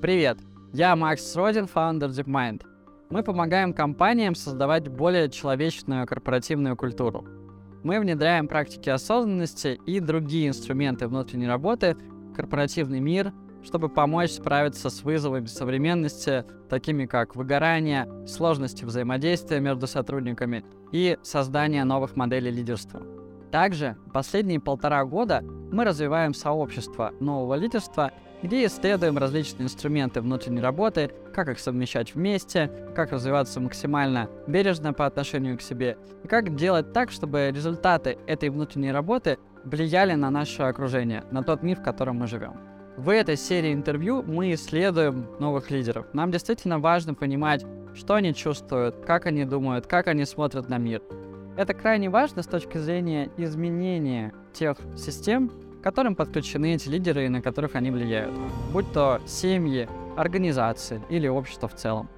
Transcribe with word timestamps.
Привет, 0.00 0.38
я 0.72 0.96
Макс 0.96 1.36
Родин, 1.36 1.66
фаундер 1.66 2.08
DeepMind. 2.08 2.62
Мы 3.10 3.22
помогаем 3.22 3.74
компаниям 3.74 4.34
создавать 4.34 4.88
более 4.88 5.28
человечную 5.28 6.06
корпоративную 6.06 6.74
культуру. 6.74 7.26
Мы 7.82 8.00
внедряем 8.00 8.48
практики 8.48 8.88
осознанности 8.88 9.78
и 9.84 10.00
другие 10.00 10.48
инструменты 10.48 11.06
внутренней 11.06 11.48
работы 11.48 11.98
в 12.30 12.32
корпоративный 12.32 13.00
мир, 13.00 13.34
чтобы 13.62 13.90
помочь 13.90 14.30
справиться 14.30 14.88
с 14.88 15.02
вызовами 15.02 15.44
современности, 15.44 16.46
такими 16.70 17.04
как 17.04 17.36
выгорание, 17.36 18.08
сложности 18.26 18.86
взаимодействия 18.86 19.60
между 19.60 19.86
сотрудниками 19.86 20.64
и 20.92 21.18
создание 21.22 21.84
новых 21.84 22.16
моделей 22.16 22.50
лидерства. 22.50 23.02
Также 23.52 23.98
последние 24.14 24.60
полтора 24.60 25.04
года 25.04 25.42
мы 25.42 25.84
развиваем 25.84 26.32
сообщество 26.32 27.12
нового 27.20 27.52
лидерства– 27.52 28.12
где 28.42 28.66
исследуем 28.66 29.18
различные 29.18 29.64
инструменты 29.64 30.20
внутренней 30.20 30.60
работы, 30.60 31.10
как 31.34 31.48
их 31.48 31.58
совмещать 31.58 32.14
вместе, 32.14 32.70
как 32.94 33.12
развиваться 33.12 33.60
максимально 33.60 34.28
бережно 34.46 34.92
по 34.92 35.06
отношению 35.06 35.58
к 35.58 35.62
себе, 35.62 35.98
и 36.24 36.28
как 36.28 36.54
делать 36.54 36.92
так, 36.92 37.10
чтобы 37.10 37.50
результаты 37.54 38.18
этой 38.26 38.48
внутренней 38.48 38.92
работы 38.92 39.38
влияли 39.64 40.14
на 40.14 40.30
наше 40.30 40.62
окружение, 40.62 41.24
на 41.30 41.42
тот 41.42 41.62
мир, 41.62 41.78
в 41.78 41.82
котором 41.82 42.16
мы 42.16 42.26
живем. 42.26 42.54
В 42.96 43.08
этой 43.08 43.36
серии 43.36 43.72
интервью 43.72 44.22
мы 44.22 44.52
исследуем 44.52 45.26
новых 45.38 45.70
лидеров. 45.70 46.06
Нам 46.12 46.30
действительно 46.30 46.78
важно 46.78 47.14
понимать, 47.14 47.64
что 47.94 48.14
они 48.14 48.34
чувствуют, 48.34 49.04
как 49.06 49.26
они 49.26 49.44
думают, 49.44 49.86
как 49.86 50.06
они 50.06 50.24
смотрят 50.24 50.68
на 50.68 50.78
мир. 50.78 51.02
Это 51.56 51.74
крайне 51.74 52.08
важно 52.10 52.42
с 52.42 52.46
точки 52.46 52.78
зрения 52.78 53.30
изменения 53.36 54.32
тех 54.52 54.76
систем, 54.96 55.50
которым 55.82 56.14
подключены 56.14 56.74
эти 56.74 56.88
лидеры 56.88 57.26
и 57.26 57.28
на 57.28 57.42
которых 57.42 57.74
они 57.74 57.90
влияют, 57.90 58.34
будь 58.72 58.92
то 58.92 59.20
семьи, 59.26 59.88
организации 60.16 61.02
или 61.08 61.28
общество 61.28 61.68
в 61.68 61.74
целом. 61.74 62.08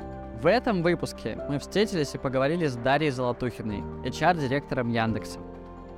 В 0.42 0.46
этом 0.46 0.82
выпуске 0.82 1.38
мы 1.48 1.58
встретились 1.60 2.14
и 2.14 2.18
поговорили 2.18 2.66
с 2.66 2.74
Дарьей 2.74 3.12
Золотухиной, 3.12 3.82
HR-директором 4.04 4.90
Яндекса. 4.90 5.38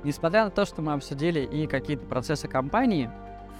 Несмотря 0.03 0.45
на 0.45 0.51
то, 0.51 0.65
что 0.65 0.83
мы 0.83 0.93
обсудили 0.93 1.39
и 1.39 1.65
какие-то 1.65 2.05
процессы 2.05 2.47
компании, 2.47 3.09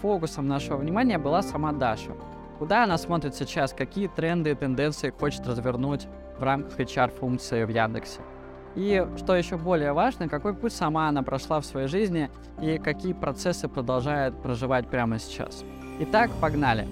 фокусом 0.02 0.48
нашего 0.48 0.78
внимания 0.78 1.18
была 1.18 1.42
сама 1.42 1.72
Даша. 1.72 2.12
Куда 2.60 2.84
она 2.84 3.00
смотрит 3.00 3.34
сейчас, 3.34 3.74
какие 3.74 4.08
тренды 4.08 4.52
и 4.52 4.56
тенденции 4.56 5.10
хочет 5.10 5.48
развернуть 5.48 6.08
в 6.38 6.44
рамках 6.44 6.80
HR-функции 6.80 7.64
в 7.64 7.70
Яндексе. 7.70 8.22
И 8.76 9.08
что 9.18 9.36
еще 9.36 9.58
более 9.58 9.94
важно, 9.94 10.28
какой 10.28 10.54
путь 10.54 10.74
сама 10.74 11.08
она 11.08 11.24
прошла 11.24 11.62
в 11.62 11.66
своей 11.66 11.88
жизни 11.88 12.30
и 12.62 12.78
какие 12.78 13.14
процессы 13.14 13.68
продолжает 13.70 14.40
проживать 14.42 14.90
прямо 14.90 15.18
сейчас. 15.18 15.64
Итак, 16.02 16.30
погнали. 16.42 16.88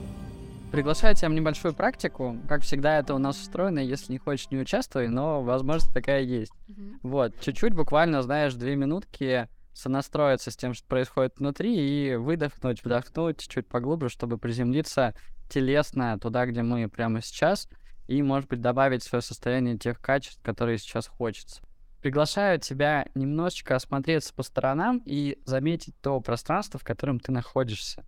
Приглашаю 0.72 1.14
тебя 1.14 1.30
в 1.30 1.34
небольшую 1.34 1.74
практику. 1.74 2.38
Как 2.48 2.62
всегда, 2.64 2.98
это 2.98 3.14
у 3.14 3.18
нас 3.18 3.40
устроено. 3.40 3.80
Если 3.80 4.14
не 4.14 4.18
хочешь, 4.18 4.50
не 4.50 4.58
участвуй, 4.58 5.08
но 5.08 5.44
возможность 5.44 5.94
такая 5.94 6.22
есть. 6.22 6.54
Mm-hmm. 6.68 6.96
Вот, 7.04 7.40
чуть-чуть, 7.42 7.76
буквально, 7.76 8.24
знаешь, 8.24 8.54
две 8.56 8.76
минутки 8.76 9.50
сонастроиться 9.74 10.52
с 10.52 10.56
тем, 10.56 10.74
что 10.74 10.88
происходит 10.88 11.38
внутри, 11.38 11.76
и 11.76 12.16
выдохнуть, 12.16 12.84
вдохнуть 12.84 13.48
чуть 13.48 13.68
поглубже, 13.68 14.10
чтобы 14.10 14.38
приземлиться 14.38 15.14
телесно 15.50 16.18
туда, 16.18 16.46
где 16.46 16.64
мы 16.64 16.88
прямо 16.88 17.22
сейчас, 17.22 17.68
и, 18.08 18.22
может 18.24 18.50
быть, 18.50 18.62
добавить 18.62 19.04
в 19.04 19.08
свое 19.08 19.22
состояние 19.22 19.78
тех 19.78 20.00
качеств, 20.00 20.42
которые 20.42 20.78
сейчас 20.78 21.08
хочется 21.08 21.62
приглашаю 22.04 22.60
тебя 22.60 23.08
немножечко 23.16 23.78
осмотреться 23.78 24.34
по 24.34 24.44
сторонам 24.44 25.02
и 25.06 25.42
заметить 25.46 25.96
то 26.02 26.20
пространство, 26.20 26.78
в 26.78 26.84
котором 26.84 27.18
ты 27.18 27.32
находишься. 27.32 28.06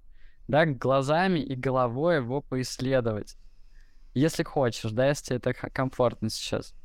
Да, 0.49 0.65
глазами 0.65 1.39
и 1.39 1.55
головой 1.55 2.17
его 2.17 2.41
поисследовать. 2.41 3.37
Если 4.13 4.43
хочешь, 4.43 4.91
да, 4.91 5.07
если 5.07 5.37
это 5.37 5.53
комфортно 5.53 6.29
сейчас. 6.29 6.75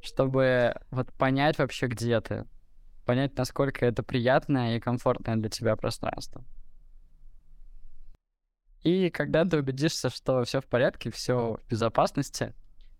Чтобы 0.00 0.74
вот 0.90 1.12
понять 1.12 1.58
вообще, 1.58 1.86
где 1.86 2.18
ты. 2.22 2.46
Понять, 3.04 3.36
насколько 3.36 3.84
это 3.84 4.02
приятное 4.02 4.78
и 4.78 4.80
комфортное 4.80 5.36
для 5.36 5.50
тебя 5.50 5.76
пространство. 5.76 6.42
И 8.82 9.10
когда 9.10 9.44
ты 9.44 9.58
убедишься, 9.58 10.08
что 10.08 10.42
все 10.44 10.62
в 10.62 10.66
порядке, 10.66 11.10
все 11.10 11.58
в 11.62 11.68
безопасности, 11.68 12.54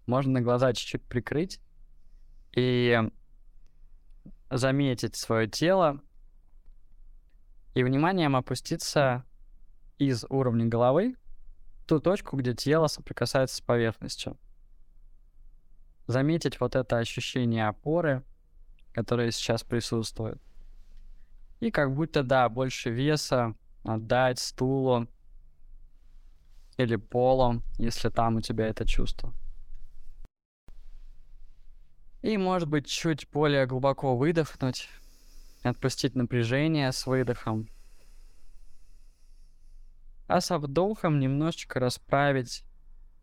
можно 0.05 0.43
глаза 0.43 0.75
чуть-чуть 0.75 1.03
прикрыть 1.05 1.61
и 2.55 3.01
заметить 4.53 5.17
свое 5.17 5.49
тело 5.49 6.01
и 7.75 7.83
вниманием 7.83 8.37
опуститься 8.37 9.25
из 9.99 10.25
уровня 10.29 10.67
головы 10.67 11.17
в 11.79 11.87
ту 11.87 12.01
точку, 12.01 12.37
где 12.37 12.55
тело 12.55 12.87
соприкасается 12.87 13.57
с 13.57 13.61
поверхностью. 13.61 14.37
Заметить 16.07 16.61
вот 16.61 16.77
это 16.77 16.99
ощущение 16.99 17.69
опоры, 17.69 18.23
которое 18.93 19.31
сейчас 19.31 19.63
присутствует. 19.63 20.41
И 21.61 21.71
как 21.71 21.95
будто, 21.95 22.23
да, 22.23 22.49
больше 22.49 22.91
веса 22.91 23.55
отдать 23.85 24.39
стулу 24.39 25.09
или 26.77 26.97
полу, 26.97 27.63
если 27.79 28.11
там 28.11 28.37
у 28.37 28.41
тебя 28.41 28.67
это 28.67 28.87
чувство. 28.87 29.33
И, 32.23 32.37
может 32.37 32.69
быть, 32.69 32.87
чуть 32.87 33.29
более 33.31 33.67
глубоко 33.67 34.17
выдохнуть, 34.17 34.89
отпустить 35.65 36.15
напряжение 36.15 36.93
с 36.93 37.05
выдохом. 37.07 37.69
А 40.29 40.41
со 40.41 40.59
вдохом 40.59 41.19
немножечко 41.19 41.81
расправить 41.81 42.65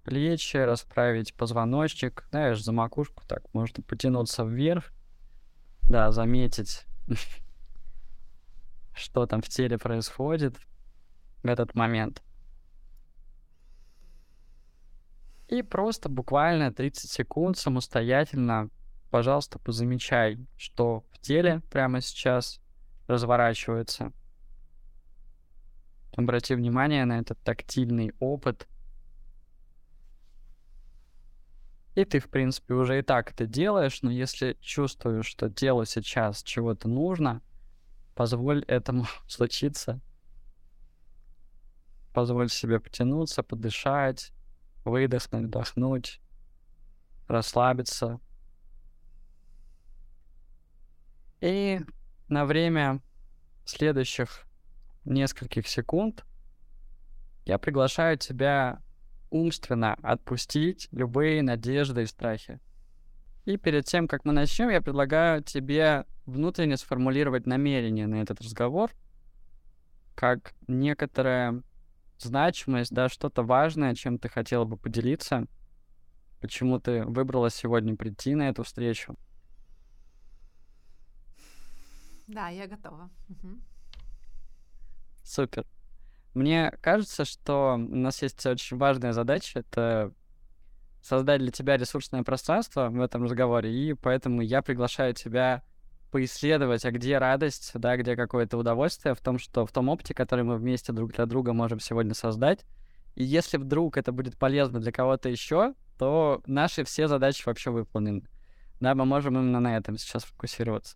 плечи, 0.03 0.57
расправить 0.57 1.33
позвоночник. 1.33 2.25
Знаешь, 2.29 2.61
за 2.61 2.73
макушку 2.73 3.23
так 3.25 3.41
можно 3.53 3.81
потянуться 3.83 4.43
вверх. 4.43 4.91
Да, 5.83 6.11
заметить, 6.11 6.85
что 8.93 9.25
там 9.25 9.41
в 9.41 9.47
теле 9.47 9.77
происходит 9.77 10.57
в 11.41 11.47
этот 11.47 11.73
момент. 11.73 12.21
И 15.47 15.63
просто 15.63 16.09
буквально 16.09 16.71
30 16.71 17.09
секунд 17.09 17.57
самостоятельно 17.57 18.69
пожалуйста, 19.09 19.59
позамечай, 19.59 20.37
что 20.57 21.05
в 21.11 21.19
теле 21.19 21.61
прямо 21.71 22.01
сейчас 22.01 22.61
разворачивается. 23.07 24.11
Обрати 26.15 26.55
внимание 26.55 27.05
на 27.05 27.19
этот 27.19 27.39
тактильный 27.41 28.13
опыт. 28.19 28.67
И 31.95 32.05
ты, 32.05 32.19
в 32.19 32.29
принципе, 32.29 32.73
уже 32.73 32.99
и 32.99 33.01
так 33.01 33.31
это 33.31 33.45
делаешь, 33.45 34.01
но 34.01 34.11
если 34.11 34.57
чувствуешь, 34.61 35.25
что 35.25 35.49
телу 35.49 35.85
сейчас 35.85 36.43
чего-то 36.43 36.87
нужно, 36.87 37.41
позволь 38.15 38.63
этому 38.65 39.05
случиться. 39.27 39.99
Позволь 42.13 42.49
себе 42.49 42.79
потянуться, 42.79 43.43
подышать, 43.43 44.33
выдохнуть, 44.83 45.45
вдохнуть, 45.45 46.21
расслабиться, 47.27 48.19
И 51.41 51.79
на 52.27 52.45
время 52.45 53.01
следующих 53.65 54.45
нескольких 55.05 55.67
секунд 55.67 56.25
я 57.45 57.57
приглашаю 57.57 58.17
тебя 58.17 58.81
умственно 59.29 59.93
отпустить 60.01 60.89
любые 60.91 61.41
надежды 61.41 62.03
и 62.03 62.05
страхи. 62.05 62.59
И 63.45 63.57
перед 63.57 63.85
тем, 63.85 64.07
как 64.07 64.25
мы 64.25 64.33
начнем, 64.33 64.69
я 64.69 64.81
предлагаю 64.81 65.41
тебе 65.41 66.05
внутренне 66.25 66.77
сформулировать 66.77 67.45
намерение 67.45 68.05
на 68.05 68.21
этот 68.21 68.41
разговор, 68.41 68.91
как 70.15 70.53
некоторая 70.67 71.63
значимость, 72.17 72.91
да, 72.93 73.07
что-то 73.07 73.43
важное, 73.43 73.95
чем 73.95 74.19
ты 74.19 74.29
хотела 74.29 74.65
бы 74.65 74.77
поделиться, 74.77 75.47
почему 76.41 76.79
ты 76.79 77.03
выбрала 77.05 77.49
сегодня 77.49 77.95
прийти 77.95 78.35
на 78.35 78.49
эту 78.49 78.63
встречу. 78.63 79.15
Да, 82.29 82.49
я 82.49 82.67
готова. 82.67 83.09
Угу. 83.29 83.59
Супер. 85.23 85.65
Мне 86.35 86.71
кажется, 86.81 87.25
что 87.25 87.73
у 87.73 87.95
нас 87.95 88.21
есть 88.21 88.45
очень 88.45 88.77
важная 88.77 89.13
задача— 89.13 89.59
это 89.61 90.13
создать 91.01 91.41
для 91.41 91.51
тебя 91.51 91.75
ресурсное 91.75 92.23
пространство 92.23 92.89
в 92.89 93.01
этом 93.01 93.23
разговоре, 93.23 93.73
и 93.73 93.93
поэтому 93.95 94.41
я 94.41 94.61
приглашаю 94.61 95.15
тебя 95.15 95.63
поисследовать, 96.11 96.85
а 96.85 96.91
где 96.91 97.17
радость, 97.17 97.71
да, 97.73 97.97
где 97.97 98.15
какое-то 98.15 98.57
удовольствие 98.57 99.15
в 99.15 99.21
том, 99.21 99.39
что 99.39 99.65
в 99.65 99.71
том 99.71 99.89
опыте, 99.89 100.13
который 100.13 100.43
мы 100.43 100.57
вместе 100.57 100.93
друг 100.93 101.13
для 101.13 101.25
друга 101.25 101.53
можем 101.53 101.79
сегодня 101.79 102.13
создать. 102.13 102.63
И 103.15 103.23
если 103.23 103.57
вдруг 103.57 103.97
это 103.97 104.11
будет 104.11 104.37
полезно 104.37 104.79
для 104.79 104.91
кого-то 104.91 105.29
еще, 105.29 105.73
то 105.97 106.43
наши 106.45 106.83
все 106.83 107.07
задачи 107.07 107.43
вообще 107.45 107.71
выполнены. 107.71 108.23
Да, 108.79 108.93
мы 108.93 109.05
можем 109.05 109.35
именно 109.35 109.59
на 109.59 109.77
этом 109.77 109.97
сейчас 109.97 110.23
фокусироваться. 110.23 110.95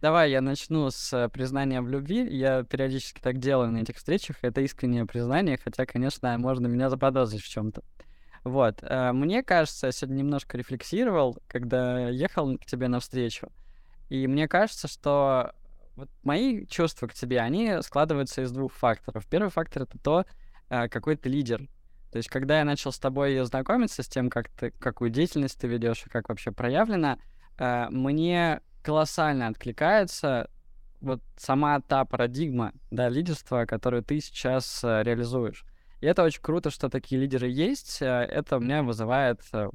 Давай 0.00 0.30
я 0.30 0.40
начну 0.40 0.90
с 0.90 1.12
э, 1.12 1.28
признания 1.28 1.82
в 1.82 1.88
любви. 1.88 2.26
Я 2.26 2.62
периодически 2.62 3.20
так 3.20 3.36
делаю 3.36 3.70
на 3.70 3.78
этих 3.78 3.96
встречах. 3.96 4.36
Это 4.40 4.62
искреннее 4.62 5.04
признание, 5.04 5.58
хотя, 5.62 5.84
конечно, 5.84 6.38
можно 6.38 6.66
меня 6.68 6.88
заподозрить 6.88 7.42
в 7.42 7.48
чем-то. 7.50 7.82
Вот. 8.42 8.78
Э, 8.80 9.12
мне 9.12 9.42
кажется, 9.42 9.88
я 9.88 9.92
сегодня 9.92 10.20
немножко 10.20 10.56
рефлексировал, 10.56 11.36
когда 11.46 12.08
ехал 12.08 12.56
к 12.56 12.64
тебе 12.64 12.88
навстречу. 12.88 13.52
И 14.08 14.26
мне 14.26 14.48
кажется, 14.48 14.88
что 14.88 15.52
вот 15.96 16.08
мои 16.22 16.64
чувства 16.64 17.06
к 17.06 17.12
тебе, 17.12 17.40
они 17.40 17.82
складываются 17.82 18.40
из 18.40 18.52
двух 18.52 18.72
факторов. 18.72 19.26
Первый 19.26 19.50
фактор— 19.50 19.82
это 19.82 19.98
то, 19.98 20.24
э, 20.70 20.88
какой 20.88 21.16
ты 21.16 21.28
лидер. 21.28 21.68
То 22.10 22.16
есть, 22.16 22.30
когда 22.30 22.60
я 22.60 22.64
начал 22.64 22.90
с 22.90 22.98
тобой 22.98 23.38
знакомиться, 23.44 24.02
с 24.02 24.08
тем, 24.08 24.30
как 24.30 24.48
ты, 24.48 24.70
какую 24.70 25.10
деятельность 25.10 25.60
ты 25.60 25.68
ведешь 25.68 26.06
и 26.06 26.08
как 26.08 26.30
вообще 26.30 26.52
проявлено, 26.52 27.18
мне 27.90 28.62
колоссально 28.82 29.48
откликается 29.48 30.48
вот 31.00 31.22
сама 31.36 31.80
та 31.80 32.04
парадигма, 32.04 32.72
да, 32.90 33.08
лидерства, 33.08 33.64
которую 33.66 34.02
ты 34.02 34.20
сейчас 34.20 34.84
э, 34.84 35.02
реализуешь. 35.02 35.64
И 36.00 36.06
это 36.06 36.22
очень 36.22 36.42
круто, 36.42 36.70
что 36.70 36.88
такие 36.88 37.20
лидеры 37.20 37.48
есть. 37.48 38.00
Э, 38.02 38.06
это 38.06 38.56
у 38.56 38.60
меня 38.60 38.82
вызывает 38.82 39.40
э, 39.52 39.68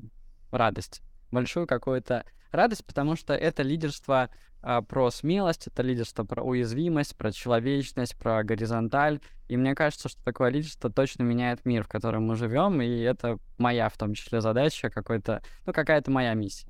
радость, 0.52 1.02
большую 1.32 1.68
какую-то 1.68 2.26
радость, 2.52 2.86
потому 2.86 3.16
что 3.16 3.34
это 3.34 3.64
лидерство 3.64 4.30
э, 4.62 4.82
про 4.88 5.12
смелость, 5.12 5.68
это 5.68 5.84
лидерство 5.84 6.24
про 6.24 6.44
уязвимость, 6.44 7.16
про 7.16 7.32
человечность, 7.32 8.18
про 8.18 8.44
горизонталь. 8.44 9.20
И 9.48 9.58
мне 9.58 9.76
кажется, 9.76 10.10
что 10.10 10.24
такое 10.24 10.50
лидерство 10.50 10.92
точно 10.92 11.24
меняет 11.24 11.66
мир, 11.66 11.84
в 11.84 11.88
котором 11.88 12.26
мы 12.26 12.36
живем, 12.36 12.82
и 12.82 13.00
это 13.02 13.38
моя 13.58 13.90
в 13.90 13.98
том 13.98 14.14
числе 14.14 14.42
задача, 14.42 14.90
какой-то, 14.90 15.44
ну, 15.66 15.74
какая-то 15.74 16.10
моя 16.10 16.34
миссия. 16.34 16.68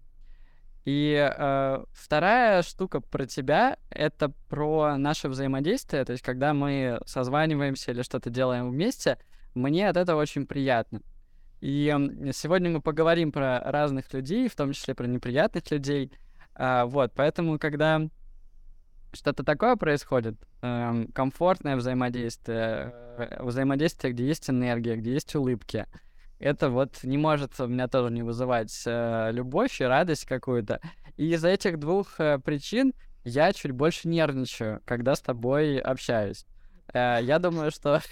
И 0.86 1.16
э, 1.16 1.84
вторая 1.94 2.62
штука 2.62 3.02
про 3.02 3.26
тебя— 3.26 3.78
это 3.90 4.30
про 4.50 4.98
наше 4.98 5.30
взаимодействие. 5.30 6.06
То 6.06 6.12
есть, 6.12 6.24
когда 6.24 6.54
мы 6.54 7.00
созваниваемся 7.08 7.92
или 7.92 8.04
что-то 8.04 8.30
делаем 8.30 8.70
вместе, 8.70 9.18
мне 9.56 9.90
от 9.90 9.98
этого 9.98 10.22
очень 10.22 10.46
приятно. 10.46 11.02
И 11.60 11.92
э, 11.92 12.32
сегодня 12.34 12.70
мы 12.70 12.82
поговорим 12.82 13.32
про 13.32 13.60
разных 13.60 14.14
людей, 14.14 14.48
в 14.48 14.56
том 14.56 14.74
числе 14.74 14.94
про 14.94 15.08
неприятных 15.08 15.72
людей. 15.72 16.12
Э, 16.56 16.84
вот, 16.86 17.14
поэтому, 17.16 17.58
когда 17.58 18.02
что-то 19.12 19.44
такое 19.44 19.78
происходит, 19.78 20.36
э, 20.62 21.06
комфортное 21.16 21.78
взаимодействие, 21.78 22.94
э, 23.18 23.44
взаимодействие, 23.44 24.14
где 24.14 24.28
есть 24.28 24.52
энергия, 24.52 24.98
где 24.98 25.14
есть 25.14 25.34
улыбки— 25.34 25.88
это 26.40 26.70
вот 26.70 27.04
не 27.04 27.18
может 27.18 27.60
у 27.60 27.68
меня 27.68 27.88
тоже 27.88 28.12
не 28.12 28.24
вызывать 28.24 28.84
э, 28.86 29.32
любовь 29.32 29.80
и 29.82 29.86
радость 29.86 30.26
какую-то. 30.26 30.82
И 31.18 31.32
из-за 31.34 31.50
этих 31.50 31.80
двух 31.80 32.20
э, 32.20 32.40
причин 32.40 32.94
я 33.24 33.54
чуть 33.54 33.72
больше 33.72 34.08
нервничаю, 34.08 34.82
когда 34.86 35.16
с 35.16 35.22
тобой 35.22 35.80
общаюсь. 35.80 36.46
Э, 36.94 37.20
я 37.22 37.40
думаю, 37.40 37.72
что... 37.72 38.02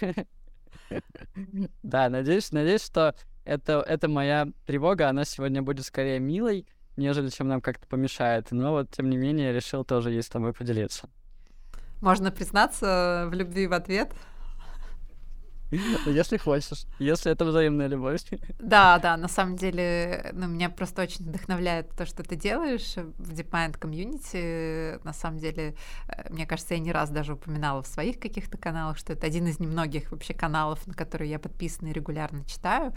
Да, 1.82 2.08
надеюсь, 2.08 2.52
надеюсь, 2.52 2.84
что 2.84 3.14
это, 3.44 3.84
это 3.86 4.08
моя 4.08 4.48
тревога, 4.66 5.08
она 5.08 5.24
сегодня 5.24 5.62
будет 5.62 5.84
скорее 5.84 6.18
милой, 6.18 6.66
нежели 6.96 7.28
чем 7.28 7.48
нам 7.48 7.60
как-то 7.60 7.86
помешает. 7.86 8.50
Но 8.50 8.72
вот, 8.72 8.90
тем 8.90 9.10
не 9.10 9.16
менее, 9.16 9.52
решил 9.52 9.84
тоже 9.84 10.10
ей 10.10 10.22
с 10.22 10.28
тобой 10.28 10.52
поделиться. 10.52 11.08
Можно 12.00 12.30
признаться 12.30 13.26
в 13.30 13.34
любви 13.34 13.66
в 13.66 13.72
ответ. 13.72 14.12
Если 16.06 16.36
хочешь, 16.36 16.86
если 16.98 17.32
это 17.32 17.44
взаимная 17.44 17.88
любовь. 17.88 18.22
Да, 18.58 18.98
да, 18.98 19.16
на 19.16 19.28
самом 19.28 19.56
деле, 19.56 20.30
ну, 20.32 20.46
меня 20.46 20.70
просто 20.70 21.02
очень 21.02 21.24
вдохновляет 21.24 21.90
то, 21.90 22.06
что 22.06 22.22
ты 22.22 22.36
делаешь 22.36 22.94
в 23.18 23.32
DeepMind 23.32 23.78
Community. 23.78 25.00
На 25.04 25.12
самом 25.12 25.38
деле, 25.38 25.74
э, 26.08 26.32
мне 26.32 26.46
кажется, 26.46 26.74
я 26.74 26.80
не 26.80 26.92
раз 26.92 27.10
даже 27.10 27.34
упоминала 27.34 27.82
в 27.82 27.86
своих 27.86 28.18
каких-то 28.18 28.56
каналах, 28.56 28.96
что 28.98 29.12
это 29.12 29.26
один 29.26 29.46
из 29.46 29.60
немногих 29.60 30.12
вообще 30.12 30.34
каналов, 30.34 30.86
на 30.86 30.94
которые 30.94 31.30
я 31.30 31.38
подписана 31.38 31.88
и 31.88 31.92
регулярно 31.92 32.44
читаю. 32.44 32.94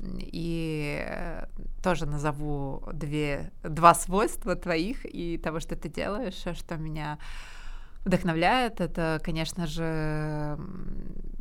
И 0.00 1.04
э, 1.06 1.46
тоже 1.82 2.06
назову 2.06 2.82
две, 2.92 3.52
два 3.62 3.94
свойства 3.94 4.56
твоих 4.56 5.04
и 5.04 5.38
того, 5.38 5.60
что 5.60 5.76
ты 5.76 5.88
делаешь, 5.88 6.44
что 6.56 6.76
меня 6.76 7.18
вдохновляет. 8.04 8.80
Это, 8.80 9.20
конечно 9.22 9.66
же, 9.66 10.58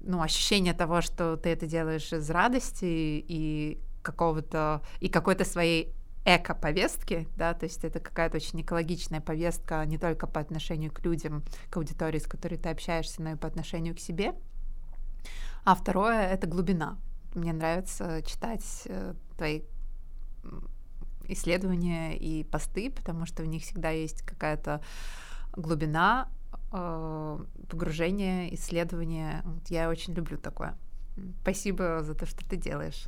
ну, 0.04 0.22
ощущение 0.22 0.74
того, 0.74 1.02
что 1.02 1.38
ты 1.38 1.50
это 1.50 1.66
делаешь 1.66 2.12
из 2.12 2.30
радости 2.30 2.86
и 2.86 3.80
какого-то 4.02 4.82
и 5.00 5.08
какой-то 5.10 5.46
своей 5.46 5.94
эко-повестки, 6.26 7.28
да, 7.36 7.54
то 7.54 7.66
есть 7.66 7.84
это 7.84 8.00
какая-то 8.00 8.38
очень 8.38 8.62
экологичная 8.62 9.20
повестка 9.20 9.84
не 9.86 9.98
только 9.98 10.26
по 10.26 10.40
отношению 10.40 10.92
к 10.92 11.04
людям, 11.04 11.44
к 11.70 11.78
аудитории, 11.78 12.20
с 12.20 12.28
которой 12.28 12.56
ты 12.56 12.70
общаешься, 12.70 13.22
но 13.22 13.32
и 13.32 13.36
по 13.36 13.48
отношению 13.48 13.94
к 13.96 14.00
себе. 14.00 14.34
А 15.66 15.76
второе— 15.76 16.28
это 16.32 16.48
глубина. 16.48 16.98
Мне 17.36 17.52
нравится 17.52 18.22
читать 18.26 18.64
э, 18.86 19.16
твои 19.38 19.64
исследования 21.28 22.18
и 22.18 22.44
посты, 22.44 22.90
потому 22.90 23.26
что 23.26 23.44
в 23.44 23.48
них 23.48 23.64
всегда 23.64 23.90
есть 23.90 24.22
какая-то 24.22 24.82
глубина, 25.56 26.30
погружение, 27.70 28.54
исследование. 28.56 29.42
Вот 29.46 29.68
я 29.70 29.90
очень 29.90 30.14
люблю 30.14 30.38
такое. 30.38 30.76
Спасибо 31.42 32.02
за 32.02 32.16
то, 32.16 32.26
что 32.26 32.48
ты 32.50 32.58
делаешь. 32.58 33.06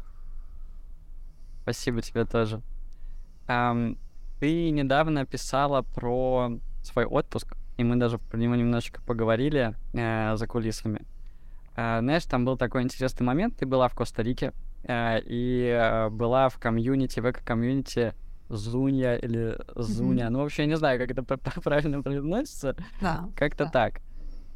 Спасибо 1.63 2.01
тебе 2.01 2.25
тоже. 2.25 2.62
Um, 3.47 3.97
ты 4.39 4.69
недавно 4.69 5.25
писала 5.25 5.81
про 5.81 6.51
свой 6.83 7.06
отпуск, 7.06 7.56
и 7.77 7.83
мы 7.83 7.95
даже 7.95 8.19
про 8.19 8.38
него 8.38 8.56
немножечко 8.56 9.01
поговорили 9.01 9.75
э, 9.94 10.35
за 10.35 10.47
кулисами. 10.47 11.01
Э, 11.75 12.00
знаешь, 12.01 12.25
там 12.25 12.45
был 12.45 12.57
такой 12.57 12.83
интересный 12.83 13.25
момент. 13.25 13.57
Ты 13.57 13.65
была 13.65 13.88
в 13.88 13.95
Коста-Рике 13.95 14.53
э, 14.83 15.19
и 15.25 15.68
э, 15.68 16.09
была 16.09 16.50
в 16.50 16.59
комьюнити, 16.59 17.19
в 17.19 17.29
эко-комьюнити 17.29 18.13
Зунья 18.50 19.15
или 19.15 19.57
Зуня. 19.75 20.25
Mm-hmm. 20.25 20.30
Ну, 20.30 20.39
вообще, 20.39 20.63
я 20.63 20.68
не 20.68 20.77
знаю, 20.77 21.00
как 21.00 21.12
это 21.12 21.24
правильно 21.24 22.01
произносится. 22.01 22.75
Да. 23.01 23.30
Как-то 23.36 23.65
да. 23.65 23.71
так. 23.71 24.01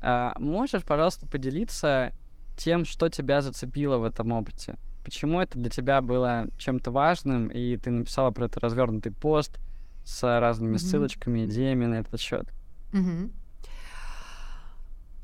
А, 0.01 0.33
можешь, 0.39 0.83
пожалуйста, 0.83 1.27
поделиться 1.27 2.13
тем, 2.57 2.86
что 2.86 3.09
тебя 3.09 3.41
зацепило 3.41 3.97
в 3.97 4.03
этом 4.03 4.31
опыте? 4.31 4.77
Почему 5.03 5.39
это 5.41 5.57
для 5.57 5.69
тебя 5.69 6.01
было 6.01 6.47
чем-то 6.57 6.91
важным, 6.91 7.47
и 7.47 7.77
ты 7.77 7.89
написала 7.89 8.31
про 8.31 8.45
это 8.45 8.59
развернутый 8.59 9.12
пост 9.12 9.59
с 10.06 10.39
разными 10.39 10.75
mm-hmm. 10.75 10.79
ссылочками, 10.79 11.46
идеями 11.46 11.86
на 11.86 11.96
этот 11.96 12.19
счет? 12.19 12.48
Mm-hmm. 12.91 13.31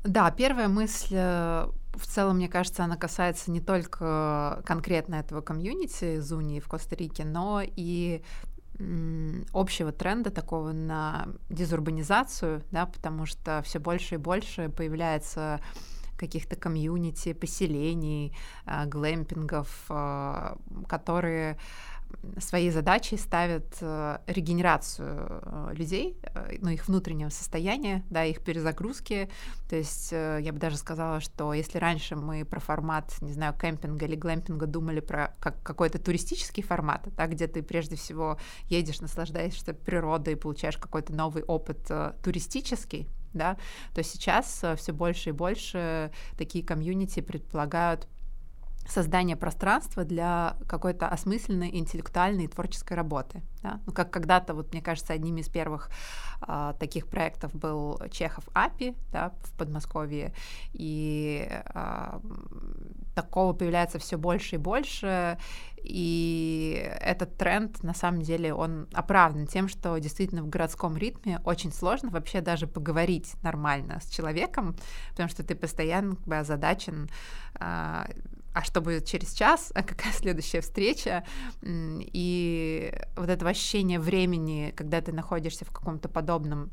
Да, 0.04 0.30
первая 0.30 0.68
мысль 0.68 1.14
э, 1.16 1.66
в 1.94 2.06
целом, 2.06 2.36
мне 2.36 2.48
кажется, 2.48 2.84
она 2.84 2.96
касается 2.96 3.50
не 3.50 3.60
только 3.60 4.62
конкретно 4.64 5.16
этого 5.16 5.40
комьюнити 5.40 6.20
Зуни 6.20 6.60
в 6.60 6.68
Коста-Рике, 6.68 7.24
но 7.24 7.62
и 7.64 8.22
общего 9.52 9.92
тренда 9.92 10.30
такого 10.30 10.72
на 10.72 11.28
дезурбанизацию, 11.48 12.62
да, 12.70 12.86
потому 12.86 13.26
что 13.26 13.62
все 13.64 13.78
больше 13.78 14.16
и 14.16 14.18
больше 14.18 14.68
появляется 14.68 15.60
каких-то 16.16 16.56
комьюнити, 16.56 17.32
поселений, 17.32 18.34
а, 18.64 18.86
глэмпингов, 18.86 19.68
а, 19.88 20.56
которые 20.88 21.58
своей 22.38 22.70
задачей 22.70 23.16
ставят 23.16 23.76
э, 23.80 24.18
регенерацию 24.26 25.40
э, 25.42 25.70
людей, 25.74 26.18
э, 26.22 26.56
ну, 26.60 26.70
их 26.70 26.88
внутреннего 26.88 27.28
состояния, 27.28 28.04
да, 28.10 28.24
их 28.24 28.42
перезагрузки. 28.42 29.30
То 29.68 29.76
есть 29.76 30.12
я 30.12 30.52
бы 30.52 30.58
даже 30.58 30.76
сказала, 30.76 31.20
что 31.20 31.52
если 31.52 31.78
раньше 31.78 32.14
мы 32.14 32.44
про 32.44 32.60
формат, 32.60 33.14
не 33.20 33.32
знаю, 33.32 33.54
кемпинга 33.54 34.06
или 34.06 34.14
глэмпинга 34.14 34.66
думали 34.66 35.00
про 35.00 35.34
как 35.40 35.62
какой-то 35.62 35.98
туристический 35.98 36.62
формат, 36.62 37.08
да, 37.16 37.26
где 37.26 37.46
ты 37.46 37.62
прежде 37.62 37.96
всего 37.96 38.38
едешь, 38.68 39.00
наслаждаешься 39.00 39.74
природой, 39.74 40.36
получаешь 40.36 40.76
какой-то 40.76 41.12
новый 41.12 41.42
опыт 41.42 41.90
туристический, 42.22 43.08
да, 43.32 43.56
то 43.94 44.02
сейчас 44.02 44.64
все 44.76 44.92
больше 44.92 45.30
и 45.30 45.32
больше 45.32 46.12
такие 46.36 46.64
комьюнити 46.64 47.20
предполагают 47.20 48.08
создание 48.88 49.36
пространства 49.36 50.04
для 50.04 50.56
какой-то 50.66 51.08
осмысленной 51.08 51.76
интеллектуальной 51.76 52.44
и 52.44 52.48
творческой 52.48 52.94
работы. 52.94 53.42
Да? 53.62 53.80
Ну, 53.86 53.92
как 53.92 54.10
когда-то, 54.10 54.54
вот 54.54 54.72
мне 54.72 54.82
кажется, 54.82 55.12
одним 55.12 55.36
из 55.38 55.48
первых 55.48 55.90
э, 56.46 56.74
таких 56.78 57.08
проектов 57.08 57.54
был 57.54 58.00
Чехов 58.10 58.44
АПИ 58.54 58.94
да, 59.12 59.32
в 59.42 59.56
Подмосковье, 59.56 60.32
и 60.72 61.48
э, 61.50 62.20
такого 63.14 63.52
появляется 63.52 63.98
все 63.98 64.16
больше 64.16 64.56
и 64.56 64.58
больше, 64.58 65.38
и 65.82 66.90
этот 67.00 67.36
тренд, 67.36 67.82
на 67.82 67.94
самом 67.94 68.22
деле, 68.22 68.52
он 68.52 68.88
оправдан 68.92 69.46
тем, 69.46 69.68
что 69.68 69.96
действительно 69.98 70.42
в 70.42 70.48
городском 70.48 70.96
ритме 70.96 71.40
очень 71.44 71.72
сложно 71.72 72.10
вообще 72.10 72.40
даже 72.40 72.66
поговорить 72.66 73.34
нормально 73.42 74.00
с 74.00 74.10
человеком, 74.10 74.76
потому 75.10 75.28
что 75.28 75.44
ты 75.44 75.54
постоянно 75.54 76.16
как 76.16 76.24
бы, 76.26 76.38
озадачен 76.38 77.08
э, 77.60 78.04
а 78.56 78.62
что 78.62 78.80
будет 78.80 79.04
через 79.04 79.34
час, 79.34 79.70
а 79.74 79.82
какая 79.82 80.12
следующая 80.14 80.62
встреча, 80.62 81.24
и 81.62 82.94
вот 83.14 83.28
это 83.28 83.46
ощущение 83.46 84.00
времени, 84.00 84.72
когда 84.74 85.02
ты 85.02 85.12
находишься 85.12 85.66
в 85.66 85.70
каком-то 85.70 86.08
подобном 86.08 86.70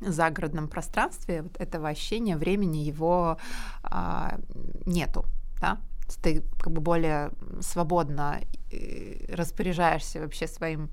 загородном 0.00 0.68
пространстве 0.68 1.42
вот 1.42 1.58
этого 1.58 1.88
ощущения 1.88 2.36
времени 2.36 2.78
его 2.78 3.38
а, 3.84 4.38
нету, 4.84 5.24
да, 5.62 5.78
ты 6.22 6.42
как 6.60 6.70
бы 6.70 6.82
более 6.82 7.30
свободно 7.60 8.40
э, 8.70 9.24
распоряжаешься 9.34 10.20
вообще 10.20 10.46
своим 10.46 10.90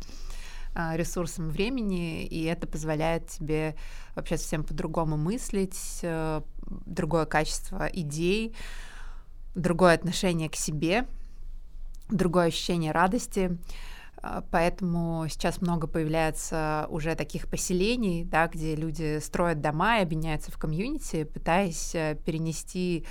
а, 0.74 0.96
ресурсом 0.96 1.50
времени, 1.50 2.24
и 2.24 2.46
это 2.46 2.68
позволяет 2.68 3.28
тебе 3.28 3.76
вообще 4.16 4.38
совсем 4.38 4.64
по-другому 4.64 5.18
мыслить, 5.18 6.00
э, 6.04 6.42
другое 6.86 7.26
качество 7.26 7.90
идей, 7.92 8.56
другое 9.56 9.96
отношение 9.96 10.50
к 10.50 10.56
себе, 10.56 11.06
другое 12.10 12.48
ощущение 12.48 12.92
радости. 12.92 13.58
А, 14.24 14.44
поэтому 14.52 15.26
сейчас 15.30 15.62
много 15.62 15.88
появляется 15.88 16.86
уже 16.90 17.16
таких 17.16 17.48
поселений, 17.48 18.24
да, 18.24 18.48
где 18.48 18.76
люди 18.76 19.20
строят 19.20 19.62
дома 19.62 20.00
и 20.00 20.04
объединяются 20.04 20.52
в 20.52 20.58
комьюнити, 20.58 21.24
пытаясь 21.24 21.96
э, 21.96 22.16
перенести 22.24 23.06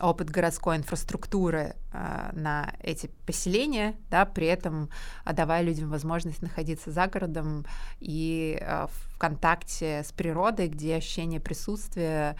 опыт 0.00 0.30
городской 0.30 0.76
инфраструктуры 0.76 1.74
а, 1.92 2.30
на 2.32 2.72
эти 2.80 3.08
поселения, 3.26 3.96
да, 4.10 4.24
при 4.24 4.46
этом 4.46 4.88
давая 5.30 5.62
людям 5.62 5.90
возможность 5.90 6.42
находиться 6.42 6.92
за 6.92 7.08
городом 7.08 7.66
и 7.98 8.58
а, 8.62 8.86
в 8.86 9.18
контакте 9.18 10.02
с 10.04 10.12
природой, 10.12 10.68
где 10.68 10.96
ощущение 10.96 11.40
присутствия 11.40 12.36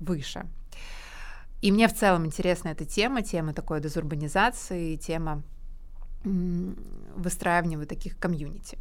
выше. 0.00 0.46
И 1.60 1.72
мне 1.72 1.88
в 1.88 1.94
целом 1.94 2.26
интересна 2.26 2.68
эта 2.68 2.84
тема, 2.84 3.22
тема 3.22 3.52
такой 3.52 3.80
дезурбанизации, 3.80 4.96
тема 4.96 5.42
выстраивания 6.24 7.78
вот 7.78 7.88
таких 7.88 8.18
комьюнити. 8.18 8.78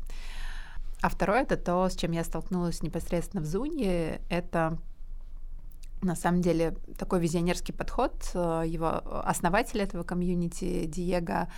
А 1.01 1.09
второе— 1.09 1.41
это 1.43 1.55
то, 1.55 1.87
с 1.87 1.95
чем 1.95 2.11
я 2.11 2.23
столкнулась 2.23 2.83
непосредственно 2.83 3.41
в 3.41 3.45
Зуне, 3.45 4.19
это 4.29 4.77
на 6.01 6.15
самом 6.15 6.41
деле 6.41 6.75
такой 6.97 7.19
визионерский 7.19 7.73
подход 7.73 8.13
э, 8.33 8.63
его 8.65 9.01
основателя 9.25 9.83
этого 9.83 10.03
комьюнити 10.03 10.85
Диего. 10.85 11.49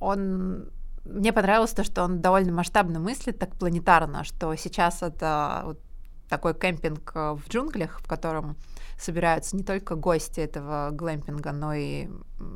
Он 0.00 0.70
мне 1.04 1.32
понравилось 1.32 1.72
то, 1.72 1.84
что 1.84 2.02
он 2.02 2.20
довольно 2.20 2.52
масштабно 2.52 2.98
мыслит, 2.98 3.38
так 3.38 3.54
планетарно, 3.56 4.24
что 4.24 4.54
сейчас 4.56 5.02
это 5.02 5.62
вот 5.64 5.80
такой 6.28 6.54
кемпинг 6.54 7.12
э, 7.14 7.32
в 7.32 7.48
джунглях, 7.48 8.00
в 8.00 8.06
котором 8.06 8.56
собираются 8.98 9.56
не 9.56 9.62
только 9.62 9.94
гости 9.94 10.40
этого 10.40 10.90
глэмпинга, 10.90 11.52
но 11.52 11.74
и 11.74 12.08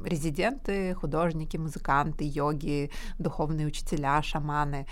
резиденты, 0.04 0.94
художники, 0.94 1.56
музыканты, 1.56 2.24
йоги, 2.26 2.90
духовные 3.18 3.66
учителя, 3.66 4.22
шаманы. 4.22 4.86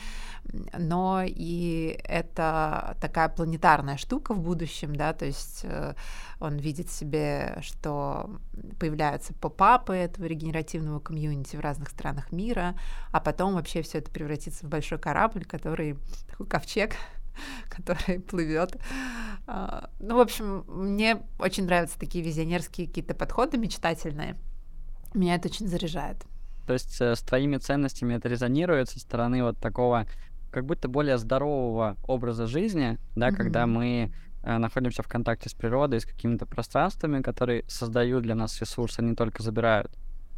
Но 0.79 1.23
и 1.25 1.99
это 2.05 2.97
такая 3.01 3.29
планетарная 3.29 3.97
штука 3.97 4.35
в 4.35 4.41
будущем, 4.41 4.95
да, 4.95 5.13
то 5.13 5.25
есть 5.25 5.61
э, 5.65 5.95
он 6.41 6.57
видит 6.57 6.91
себе, 6.91 7.59
что 7.63 8.31
появляются 8.79 9.35
поп-апы 9.35 9.95
этого 9.95 10.27
регенеративного 10.27 11.01
комьюнити 11.01 11.57
в 11.57 11.61
разных 11.61 11.91
странах 11.91 12.33
мира, 12.33 12.75
а 13.11 13.21
потом 13.21 13.55
вообще 13.55 13.83
все 13.83 13.99
это 13.99 14.11
превратится 14.11 14.67
в 14.67 14.69
большой 14.69 14.99
корабль, 14.99 15.45
который 15.45 15.97
такой 16.31 16.47
ковчег, 16.47 16.95
который 17.69 18.21
плывет. 18.21 18.77
А, 19.47 19.91
ну, 19.99 20.17
в 20.17 20.21
общем, 20.21 20.65
мне 20.69 21.23
очень 21.39 21.65
нравятся 21.65 21.99
такие 21.99 22.25
визионерские 22.25 22.87
какие-то 22.87 23.15
подходы 23.15 23.59
мечтательные. 23.59 24.37
Меня 25.15 25.37
это 25.37 25.49
очень 25.49 25.69
заряжает. 25.69 26.25
То 26.67 26.75
есть 26.75 27.01
э, 27.01 27.17
с 27.17 27.21
твоими 27.21 27.57
ценностями 27.57 28.15
это 28.15 28.29
резонирует 28.29 28.91
со 28.91 29.01
стороны 29.01 29.43
вот 29.43 29.59
такого 29.59 30.07
как 30.51 30.65
будто 30.65 30.89
более 30.89 31.19
здорового 31.19 31.97
образа 32.07 32.47
жизни, 32.47 32.99
да, 33.17 33.29
mm-hmm. 33.29 33.37
когда 33.37 33.67
мы 33.67 34.13
э, 34.43 34.59
находимся 34.59 35.03
в 35.03 35.09
контакте 35.09 35.49
с 35.49 35.55
природой, 35.55 36.01
с 36.01 36.05
какими-то 36.05 36.47
пространствами, 36.47 37.23
которые 37.23 37.65
создают 37.69 38.23
для 38.23 38.35
нас 38.35 38.61
ресурсы, 38.61 39.03
не 39.03 39.15
только 39.15 39.43
забирают. 39.43 39.91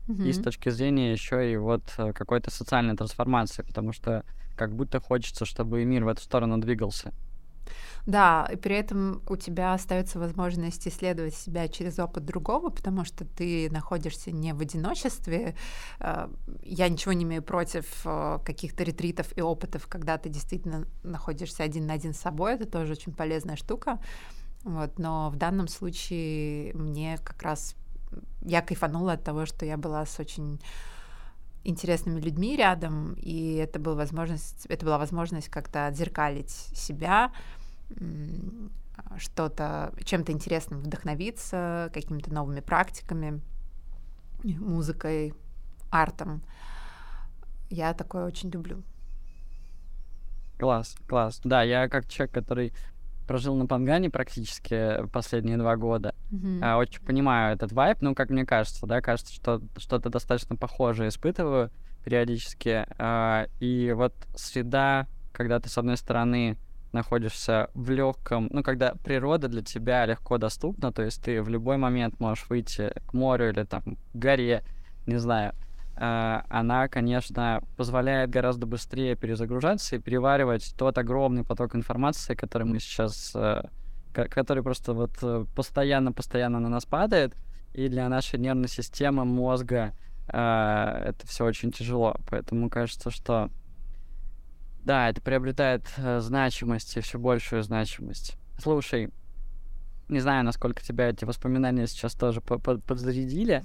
Mm-hmm. 0.07 0.29
И 0.29 0.33
с 0.33 0.39
точки 0.41 0.69
зрения 0.69 1.13
еще 1.13 1.53
и 1.53 1.57
вот 1.57 1.83
э, 1.99 2.13
какой-то 2.13 2.51
социальной 2.51 2.97
трансформации, 2.97 3.63
потому 3.63 3.93
что 3.93 4.25
как 4.61 4.75
будто 4.75 5.01
хочется, 5.01 5.47
чтобы 5.47 5.83
мир 5.87 6.05
в 6.05 6.09
эту 6.09 6.21
сторону 6.21 6.59
двигался. 6.59 7.15
Да, 8.05 8.47
и 8.53 8.57
при 8.57 8.77
этом 8.77 9.23
у 9.27 9.37
тебя 9.37 9.73
остается 9.73 10.19
возможность 10.19 10.87
исследовать 10.87 11.35
себя 11.35 11.67
через 11.69 11.99
опыт 11.99 12.27
другого, 12.27 12.69
потому 12.69 13.07
что 13.07 13.25
ты 13.25 13.71
находишься 13.71 14.33
не 14.33 14.53
в 14.53 14.61
одиночестве. 14.61 15.55
Э, 15.99 16.29
я 16.63 16.89
ничего 16.91 17.15
не 17.15 17.25
имею 17.25 17.43
против 17.43 17.87
э, 18.05 18.39
каких-то 18.45 18.85
ретритов 18.85 19.27
и 19.39 19.41
опытов, 19.41 19.87
когда 19.87 20.19
ты 20.19 20.29
действительно 20.29 20.87
находишься 21.03 21.63
один 21.63 21.87
на 21.87 21.95
один 21.95 22.13
с 22.13 22.21
собой. 22.21 22.55
Это 22.55 22.67
тоже 22.67 22.93
очень 22.93 23.15
полезная 23.15 23.57
штука. 23.57 23.99
Вот, 24.65 24.99
но 24.99 25.31
в 25.31 25.37
данном 25.37 25.69
случае 25.69 26.75
мне 26.75 27.19
как 27.25 27.43
раз 27.43 27.77
я 28.43 28.61
кайфанула 28.61 29.13
от 29.13 29.25
того, 29.25 29.47
что 29.47 29.65
я 29.65 29.79
была 29.79 30.05
с 30.05 30.21
очень 30.21 30.61
интересными 31.65 32.21
людьми 32.21 32.57
рядом, 32.57 33.15
и 33.15 33.55
это, 33.55 33.79
была 33.79 33.95
возможность, 33.97 34.67
это 34.67 34.87
была 34.87 34.99
возможность 34.99 35.49
как-то 35.49 35.87
отзеркалить 35.87 36.51
себя, 36.51 37.33
что-то, 39.19 39.93
чем-то 40.05 40.33
интересным 40.33 40.81
вдохновиться, 40.81 41.91
какими-то 41.93 42.33
новыми 42.33 42.61
практиками, 42.61 43.41
музыкой, 44.43 45.35
артом. 45.91 46.43
Я 47.69 47.95
такое 47.95 48.27
очень 48.27 48.51
люблю. 48.51 48.83
Класс, 50.59 50.97
класс. 51.07 51.41
Да, 51.45 51.63
я 51.63 51.89
как 51.89 52.07
человек, 52.09 52.35
который 52.35 52.73
прожил 53.27 53.57
на 53.57 53.67
Пангане 53.67 54.11
практически 54.11 55.07
последние 55.13 55.57
два 55.57 55.77
года. 55.77 56.15
Mm-hmm. 56.31 56.77
очень 56.77 57.01
понимаю 57.05 57.55
этот 57.55 57.73
вайб, 57.73 57.99
ну, 58.01 58.15
как 58.15 58.31
мне 58.31 58.45
кажется, 58.45 58.87
да, 58.87 59.01
кажется, 59.01 59.35
что 59.35 59.61
что-то 59.77 60.11
достаточно 60.11 60.57
похожее 60.57 61.09
испытываю 61.09 61.71
периодически. 62.05 62.87
А, 62.99 63.47
и 63.59 63.93
вот 63.97 64.15
среда, 64.37 65.07
когда 65.33 65.59
ты, 65.59 65.69
с 65.69 65.77
одной 65.77 65.97
стороны, 65.97 66.57
находишься 66.93 67.69
в 67.75 67.91
легком, 67.91 68.49
ну, 68.51 68.63
когда 68.63 68.95
природа 68.95 69.49
для 69.49 69.63
тебя 69.63 70.07
легко 70.07 70.39
доступна, 70.39 70.93
то 70.93 71.03
есть 71.03 71.23
ты 71.23 71.43
в 71.43 71.49
любой 71.49 71.77
момент 71.77 72.21
можешь 72.21 72.49
выйти 72.49 72.93
к 73.07 73.13
морю 73.13 73.51
или 73.51 73.65
там 73.65 73.83
к 73.83 73.99
горе, 74.15 74.63
не 75.07 75.17
знаю, 75.19 75.53
Э, 76.01 76.41
она, 76.49 76.89
конечно, 76.89 77.63
позволяет 77.77 78.31
гораздо 78.31 78.67
быстрее 78.67 79.17
перезагружаться 79.17 79.97
и 79.97 79.99
переваривать 79.99 80.75
тот 80.79 80.97
огромный 80.97 81.45
поток 81.45 81.77
информации, 81.77 82.35
который 82.35 82.67
мы 82.67 82.81
сейчас, 82.81 83.33
э, 83.35 83.65
который 84.13 84.63
просто 84.63 84.93
вот 84.93 85.13
э, 85.23 85.45
постоянно-постоянно 85.55 86.61
на 86.61 86.69
нас 86.69 86.85
падает, 86.85 87.35
и 87.73 87.89
для 87.89 88.09
нашей 88.09 88.39
нервной 88.39 88.69
системы, 88.69 89.25
мозга 89.25 89.95
это 90.27 91.17
все 91.25 91.45
очень 91.45 91.73
тяжело. 91.73 92.17
Поэтому 92.29 92.71
кажется, 92.71 93.11
что 93.11 93.51
да, 94.85 95.09
это 95.09 95.21
приобретает 95.21 95.89
значимость 96.19 96.97
и 96.97 97.01
все 97.01 97.19
большую 97.19 97.65
значимость. 97.65 98.37
Слушай, 98.61 99.11
не 100.11 100.21
знаю, 100.21 100.45
насколько 100.45 100.83
тебя 100.83 101.09
эти 101.09 101.25
воспоминания 101.25 101.87
сейчас 101.87 102.15
тоже 102.15 102.41
подзарядили. 102.41 103.63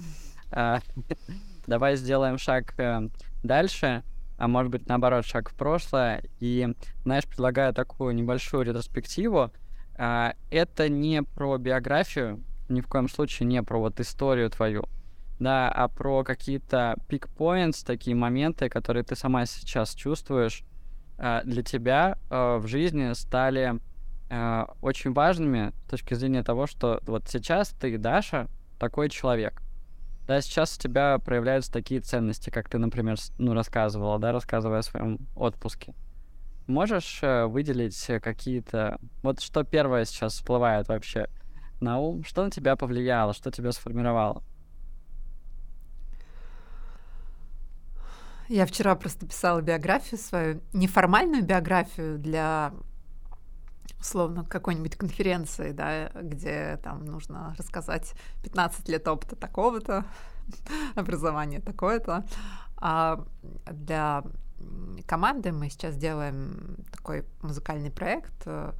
Давай 1.66 1.96
сделаем 1.96 2.38
шаг 2.38 2.78
э, 2.78 3.08
дальше, 3.42 4.04
а 4.38 4.46
может 4.46 4.70
быть, 4.70 4.86
наоборот, 4.88 5.26
шаг 5.26 5.50
в 5.50 5.54
прошлое. 5.54 6.22
И, 6.38 6.68
знаешь, 7.02 7.26
предлагаю 7.26 7.74
такую 7.74 8.14
небольшую 8.14 8.64
ретроспективу. 8.64 9.50
Э, 9.98 10.32
это 10.50 10.88
не 10.88 11.22
про 11.22 11.56
биографию, 11.58 12.42
ни 12.68 12.80
в 12.80 12.88
коем 12.88 13.08
случае 13.08 13.46
не 13.46 13.62
про 13.62 13.78
вот 13.78 14.00
историю 14.00 14.50
твою, 14.50 14.84
да, 15.38 15.68
а 15.70 15.88
про 15.88 16.24
какие-то 16.24 16.96
пик 17.08 17.28
points, 17.36 17.84
такие 17.84 18.16
моменты, 18.16 18.68
которые 18.68 19.04
ты 19.04 19.16
сама 19.16 19.46
сейчас 19.46 19.94
чувствуешь, 19.94 20.64
э, 21.18 21.42
для 21.44 21.62
тебя 21.62 22.18
э, 22.30 22.56
в 22.58 22.66
жизни 22.66 23.12
стали 23.14 23.80
очень 24.80 25.12
важными 25.12 25.72
с 25.86 25.90
точки 25.90 26.14
зрения 26.14 26.42
того, 26.42 26.66
что 26.66 27.00
вот 27.06 27.28
сейчас 27.28 27.68
ты, 27.68 27.96
Даша, 27.96 28.48
такой 28.76 29.08
человек. 29.08 29.62
Да, 30.26 30.40
сейчас 30.40 30.76
у 30.76 30.80
тебя 30.80 31.20
проявляются 31.20 31.70
такие 31.70 32.00
ценности, 32.00 32.50
как 32.50 32.68
ты, 32.68 32.78
например, 32.78 33.18
ну, 33.38 33.54
рассказывала, 33.54 34.18
да, 34.18 34.32
рассказывая 34.32 34.80
о 34.80 34.82
своем 34.82 35.20
отпуске. 35.36 35.94
Можешь 36.66 37.20
э, 37.22 37.46
выделить 37.46 38.10
какие-то... 38.22 38.98
Вот 39.22 39.40
что 39.40 39.62
первое 39.62 40.04
сейчас 40.04 40.34
всплывает 40.34 40.88
вообще 40.88 41.28
на 41.80 41.98
ум? 41.98 42.24
Что 42.24 42.44
на 42.44 42.50
тебя 42.50 42.76
повлияло? 42.76 43.34
Что 43.34 43.50
тебя 43.50 43.72
сформировало? 43.72 44.42
Я 48.48 48.66
вчера 48.66 48.94
просто 48.94 49.26
писала 49.26 49.60
биографию 49.60 50.20
свою, 50.20 50.60
неформальную 50.72 51.44
биографию 51.44 52.18
для 52.18 52.72
условно 53.98 54.44
какой-нибудь 54.44 54.96
конференции, 54.96 55.72
да, 55.72 56.10
где 56.14 56.78
там 56.82 57.04
нужно 57.04 57.54
рассказать 57.58 58.14
15 58.44 58.88
лет 58.88 59.06
опыта 59.08 59.34
такого-то, 59.34 60.04
образование 60.94 61.60
такое-то, 61.60 62.24
а 62.76 63.24
для 63.66 64.22
команды. 65.06 65.52
Мы 65.52 65.70
сейчас 65.70 65.96
делаем 65.96 66.76
такой 66.92 67.24
музыкальный 67.42 67.90
проект 67.90 68.34
э, 68.46 68.72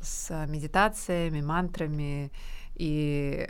с 0.00 0.46
медитациями, 0.46 1.40
мантрами 1.40 2.30
и 2.74 3.48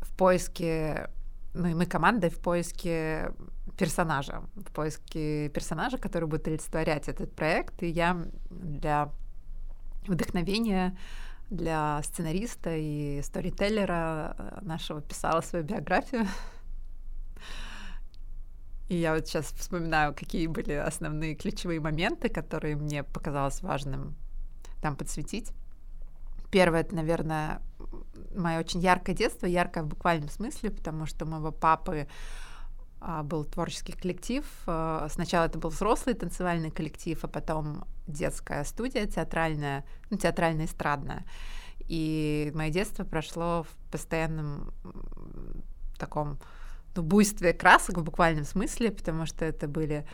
в 0.00 0.16
поиске, 0.16 1.10
ну 1.54 1.68
и 1.68 1.74
мы 1.74 1.86
командой 1.86 2.30
в 2.30 2.40
поиске 2.40 3.32
персонажа, 3.78 4.42
в 4.54 4.72
поиске 4.72 5.48
персонажа, 5.48 5.98
который 5.98 6.28
будет 6.28 6.46
олицетворять 6.48 7.08
этот 7.08 7.34
проект. 7.34 7.82
И 7.82 7.88
я 7.88 8.24
для 8.50 9.10
вдохновения 10.06 10.96
для 11.50 12.02
сценариста 12.02 12.74
и 12.74 13.22
сторителлера 13.22 14.34
э, 14.36 14.58
нашего 14.62 15.00
писала 15.00 15.40
свою 15.40 15.64
биографию. 15.64 16.26
И 18.88 18.96
я 18.96 19.14
вот 19.14 19.26
сейчас 19.26 19.46
вспоминаю, 19.46 20.14
какие 20.14 20.46
были 20.46 20.72
основные 20.72 21.34
ключевые 21.34 21.80
моменты, 21.80 22.28
которые 22.28 22.76
мне 22.76 23.02
показалось 23.02 23.62
важным 23.62 24.14
там 24.82 24.96
подсветить. 24.96 25.52
Первое, 26.50 26.80
это, 26.80 26.94
наверное, 26.94 27.62
мое 28.34 28.60
очень 28.60 28.80
яркое 28.80 29.14
детство, 29.14 29.46
яркое 29.46 29.84
в 29.84 29.88
буквальном 29.88 30.28
смысле, 30.28 30.70
потому 30.70 31.06
что 31.06 31.24
у 31.24 31.28
моего 31.28 31.50
папы 31.50 32.06
а, 33.00 33.22
был 33.22 33.44
творческий 33.44 33.92
коллектив. 33.92 34.44
А, 34.66 35.08
сначала 35.10 35.46
это 35.46 35.58
был 35.58 35.70
взрослый 35.70 36.14
танцевальный 36.14 36.70
коллектив, 36.70 37.18
а 37.22 37.28
потом 37.28 37.84
детская 38.06 38.64
студия 38.64 39.06
театральная, 39.06 39.84
ну, 40.10 40.18
театрально-эстрадная. 40.18 41.24
И 41.88 42.50
мое 42.54 42.70
детство 42.70 43.04
прошло 43.04 43.64
в 43.64 43.90
постоянном 43.90 44.72
таком 45.98 46.38
ну, 46.94 47.02
буйстве 47.02 47.52
красок 47.52 47.98
в 47.98 48.04
буквальном 48.04 48.44
смысле, 48.44 48.90
потому 48.90 49.26
что 49.26 49.44
это 49.44 49.68
были 49.68 50.06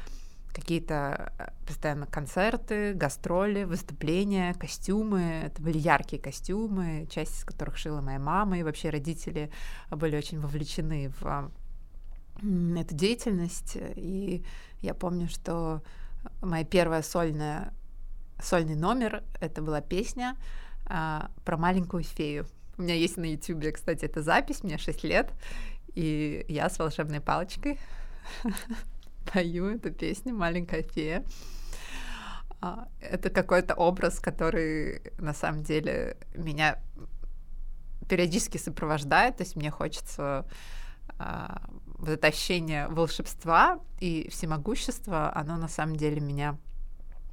какие-то 0.53 1.33
э, 1.39 1.49
постоянно 1.67 2.07
концерты, 2.07 2.95
гастроли, 2.95 3.65
выступления, 3.65 4.55
костюмы. 4.55 5.43
Это 5.45 5.63
были 5.63 5.79
яркие 5.79 6.21
костюмы, 6.21 7.07
часть 7.11 7.39
из 7.39 7.45
которых 7.45 7.77
шила 7.77 8.01
моя 8.01 8.19
мама, 8.19 8.59
и 8.59 8.63
вообще 8.63 8.91
родители 8.91 9.51
были 9.91 10.17
очень 10.17 10.41
вовлечены 10.41 11.13
в 11.21 11.51
эту 12.43 12.95
деятельность. 12.95 13.77
И 13.97 14.45
я 14.81 14.95
помню, 14.95 15.29
что 15.29 15.83
моя 16.41 16.65
первая 16.65 17.03
сольная, 17.03 17.73
сольный 18.43 18.77
номер— 18.77 19.23
это 19.41 19.63
была 19.63 19.81
песня 19.81 20.37
а, 20.87 21.31
про 21.45 21.57
маленькую 21.57 22.03
фею. 22.03 22.47
У 22.79 22.83
меня 22.83 22.95
есть 22.95 23.19
на 23.19 23.27
YouTube, 23.31 23.75
кстати, 23.75 24.07
эта 24.07 24.23
запись, 24.23 24.63
мне 24.63 24.79
6 24.79 25.05
лет, 25.05 25.33
и 25.95 26.45
я 26.49 26.69
с 26.69 26.79
волшебной 26.79 27.21
палочкой 27.21 27.79
пою 29.33 29.69
эту 29.69 29.93
песню 29.93 30.35
«Маленькая 30.35 30.83
фея». 30.83 31.25
А, 32.61 32.89
это 33.01 33.31
какой-то 33.31 33.75
образ, 33.75 34.21
который 34.21 35.03
на 35.19 35.33
самом 35.33 35.63
деле 35.63 36.17
меня 36.35 36.79
периодически 38.09 38.59
сопровождает, 38.59 39.37
то 39.37 39.45
есть 39.45 39.57
мне 39.57 39.71
хочется 39.71 40.47
а, 41.19 41.63
вот 41.87 42.09
это 42.09 42.27
ощущение 42.27 42.89
волшебства 42.89 43.81
и 44.01 44.29
всемогущества, 44.31 45.33
оно 45.35 45.57
на 45.57 45.69
самом 45.69 45.97
деле 45.97 46.21
меня 46.21 46.59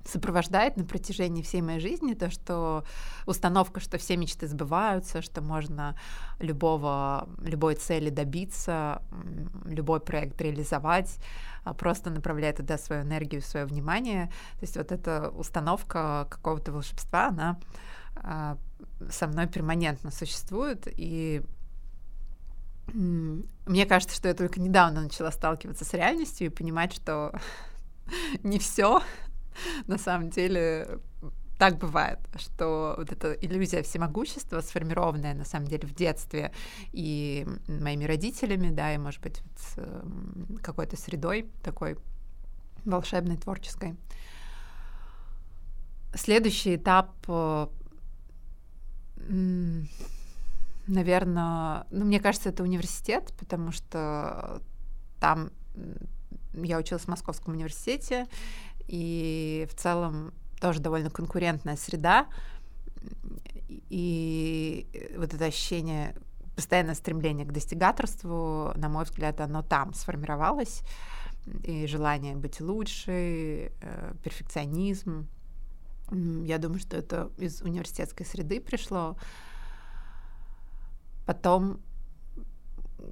сопровождает 0.08 0.78
на 0.78 0.86
протяжении 0.86 1.42
всей 1.42 1.62
моей 1.62 1.80
жизни, 1.80 2.14
то, 2.14 2.30
что 2.30 2.84
установка, 3.26 3.80
что 3.80 3.98
все 3.98 4.18
мечты 4.18 4.48
сбываются, 4.48 5.22
что 5.22 5.42
можно 5.42 5.98
любого, 6.40 7.28
любой 7.42 7.76
цели 7.76 8.10
добиться, 8.10 9.02
любой 9.66 10.00
проект 10.00 10.42
реализовать, 10.42 11.20
а 11.64 11.74
просто 11.74 12.10
направляя 12.10 12.54
туда 12.54 12.78
свою 12.78 13.04
энергию, 13.04 13.42
свое 13.42 13.66
внимание. 13.66 14.28
То 14.60 14.64
есть 14.64 14.78
вот 14.78 14.92
эта 14.92 15.30
установка 15.30 16.28
какого-то 16.30 16.72
волшебства, 16.72 17.28
она 17.28 17.60
а, 18.16 18.58
со 19.10 19.28
мной 19.28 19.48
перманентно 19.48 20.12
существует, 20.12 20.88
и 20.88 21.44
мне 22.94 23.86
кажется, 23.86 24.16
что 24.16 24.30
я 24.30 24.34
только 24.34 24.62
недавно 24.62 25.02
начала 25.02 25.30
сталкиваться 25.32 25.84
с 25.84 25.94
реальностью 25.94 26.48
и 26.48 26.50
понимать, 26.50 26.94
что 26.94 27.38
не 28.44 28.60
все 28.60 29.02
на 29.88 29.98
самом 29.98 30.30
деле 30.30 31.00
так 31.58 31.78
бывает, 31.78 32.20
что 32.36 32.96
вот 32.98 33.12
эта 33.12 33.34
иллюзия 33.34 33.82
всемогущества, 33.82 34.62
сформированная 34.62 35.34
на 35.34 35.46
самом 35.46 35.68
деле 35.68 35.88
в 35.88 35.96
детстве 35.96 36.52
и 36.92 37.48
моими 37.68 38.06
родителями, 38.06 38.70
да, 38.70 38.94
и, 38.94 38.98
может 38.98 39.22
быть, 39.22 39.42
вот 39.42 39.86
эм, 39.86 40.60
какой-то 40.62 40.98
средой 40.98 41.50
такой 41.64 41.98
волшебной, 42.86 43.38
творческой. 43.38 43.96
Следующий 46.14 46.76
этап 46.76 47.12
э, 47.28 47.68
Наверное, 50.88 51.86
ну, 51.92 52.06
мне 52.06 52.20
кажется, 52.22 52.50
это 52.50 52.64
университет, 52.64 53.34
потому 53.38 53.74
что 53.74 54.62
там 55.20 55.52
я 56.54 56.78
училась 56.78 57.04
в 57.04 57.08
Московском 57.10 57.54
университете, 57.54 58.28
и 58.88 59.68
в 59.70 59.76
целом 59.76 60.34
тоже 60.60 60.80
довольно 60.80 61.10
конкурентная 61.10 61.76
среда, 61.76 62.28
и 63.90 64.88
вот 65.18 65.34
это 65.34 65.46
ощущение, 65.46 66.16
постоянное 66.56 66.96
стремление 66.96 67.46
к 67.46 67.52
достигаторству, 67.52 68.72
на 68.76 68.90
мой 68.90 69.06
взгляд, 69.06 69.40
оно 69.42 69.62
там 69.62 69.94
сформировалось, 69.94 70.82
и 71.64 71.86
желание 71.88 72.36
быть 72.36 72.60
лучше, 72.60 73.72
э, 73.82 74.14
перфекционизм. 74.24 75.28
Я 76.12 76.58
думаю, 76.58 76.80
что 76.80 76.98
это 76.98 77.30
из 77.38 77.62
университетской 77.62 78.26
среды 78.26 78.62
пришло. 78.62 79.18
Потом 81.26 81.82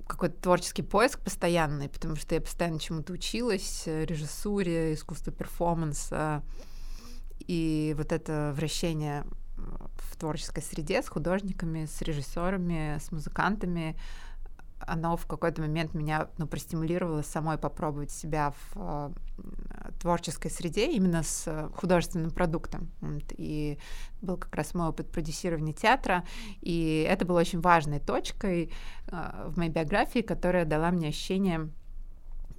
какой-то 0.07 0.41
творческий 0.41 0.81
поиск 0.81 1.19
постоянный, 1.19 1.89
потому 1.89 2.15
что 2.15 2.35
я 2.35 2.41
постоянно 2.41 2.79
чему-то 2.79 3.13
училась, 3.13 3.83
э, 3.85 4.05
режиссуре, 4.05 4.93
искусству 4.93 5.31
перформанса, 5.31 6.43
и 7.39 7.93
вот 7.97 8.11
это 8.11 8.53
вращение 8.55 9.25
в 9.57 10.17
творческой 10.17 10.63
среде 10.63 11.01
с 11.01 11.07
художниками, 11.07 11.85
с 11.85 12.01
режиссерами, 12.01 12.97
с 12.99 13.11
музыкантами, 13.11 13.97
оно 14.79 15.15
в 15.17 15.25
какой-то 15.25 15.61
момент 15.61 15.93
меня 15.93 16.29
ну, 16.37 16.47
простимулировало 16.47 17.21
самой 17.21 17.57
попробовать 17.57 18.11
себя 18.11 18.51
в 18.51 18.75
э, 18.75 19.11
творческой 19.99 20.51
среде 20.51 20.91
именно 20.91 21.23
с 21.23 21.69
художественным 21.75 22.31
продуктом. 22.31 22.91
И 23.31 23.79
был 24.21 24.37
как 24.37 24.53
раз 24.55 24.73
мой 24.73 24.87
опыт 24.87 25.11
продюсирования 25.11 25.73
театра, 25.73 26.25
и 26.61 27.05
это 27.09 27.25
было 27.25 27.39
очень 27.39 27.61
важной 27.61 27.99
точкой 27.99 28.71
э, 29.07 29.47
в 29.47 29.57
моей 29.57 29.71
биографии, 29.71 30.19
которая 30.19 30.65
дала 30.65 30.91
мне 30.91 31.09
ощущение 31.09 31.69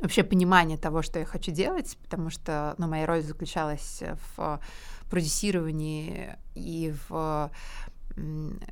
вообще 0.01 0.25
понимание 0.25 0.77
того, 0.77 1.03
что 1.03 1.19
я 1.19 1.25
хочу 1.25 1.53
делать, 1.53 1.97
потому 2.03 2.31
что 2.31 2.75
ну, 2.79 2.87
моя 2.87 3.07
роль 3.07 3.23
заключалась 3.23 4.03
в 4.37 4.61
продюсировании 5.09 6.37
и 6.55 6.95
в 7.09 7.51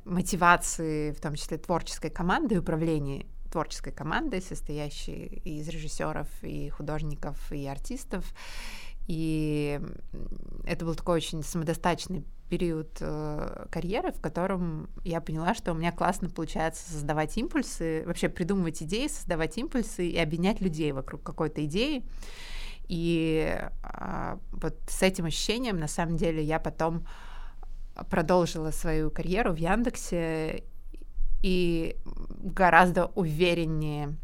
мотивации, 0.05 1.11
в 1.11 1.21
том 1.21 1.35
числе 1.35 1.57
творческой 1.57 2.09
команды 2.09 2.55
и 2.55 2.57
управлении 2.57 3.27
творческой 3.55 3.93
командой, 3.93 4.41
состоящей 4.41 5.41
из 5.45 5.69
режиссеров 5.69 6.27
и 6.41 6.67
художников 6.67 7.53
и 7.53 7.65
артистов. 7.65 8.25
И 9.07 9.79
это 10.65 10.83
был 10.83 10.93
такой 10.93 11.15
очень 11.15 11.41
самодостаточный 11.41 12.25
период 12.49 12.97
э, 12.99 13.65
карьеры, 13.71 14.11
в 14.11 14.19
котором 14.19 14.89
я 15.05 15.21
поняла, 15.21 15.55
что 15.55 15.71
у 15.71 15.75
меня 15.75 15.93
классно 15.93 16.29
получается 16.29 16.91
создавать 16.91 17.37
импульсы, 17.37 18.03
вообще 18.05 18.27
придумывать 18.27 18.83
идеи, 18.83 19.07
создавать 19.07 19.57
импульсы 19.57 20.05
и 20.05 20.17
объединять 20.17 20.59
людей 20.59 20.91
вокруг 20.91 21.23
какой-то 21.23 21.63
идеи. 21.63 22.03
И 22.89 23.57
э, 23.57 24.37
вот 24.51 24.75
с 24.89 25.01
этим 25.01 25.25
ощущением, 25.25 25.79
на 25.79 25.87
самом 25.87 26.17
деле, 26.17 26.43
я 26.43 26.59
потом 26.59 27.07
продолжила 28.09 28.71
свою 28.71 29.11
карьеру 29.11 29.53
в 29.53 29.57
Яндексе 29.57 30.65
и 31.45 31.95
гораздо 32.41 33.05
увереннее 33.13 34.15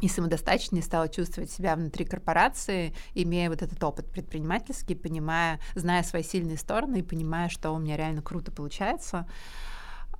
и 0.00 0.08
самодостаточнее 0.08 0.82
стала 0.82 1.08
чувствовать 1.08 1.52
себя 1.52 1.76
внутри 1.76 2.04
корпорации, 2.04 2.94
имея 3.14 3.48
вот 3.48 3.62
этот 3.62 3.82
опыт 3.84 4.10
предпринимательский, 4.10 4.96
понимая, 4.96 5.60
зная 5.76 6.02
свои 6.02 6.24
сильные 6.24 6.58
стороны 6.58 6.98
и 6.98 7.02
понимая, 7.02 7.48
что 7.48 7.70
у 7.70 7.78
меня 7.78 7.96
реально 7.96 8.22
круто 8.22 8.50
получается. 8.50 9.28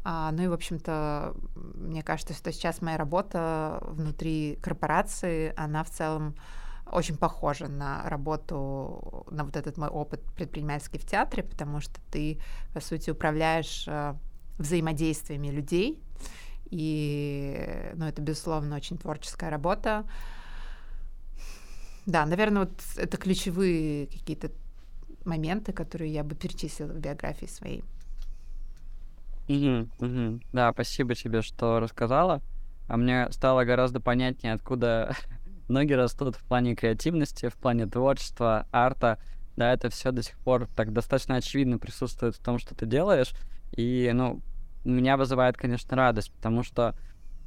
А, 0.04 0.30
ну 0.30 0.44
и, 0.44 0.46
в 0.46 0.52
общем-то, 0.52 1.34
мне 1.56 2.04
кажется, 2.04 2.34
что 2.34 2.52
сейчас 2.52 2.82
моя 2.82 2.96
работа 2.96 3.82
внутри 3.82 4.60
корпорации, 4.62 5.52
она 5.56 5.82
в 5.82 5.90
целом 5.90 6.36
очень 6.92 7.16
похожа 7.16 7.66
на 7.66 8.08
работу, 8.08 9.26
на 9.32 9.42
вот 9.42 9.56
этот 9.56 9.76
мой 9.76 9.88
опыт 9.88 10.22
предпринимательский 10.36 11.00
в 11.00 11.04
театре, 11.04 11.42
потому 11.42 11.80
что 11.80 12.00
ты, 12.12 12.40
по 12.72 12.80
сути, 12.80 13.10
управляешь 13.10 13.86
э, 13.88 14.14
взаимодействиями 14.58 15.48
людей, 15.48 15.98
и, 16.70 17.92
ну, 17.94 18.06
это, 18.06 18.20
безусловно, 18.20 18.76
очень 18.76 18.98
творческая 18.98 19.50
работа. 19.50 20.04
Да, 22.06 22.26
наверное, 22.26 22.64
вот 22.64 22.72
это 22.96 23.16
ключевые 23.16 24.06
какие-то 24.06 24.50
моменты, 25.24 25.72
которые 25.72 26.12
я 26.12 26.24
бы 26.24 26.34
перечислила 26.34 26.92
в 26.92 26.98
биографии 26.98 27.46
своей. 27.46 27.84
Угу, 29.48 29.88
угу. 29.98 30.40
Да, 30.52 30.72
спасибо 30.72 31.14
тебе, 31.14 31.42
что 31.42 31.80
рассказала. 31.80 32.42
А 32.86 32.96
мне 32.96 33.28
стало 33.30 33.64
гораздо 33.64 34.00
понятнее, 34.00 34.54
откуда 34.54 35.14
ноги 35.68 35.92
растут 35.92 36.36
в 36.36 36.44
плане 36.44 36.74
креативности, 36.74 37.48
в 37.48 37.54
плане 37.54 37.86
творчества, 37.86 38.66
арта. 38.72 39.18
Да, 39.56 39.72
это 39.72 39.90
все 39.90 40.12
до 40.12 40.22
сих 40.22 40.38
пор 40.38 40.68
так 40.76 40.92
достаточно 40.92 41.36
очевидно 41.36 41.78
присутствует 41.78 42.36
в 42.36 42.42
том, 42.42 42.58
что 42.58 42.74
ты 42.74 42.86
делаешь. 42.86 43.32
И, 43.72 44.10
ну, 44.14 44.40
меня 44.90 45.16
вызывает, 45.16 45.56
конечно, 45.56 45.96
радость, 45.96 46.32
потому 46.32 46.62
что 46.62 46.94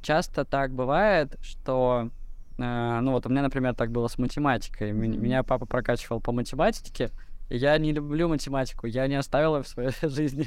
часто 0.02 0.44
так 0.44 0.72
бывает, 0.72 1.36
что 1.40 2.10
э, 2.58 3.00
ну 3.00 3.12
вот 3.12 3.26
у 3.26 3.28
меня, 3.28 3.42
например, 3.42 3.74
так 3.74 3.90
было 3.90 4.08
с 4.08 4.18
математикой. 4.18 4.90
Mm-hmm. 4.90 5.16
Меня 5.16 5.42
папа 5.42 5.66
прокачивал 5.66 6.20
по 6.20 6.32
математике, 6.32 7.10
я 7.48 7.76
не 7.78 7.92
люблю 7.92 8.28
математику, 8.28 8.86
я 8.86 9.06
не 9.06 9.16
оставил 9.16 9.56
ее 9.56 9.62
в 9.62 9.68
своей 9.68 9.92
жизни. 10.02 10.46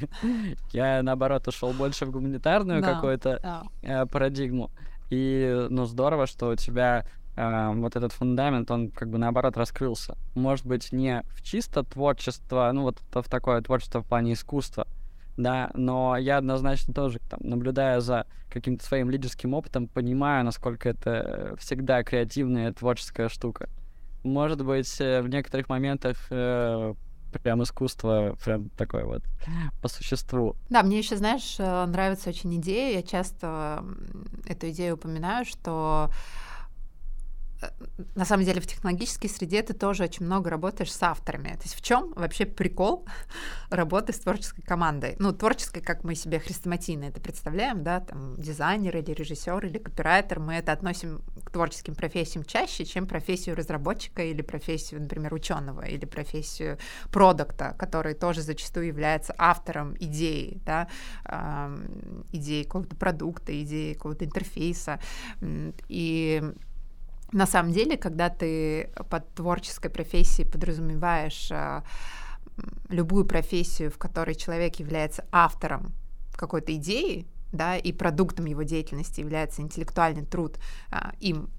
я, 0.72 1.04
наоборот, 1.04 1.48
ушел 1.48 1.72
больше 1.72 2.06
в 2.06 2.12
гуманитарную 2.12 2.82
да, 2.82 2.94
какую-то 2.94 3.40
да. 3.42 3.64
э, 3.82 4.06
парадигму. 4.08 4.72
И, 5.10 5.68
ну, 5.70 5.86
здорово, 5.86 6.26
что 6.26 6.50
у 6.50 6.56
тебя 6.56 7.06
э, 7.36 7.72
вот 7.76 7.96
этот 7.96 8.12
фундамент, 8.12 8.72
он 8.72 8.90
как 8.90 9.10
бы 9.10 9.20
наоборот 9.20 9.56
раскрылся. 9.56 10.18
Может 10.34 10.66
быть, 10.66 10.92
не 10.92 11.22
в 11.36 11.44
чисто 11.44 11.84
творчество, 11.84 12.72
ну, 12.74 12.84
вот 12.84 12.98
в 13.12 13.30
такое 13.30 13.62
творчество 13.62 14.02
в 14.02 14.08
плане 14.08 14.34
искусства, 14.34 14.88
да, 15.38 15.72
но 15.74 16.18
я 16.18 16.38
однозначно 16.38 16.94
тоже, 16.94 17.20
там, 17.30 17.40
наблюдая 17.44 18.00
за 18.00 18.26
каким-то 18.50 18.86
своим 18.86 19.10
лидерским 19.10 19.54
опытом, 19.54 19.88
понимаю, 19.88 20.46
насколько 20.46 20.90
это 20.90 21.56
всегда 21.60 22.04
креативная 22.04 22.72
творческая 22.72 23.30
штука 23.30 23.70
может 24.26 24.66
быть, 24.66 25.00
э, 25.00 25.22
в 25.22 25.30
некоторых 25.30 25.70
моментах 25.70 26.18
э, 26.30 26.94
прям 27.44 27.64
искусство 27.64 28.36
прям 28.44 28.70
такое 28.70 29.06
вот 29.06 29.24
по 29.82 29.88
существу. 29.88 30.56
Да, 30.70 30.84
мне 30.84 30.98
еще, 30.98 31.16
знаешь, 31.16 31.56
э, 31.60 31.86
нравится 31.86 32.30
очень 32.30 32.56
идея. 32.58 32.98
Я 32.98 33.04
часто 33.04 33.86
эту 34.48 34.70
идею 34.72 34.96
упоминаю, 34.96 35.46
что 35.46 36.10
на 38.16 38.26
самом 38.26 38.46
деле 38.46 38.62
в 38.62 38.68
технологической 38.68 39.30
среде 39.30 39.62
ты 39.62 39.74
тоже 39.74 40.04
очень 40.04 40.26
много 40.26 40.50
работаешь 40.50 40.92
с 40.92 41.04
авторами. 41.04 41.50
То 41.50 41.64
есть 41.64 41.76
в 41.76 41.82
чем 41.82 42.14
вообще 42.16 42.46
прикол 42.46 43.06
работы 43.70 44.14
с 44.14 44.20
творческой 44.20 44.62
командой? 44.62 45.16
Ну, 45.20 45.32
творческой, 45.32 45.82
как 45.82 46.04
мы 46.04 46.16
себе 46.16 46.40
хрестоматийно 46.40 47.06
это 47.06 47.22
представляем, 47.22 47.84
да, 47.84 48.02
там 48.02 48.36
дизайнер 48.36 48.98
или 48.98 49.12
режиссер 49.12 49.66
или 49.66 49.78
копирайтер, 49.78 50.40
мы 50.40 50.56
это 50.56 50.72
относим 50.72 51.22
к 51.44 51.52
творческим 51.52 51.96
профессиям 51.96 52.44
чаще, 52.44 52.86
чем 52.86 53.08
профессию 53.08 53.56
разработчика 53.56 54.24
или 54.24 54.42
профессию, 54.42 55.02
например, 55.02 55.34
ученого 55.34 55.86
или 55.86 56.06
профессию 56.06 56.78
продукта, 57.12 57.76
который 57.78 58.14
тоже 58.14 58.42
зачастую 58.42 58.88
является 58.88 59.34
автором 59.38 59.96
идеи, 60.00 60.62
да, 60.66 60.88
идеи 62.32 62.64
какого-то 62.64 62.96
продукта, 62.96 63.62
идеи 63.62 63.94
какого-то 63.94 64.26
интерфейса. 64.26 65.00
И 65.88 66.44
на 67.32 67.46
самом 67.46 67.72
деле, 67.72 67.98
когда 67.98 68.30
ты 68.30 68.90
под 69.10 69.34
творческой 69.34 69.90
профессией 69.90 70.48
подразумеваешь 70.48 71.50
э, 71.52 71.82
любую 72.90 73.26
профессию, 73.26 73.92
в 73.92 73.98
которой 73.98 74.36
человек 74.36 74.76
является 74.76 75.26
автором 75.32 75.94
какой-то 76.36 76.76
идеи, 76.76 77.26
да, 77.52 77.78
и 77.78 77.92
продуктом 77.92 78.46
его 78.46 78.64
деятельности 78.64 79.22
является 79.22 79.62
интеллектуальный 79.62 80.26
труд 80.26 80.58
а, 80.92 81.14
им 81.22 81.50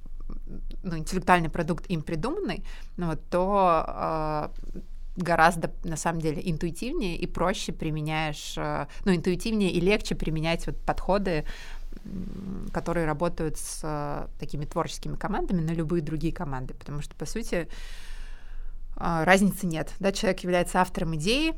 ну, 0.82 0.98
интеллектуальный 0.98 1.48
продукт 1.48 1.86
им 1.88 2.02
придуманный, 2.02 2.64
ну, 2.96 3.06
вот, 3.06 3.20
то 3.30 3.84
а, 3.86 4.52
гораздо, 5.16 5.72
на 5.84 5.96
самом 5.96 6.20
деле, 6.20 6.42
интуитивнее 6.44 7.16
и 7.16 7.26
проще 7.26 7.72
применяешь, 7.72 8.54
а, 8.58 8.88
ну, 9.04 9.14
интуитивнее 9.14 9.70
и 9.70 9.80
легче 9.80 10.14
применять 10.14 10.66
вот 10.66 10.76
подходы 10.78 11.44
которые 12.72 13.06
работают 13.06 13.56
с 13.56 13.80
э, 13.82 14.28
такими 14.38 14.64
творческими 14.64 15.16
командами 15.16 15.60
на 15.60 15.72
любые 15.72 16.02
другие 16.02 16.32
команды, 16.32 16.74
потому 16.74 17.02
что, 17.02 17.14
по 17.14 17.26
сути, 17.26 17.68
э, 18.96 19.24
разницы 19.24 19.66
нет. 19.66 19.92
Да, 19.98 20.12
человек 20.12 20.40
является 20.40 20.80
автором 20.80 21.14
идеи, 21.16 21.54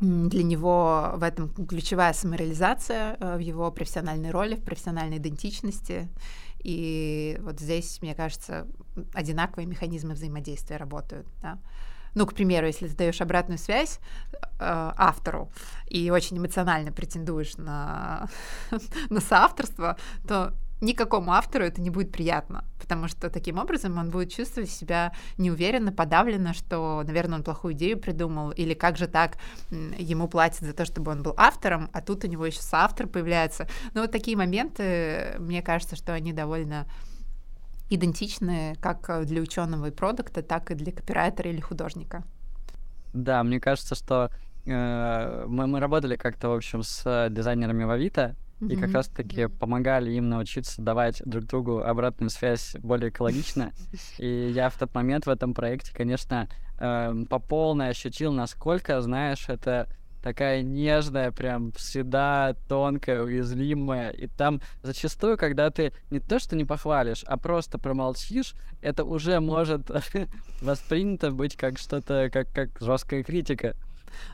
для 0.00 0.44
него 0.44 1.14
в 1.16 1.24
этом 1.24 1.48
ключевая 1.66 2.12
самореализация 2.12 3.16
э, 3.18 3.36
в 3.36 3.40
его 3.40 3.70
профессиональной 3.72 4.30
роли, 4.30 4.54
в 4.54 4.62
профессиональной 4.62 5.18
идентичности. 5.18 6.08
И 6.62 7.36
вот 7.40 7.58
здесь, 7.60 8.00
мне 8.00 8.14
кажется, 8.14 8.66
одинаковые 9.12 9.66
механизмы 9.66 10.14
взаимодействия 10.14 10.76
работают. 10.76 11.26
Да? 11.42 11.58
Ну, 12.14 12.26
к 12.26 12.34
примеру, 12.34 12.66
если 12.66 12.88
ты 12.88 12.96
даешь 12.96 13.20
обратную 13.20 13.58
связь 13.58 14.00
э, 14.32 14.38
автору 14.58 15.50
и 15.88 16.10
очень 16.10 16.38
эмоционально 16.38 16.92
претендуешь 16.92 17.56
на, 17.56 18.28
на 19.10 19.20
соавторство, 19.20 19.96
то 20.26 20.54
никакому 20.80 21.32
автору 21.32 21.64
это 21.64 21.80
не 21.80 21.90
будет 21.90 22.12
приятно, 22.12 22.64
потому 22.80 23.08
что 23.08 23.30
таким 23.30 23.58
образом 23.58 23.98
он 23.98 24.10
будет 24.10 24.32
чувствовать 24.32 24.70
себя 24.70 25.12
неуверенно, 25.36 25.92
подавленно, 25.92 26.54
что, 26.54 27.02
наверное, 27.04 27.38
он 27.38 27.44
плохую 27.44 27.74
идею 27.74 27.98
придумал, 27.98 28.50
или 28.50 28.74
как 28.74 28.96
же 28.96 29.06
так 29.06 29.38
ему 29.70 30.28
платят 30.28 30.60
за 30.60 30.72
то, 30.72 30.84
чтобы 30.84 31.12
он 31.12 31.22
был 31.22 31.34
автором, 31.36 31.90
а 31.92 32.00
тут 32.00 32.24
у 32.24 32.28
него 32.28 32.46
еще 32.46 32.60
соавтор 32.60 33.06
появляется. 33.06 33.68
Ну, 33.94 34.02
вот 34.02 34.12
такие 34.12 34.36
моменты, 34.36 35.36
мне 35.38 35.62
кажется, 35.62 35.96
что 35.96 36.12
они 36.12 36.32
довольно 36.32 36.86
идентичны 37.90 38.76
как 38.80 39.08
э, 39.08 39.24
для 39.24 39.40
ученого 39.40 39.86
и 39.86 39.90
продукта, 39.90 40.42
так 40.42 40.70
и 40.70 40.74
для 40.74 40.92
копирайтера 40.92 41.50
или 41.50 41.60
художника. 41.60 42.24
Да, 43.12 43.42
мне 43.42 43.60
кажется, 43.60 43.94
что 43.94 44.30
э, 44.66 45.44
мы, 45.48 45.66
мы 45.66 45.80
работали 45.80 46.16
как-то, 46.16 46.48
в 46.48 46.54
общем, 46.54 46.82
с 46.82 47.02
э, 47.04 47.28
дизайнерами 47.30 47.84
в 47.84 47.90
Авито, 47.90 48.36
mm-hmm. 48.60 48.72
и 48.72 48.76
как 48.76 48.92
раз-таки 48.92 49.46
помогали 49.46 50.10
им 50.12 50.28
научиться 50.28 50.82
давать 50.82 51.22
друг 51.24 51.44
другу 51.46 51.78
обратную 51.78 52.30
связь 52.30 52.76
более 52.80 53.10
экологично. 53.10 53.72
И 54.18 54.50
я 54.54 54.68
в 54.68 54.76
тот 54.76 54.94
момент 54.94 55.26
в 55.26 55.30
этом 55.30 55.54
проекте, 55.54 55.92
конечно, 55.94 56.48
э, 56.78 57.24
по 57.28 57.38
полной 57.38 57.90
ощутил, 57.90 58.32
насколько, 58.32 59.00
знаешь, 59.00 59.48
это 59.48 59.88
такая 60.22 60.62
нежная, 60.62 61.30
прям 61.32 61.72
всегда 61.72 62.54
тонкая, 62.68 63.22
уязвимая. 63.22 64.10
И 64.10 64.26
там 64.26 64.60
зачастую, 64.82 65.36
когда 65.36 65.70
ты 65.70 65.92
не 66.10 66.20
то 66.20 66.38
что 66.38 66.56
не 66.56 66.64
похвалишь, 66.64 67.24
а 67.26 67.36
просто 67.36 67.78
промолчишь, 67.78 68.54
это 68.80 69.04
уже 69.04 69.40
может 69.40 69.90
воспринято 70.60 71.30
быть 71.30 71.56
как 71.56 71.78
что-то, 71.78 72.30
как, 72.32 72.52
как 72.52 72.70
жесткая 72.80 73.22
критика. 73.22 73.74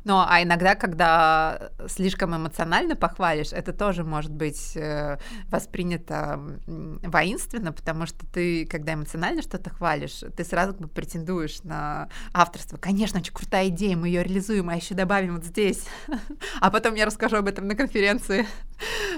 Ну, 0.05 0.23
а 0.27 0.43
иногда, 0.43 0.75
когда 0.75 1.71
слишком 1.89 2.37
эмоционально 2.37 2.97
похвалишь, 2.97 3.53
это 3.53 3.73
тоже 3.73 4.05
может 4.05 4.33
быть 4.33 4.77
э, 4.77 5.19
воспринято 5.49 6.41
воинственно, 6.67 7.73
потому 7.73 8.07
что 8.07 8.27
ты, 8.27 8.67
когда 8.67 8.95
эмоционально 8.95 9.43
что-то 9.43 9.71
хвалишь, 9.71 10.23
ты 10.37 10.45
сразу 10.45 10.73
как 10.73 10.83
бы 10.83 10.89
претендуешь 10.89 11.63
на 11.63 12.09
авторство. 12.33 12.77
Конечно, 12.77 13.21
очень 13.21 13.33
крутая 13.33 13.69
идея, 13.69 13.97
мы 13.97 14.09
ее 14.09 14.23
реализуем, 14.23 14.69
а 14.69 14.77
еще 14.77 14.95
добавим 14.95 15.37
вот 15.37 15.45
здесь. 15.45 15.87
А 16.61 16.71
потом 16.71 16.95
я 16.95 17.07
расскажу 17.07 17.37
об 17.37 17.49
этом 17.49 17.67
на 17.67 17.75
конференции. 17.75 18.47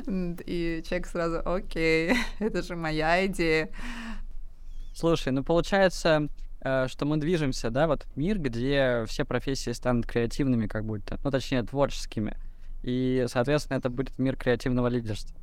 И 0.07 0.83
человек 0.87 1.07
сразу, 1.07 1.42
окей, 1.45 2.16
это 2.38 2.62
же 2.62 2.77
моя 2.77 3.27
идея. 3.27 3.71
Слушай, 4.95 5.33
ну 5.33 5.45
получается, 5.45 6.29
что 6.61 7.05
мы 7.05 7.16
движемся, 7.19 7.71
да, 7.71 7.87
вот 7.87 8.05
в 8.05 8.16
мир, 8.16 8.38
где 8.38 9.05
все 9.07 9.25
профессии 9.25 9.71
станут 9.71 10.07
креативными 10.07 10.66
как 10.66 10.85
будто, 10.85 11.19
ну, 11.23 11.31
точнее, 11.31 11.62
творческими. 11.62 12.37
И, 12.83 13.27
соответственно, 13.29 13.79
это 13.79 13.90
будет 13.90 14.19
мир 14.19 14.37
креативного 14.37 14.88
лидерства. 14.88 15.37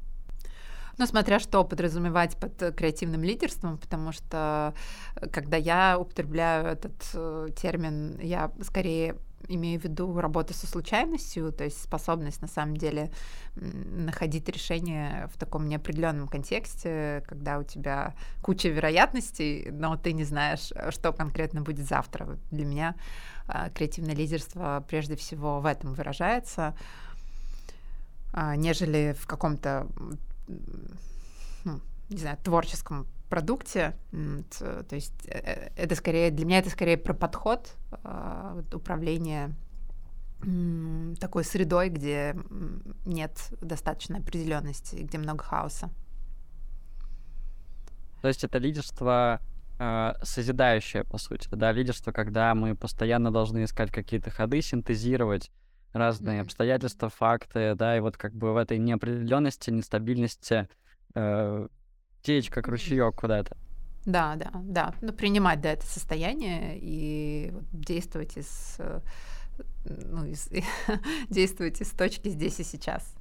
Ну, 0.97 1.08
смотря 1.08 1.39
что 1.39 1.63
подразумевать 1.63 2.38
под 2.38 2.76
креативным 2.76 3.23
лидерством, 3.23 3.78
потому 3.80 4.12
что 4.12 4.76
э, 5.15 5.28
когда 5.30 5.58
я 5.58 5.97
употребляю 5.99 6.67
этот 6.67 6.93
э, 7.15 7.47
термин, 7.56 8.19
я 8.21 8.52
скорее 8.62 9.15
имею 9.47 9.79
в 9.79 9.84
виду 9.84 10.19
работу 10.19 10.53
со 10.53 10.67
случайностью, 10.67 11.51
то 11.51 11.63
есть 11.63 11.82
способность 11.82 12.41
на 12.41 12.47
самом 12.47 12.77
деле 12.77 13.12
находить 13.56 14.47
решение 14.49 15.29
в 15.34 15.38
таком 15.38 15.67
неопределенном 15.67 16.27
контексте, 16.27 17.23
когда 17.27 17.60
у 17.60 17.63
тебя 17.63 18.15
куча 18.41 18.69
вероятностей, 18.69 19.69
но 19.71 19.97
ты 19.97 20.13
не 20.13 20.23
знаешь, 20.23 20.71
что 20.89 21.13
конкретно 21.13 21.62
будет 21.62 21.88
завтра. 21.88 22.25
Вот 22.25 22.39
для 22.51 22.65
меня 22.65 22.95
а, 23.47 23.69
креативное 23.69 24.15
лидерство 24.15 24.84
прежде 24.88 25.15
всего 25.15 25.60
в 25.60 25.65
этом 25.65 25.93
выражается, 25.93 26.75
а, 28.32 28.56
нежели 28.56 29.15
в 29.19 29.27
каком-то, 29.27 29.88
не 32.10 32.17
знаю, 32.17 32.38
творческом 32.43 33.08
продукте. 33.34 33.96
То 34.12 34.96
есть 34.96 35.28
э, 35.28 35.39
э, 35.39 35.69
это 35.76 35.96
скорее 35.96 36.30
для 36.30 36.46
меня 36.46 36.60
это 36.60 36.69
скорее 36.69 36.98
про 36.98 37.15
подход 37.15 37.67
а, 38.04 38.62
управления 38.72 39.56
такой 41.19 41.43
средой, 41.43 41.89
где 41.89 42.36
нет 43.06 43.32
достаточной 43.62 44.19
определенности, 44.19 44.98
где 44.98 45.17
много 45.17 45.43
хаоса. 45.43 45.89
То 48.22 48.28
есть 48.28 48.43
это 48.43 48.60
лидерство 48.60 49.39
э, 49.80 50.13
созидающее, 50.22 51.04
по 51.04 51.17
сути, 51.17 51.48
да, 51.54 51.72
лидерство, 51.72 52.12
когда 52.12 52.54
мы 52.54 52.76
постоянно 52.76 53.32
должны 53.32 53.63
искать 53.63 53.89
какие-то 53.89 54.30
ходы, 54.30 54.62
синтезировать 54.62 55.50
разные 55.93 56.39
mm-hmm. 56.39 56.43
обстоятельства, 56.43 57.10
факты, 57.10 57.74
да, 57.74 57.98
и 57.98 58.00
вот 58.00 58.15
как 58.17 58.36
бы 58.36 58.54
в 58.54 58.58
этой 58.58 58.78
неопределенности, 58.78 59.72
нестабильности 59.72 60.67
э, 61.15 61.67
течь 62.23 62.49
как 62.49 62.67
ручеек 62.67 63.15
куда-то. 63.15 63.55
Да, 64.05 64.36
да, 64.36 64.51
да. 64.63 64.93
Ну, 65.01 65.13
принимать, 65.13 65.62
да, 65.62 65.71
это 65.71 65.86
состояние 65.86 66.77
и 66.79 67.53
действовать 67.71 68.38
из, 68.38 68.77
ну, 69.86 70.25
из, 70.25 70.49
действовать 71.29 71.79
из 71.81 71.89
точки 71.91 72.29
здесь 72.29 72.59
и 72.59 72.63
сейчас. 72.63 73.13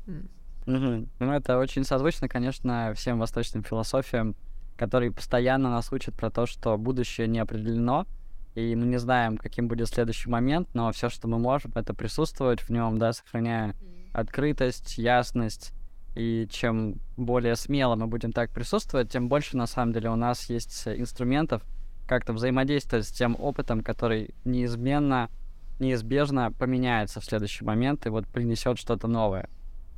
Угу. 0.66 1.08
Ну, 1.18 1.32
это 1.32 1.58
очень 1.58 1.84
созвучно, 1.84 2.28
конечно, 2.28 2.94
всем 2.94 3.18
восточным 3.18 3.64
философиям, 3.64 4.36
которые 4.76 5.12
постоянно 5.12 5.70
нас 5.70 5.92
учат 5.92 6.14
про 6.14 6.30
то, 6.30 6.46
что 6.46 6.76
будущее 6.78 7.26
не 7.26 7.38
определено, 7.38 8.06
и 8.54 8.74
мы 8.76 8.86
не 8.86 8.98
знаем, 8.98 9.38
каким 9.38 9.68
будет 9.68 9.88
следующий 9.88 10.28
момент, 10.28 10.68
но 10.74 10.90
все, 10.92 11.08
что 11.08 11.26
мы 11.28 11.38
можем, 11.38 11.72
это 11.74 11.94
присутствовать 11.94 12.60
в 12.60 12.70
нем, 12.70 12.98
да, 12.98 13.12
сохраняя 13.12 13.74
открытость, 14.12 14.98
ясность, 14.98 15.72
и 16.14 16.46
чем 16.50 16.96
более 17.16 17.56
смело 17.56 17.96
мы 17.96 18.06
будем 18.06 18.32
так 18.32 18.50
присутствовать, 18.50 19.10
тем 19.10 19.28
больше, 19.28 19.56
на 19.56 19.66
самом 19.66 19.92
деле, 19.92 20.10
у 20.10 20.16
нас 20.16 20.48
есть 20.50 20.86
инструментов 20.86 21.62
как-то 22.06 22.32
взаимодействовать 22.32 23.06
с 23.06 23.12
тем 23.12 23.36
опытом, 23.38 23.82
который 23.82 24.34
неизменно, 24.44 25.30
неизбежно 25.78 26.52
поменяется 26.52 27.20
в 27.20 27.24
следующий 27.24 27.64
момент 27.64 28.06
и 28.06 28.10
вот 28.10 28.26
принесет 28.26 28.78
что-то 28.78 29.08
новое. 29.08 29.48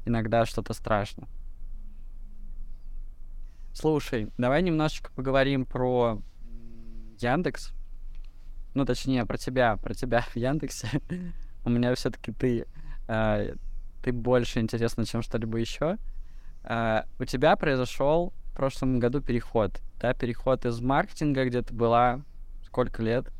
Иногда 0.06 0.46
что-то 0.46 0.74
страшно. 0.74 1.26
Слушай, 3.72 4.28
давай 4.38 4.62
немножечко 4.62 5.10
поговорим 5.12 5.66
про 5.66 6.22
Яндекс. 7.18 7.72
Ну, 8.74 8.84
точнее, 8.84 9.26
про 9.26 9.36
тебя, 9.36 9.76
про 9.76 9.94
тебя 9.94 10.20
в 10.20 10.36
Яндексе. 10.36 10.88
У 11.64 11.70
меня 11.70 11.92
все-таки 11.94 12.30
ты 12.30 12.66
э, 13.08 13.54
ты 14.04 14.12
больше 14.12 14.60
интересна, 14.60 15.06
чем 15.06 15.22
что-либо 15.22 15.58
еще. 15.58 15.96
Uh, 16.62 17.06
у 17.18 17.24
тебя 17.24 17.56
произошел 17.56 18.34
в 18.52 18.54
прошлом 18.54 18.98
году 18.98 19.20
переход, 19.20 19.80
да, 19.98 20.12
переход 20.12 20.66
из 20.66 20.80
маркетинга, 20.80 21.46
где 21.46 21.62
ты 21.62 21.74
была 21.74 22.20
сколько 22.66 23.02
лет? 23.02 23.30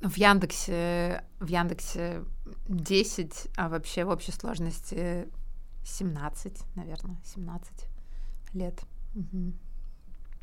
В 0.00 0.16
Яндексе, 0.16 1.24
в 1.38 1.46
Яндексе 1.46 2.24
10, 2.68 3.48
а 3.56 3.68
вообще 3.68 4.04
в 4.04 4.08
общей 4.08 4.32
сложности 4.32 5.28
17, 5.84 6.76
наверное, 6.76 7.16
17 7.24 7.72
лет. 8.54 8.80
Угу. 9.14 9.52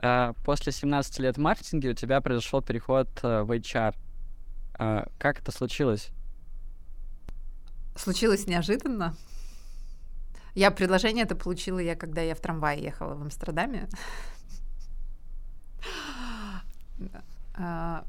Uh, 0.03 0.35
после 0.43 0.71
17 0.71 1.19
лет 1.19 1.37
в 1.37 1.39
маркетинге 1.39 1.89
у 1.89 1.93
тебя 1.93 2.21
произошел 2.21 2.61
переход 2.61 3.07
uh, 3.23 3.43
в 3.43 3.51
HR. 3.51 3.95
Uh, 4.75 5.11
как 5.17 5.39
это 5.39 5.51
случилось? 5.51 6.11
Случилось 7.95 8.47
неожиданно. 8.47 9.15
Я 10.55 10.71
предложение 10.71 11.23
это 11.23 11.35
получила 11.35 11.79
я, 11.79 11.95
когда 11.95 12.21
я 12.21 12.35
в 12.35 12.39
трамвае 12.39 12.83
ехала 12.83 13.15
в 13.15 13.21
Амстердаме. 13.21 13.87
А, 17.53 18.05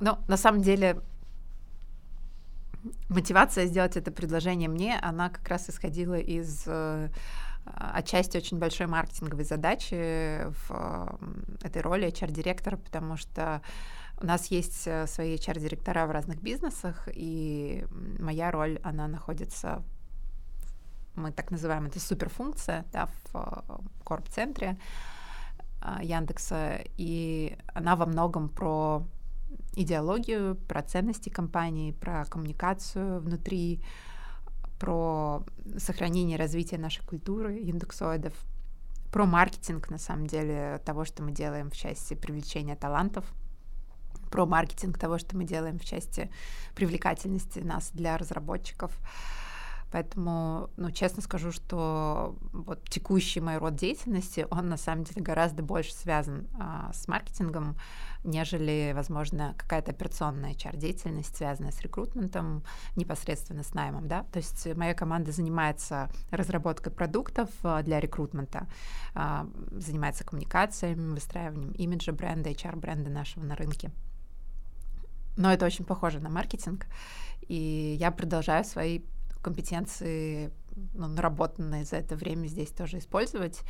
но 0.00 0.22
на 0.28 0.36
самом 0.36 0.62
деле 0.62 1.00
мотивация 3.08 3.66
сделать 3.66 3.96
это 3.96 4.10
предложение 4.10 4.68
мне, 4.68 4.98
она 5.00 5.30
как 5.30 5.48
раз 5.48 5.68
исходила 5.68 6.18
из 6.18 6.64
э, 6.66 7.08
отчасти 7.64 8.36
очень 8.36 8.58
большой 8.58 8.86
маркетинговой 8.86 9.44
задачи 9.44 10.46
в 10.68 11.18
этой 11.62 11.82
роли 11.82 12.08
HR-директора, 12.08 12.76
потому 12.76 13.16
что 13.16 13.62
у 14.18 14.26
нас 14.26 14.46
есть 14.46 14.86
э, 14.86 15.06
свои 15.06 15.36
HR-директора 15.36 16.06
в 16.06 16.10
разных 16.10 16.40
бизнесах, 16.40 17.08
и 17.12 17.84
моя 18.18 18.50
роль, 18.50 18.78
она 18.82 19.08
находится, 19.08 19.82
мы 21.14 21.32
так 21.32 21.50
называем 21.50 21.86
это 21.86 22.00
суперфункция, 22.00 22.86
да, 22.92 23.06
в 23.06 23.34
э, 23.34 23.78
корп-центре 24.04 24.78
а, 25.82 26.02
Яндекса, 26.02 26.80
и 26.96 27.58
она 27.74 27.94
во 27.94 28.06
многом 28.06 28.48
про 28.48 29.06
идеологию, 29.74 30.56
про 30.66 30.82
ценности 30.82 31.28
компании, 31.28 31.92
про 31.92 32.24
коммуникацию 32.24 33.20
внутри, 33.20 33.82
про 34.78 35.44
сохранение 35.76 36.38
и 36.38 36.40
развитие 36.40 36.80
нашей 36.80 37.04
культуры 37.04 37.58
индексоидов, 37.58 38.32
про 39.12 39.26
маркетинг, 39.26 39.90
на 39.90 39.98
самом 39.98 40.26
деле, 40.26 40.80
того, 40.86 41.04
что 41.04 41.22
мы 41.22 41.32
делаем 41.32 41.70
в 41.70 41.76
части 41.76 42.14
привлечения 42.14 42.76
талантов— 42.76 43.26
про 44.36 44.44
маркетинг 44.44 44.98
того, 44.98 45.16
что 45.16 45.34
мы 45.34 45.44
делаем 45.44 45.78
в 45.78 45.84
части 45.86 46.30
привлекательности 46.74 47.60
нас 47.60 47.90
для 47.94 48.18
разработчиков. 48.18 48.92
Поэтому, 49.92 50.68
ну, 50.76 50.90
честно 50.90 51.22
скажу, 51.22 51.52
что 51.52 52.36
вот 52.52 52.86
текущий 52.90 53.40
мой 53.40 53.56
род 53.56 53.76
деятельности, 53.76 54.46
он 54.50 54.68
на 54.68 54.76
самом 54.76 55.04
деле 55.04 55.22
гораздо 55.22 55.62
больше 55.62 55.94
связан 55.94 56.48
а, 56.58 56.92
с 56.92 57.08
маркетингом, 57.08 57.76
нежели, 58.24 58.92
возможно, 58.94 59.54
какая-то 59.56 59.92
операционная 59.92 60.52
HR-деятельность, 60.52 61.34
связанная 61.34 61.72
с 61.72 61.80
рекрутментом, 61.80 62.62
непосредственно 62.96 63.62
с 63.62 63.72
наймом, 63.72 64.06
да. 64.06 64.24
То 64.32 64.38
есть 64.38 64.66
моя 64.76 64.92
команда 64.92 65.32
занимается 65.32 66.10
разработкой 66.30 66.92
продуктов 66.92 67.48
а, 67.62 67.82
для 67.82 67.98
рекрутмента, 68.00 68.66
а, 69.14 69.48
занимается 69.70 70.24
коммуникациями, 70.24 71.14
выстраиванием 71.14 71.72
имиджа 71.72 72.12
бренда, 72.12 72.50
HR-бренда 72.50 73.08
нашего 73.08 73.44
на 73.44 73.54
рынке. 73.54 73.92
Но 75.36 75.52
это 75.52 75.66
очень 75.66 75.84
похоже 75.84 76.20
на 76.20 76.28
маркетинг. 76.28 76.86
И 77.48 77.96
я 78.00 78.10
продолжаю 78.10 78.64
свои 78.64 79.02
компетенции, 79.42 80.50
ну, 80.94 81.06
наработанные 81.06 81.84
за 81.84 81.96
это 81.96 82.16
время 82.16 82.46
здесь 82.46 82.70
тоже 82.70 82.98
использовать. 82.98 83.60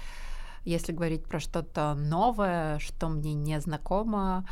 Если 0.64 0.92
говорить 0.92 1.24
про 1.24 1.38
что-то 1.38 1.94
новое, 1.94 2.79
что 2.79 3.09
мне 3.09 3.35
не 3.35 3.61
знакомо, 3.61 4.44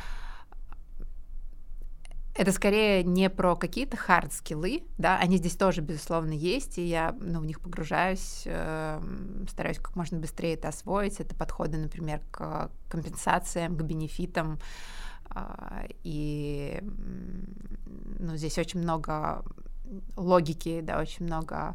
это 2.37 2.50
скорее 2.50 3.05
не 3.05 3.31
про 3.31 3.55
какие-то 3.55 3.96
хард-скиллы, 3.96 4.83
да, 4.98 5.18
они 5.18 5.37
здесь 5.37 5.57
тоже, 5.57 5.81
безусловно, 5.83 6.33
есть, 6.33 6.79
и 6.79 6.85
я 6.85 7.16
ну, 7.20 7.38
в 7.40 7.46
них 7.46 7.61
погружаюсь, 7.61 8.42
э, 8.44 9.00
стараюсь 9.48 9.79
как 9.79 9.94
можно 9.94 10.18
быстрее 10.18 10.55
это 10.55 10.68
освоить. 10.68 11.20
Это 11.20 11.35
подходы, 11.37 11.79
например, 11.79 12.20
к 12.33 12.70
компенсациям, 12.88 13.77
к 13.77 13.83
бенефитам, 13.83 14.59
и 16.03 16.79
ну, 18.18 18.37
здесь 18.37 18.59
очень 18.59 18.81
много 18.81 19.44
логики, 20.16 20.81
да, 20.81 20.99
очень 20.99 21.27
много 21.27 21.75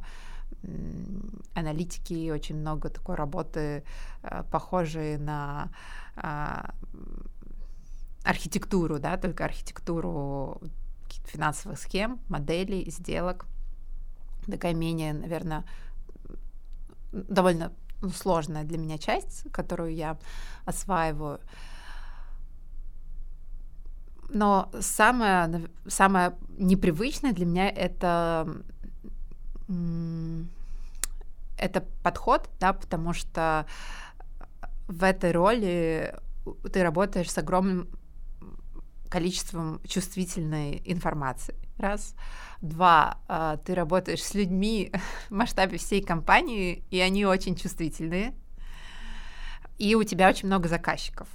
аналитики, 1.53 2.31
очень 2.31 2.57
много 2.57 2.89
такой 2.89 3.15
работы, 3.15 3.83
а, 4.23 4.43
похожей 4.43 5.17
на 5.17 5.69
а, 6.15 6.73
архитектуру, 8.23 8.99
да, 8.99 9.17
только 9.17 9.45
архитектуру 9.45 10.61
финансовых 11.25 11.79
схем, 11.79 12.19
моделей, 12.27 12.89
сделок. 12.89 13.45
Такая 14.47 14.73
менее, 14.73 15.13
наверное, 15.13 15.63
довольно 17.11 17.71
сложная 18.15 18.63
для 18.63 18.77
меня 18.77 18.97
часть, 18.97 19.49
которую 19.51 19.93
я 19.93 20.17
осваиваю. 20.65 21.39
Но 24.29 24.69
самое, 24.79 25.69
самое 25.87 26.35
непривычное 26.57 27.33
для 27.33 27.45
меня 27.45 27.69
это 27.69 28.47
это 31.57 31.85
подход, 32.03 32.49
да, 32.59 32.73
потому 32.73 33.13
что 33.13 33.65
в 34.87 35.03
этой 35.03 35.31
роли 35.31 36.15
ты 36.71 36.81
работаешь 36.81 37.29
с 37.29 37.37
огромным 37.37 37.87
количеством 39.09 39.81
чувствительной 39.87 40.81
информации. 40.85 41.55
Раз. 41.77 42.15
Два. 42.61 43.19
А, 43.27 43.57
ты 43.57 43.75
работаешь 43.75 44.23
с 44.23 44.33
людьми 44.33 44.91
в 45.29 45.31
масштабе 45.33 45.77
всей 45.77 46.01
компании, 46.01 46.83
и 46.89 46.99
они 46.99 47.25
очень 47.25 47.55
чувствительные. 47.55 48.33
И 49.77 49.95
у 49.95 50.03
тебя 50.03 50.29
очень 50.29 50.47
много 50.47 50.67
заказчиков 50.67 51.27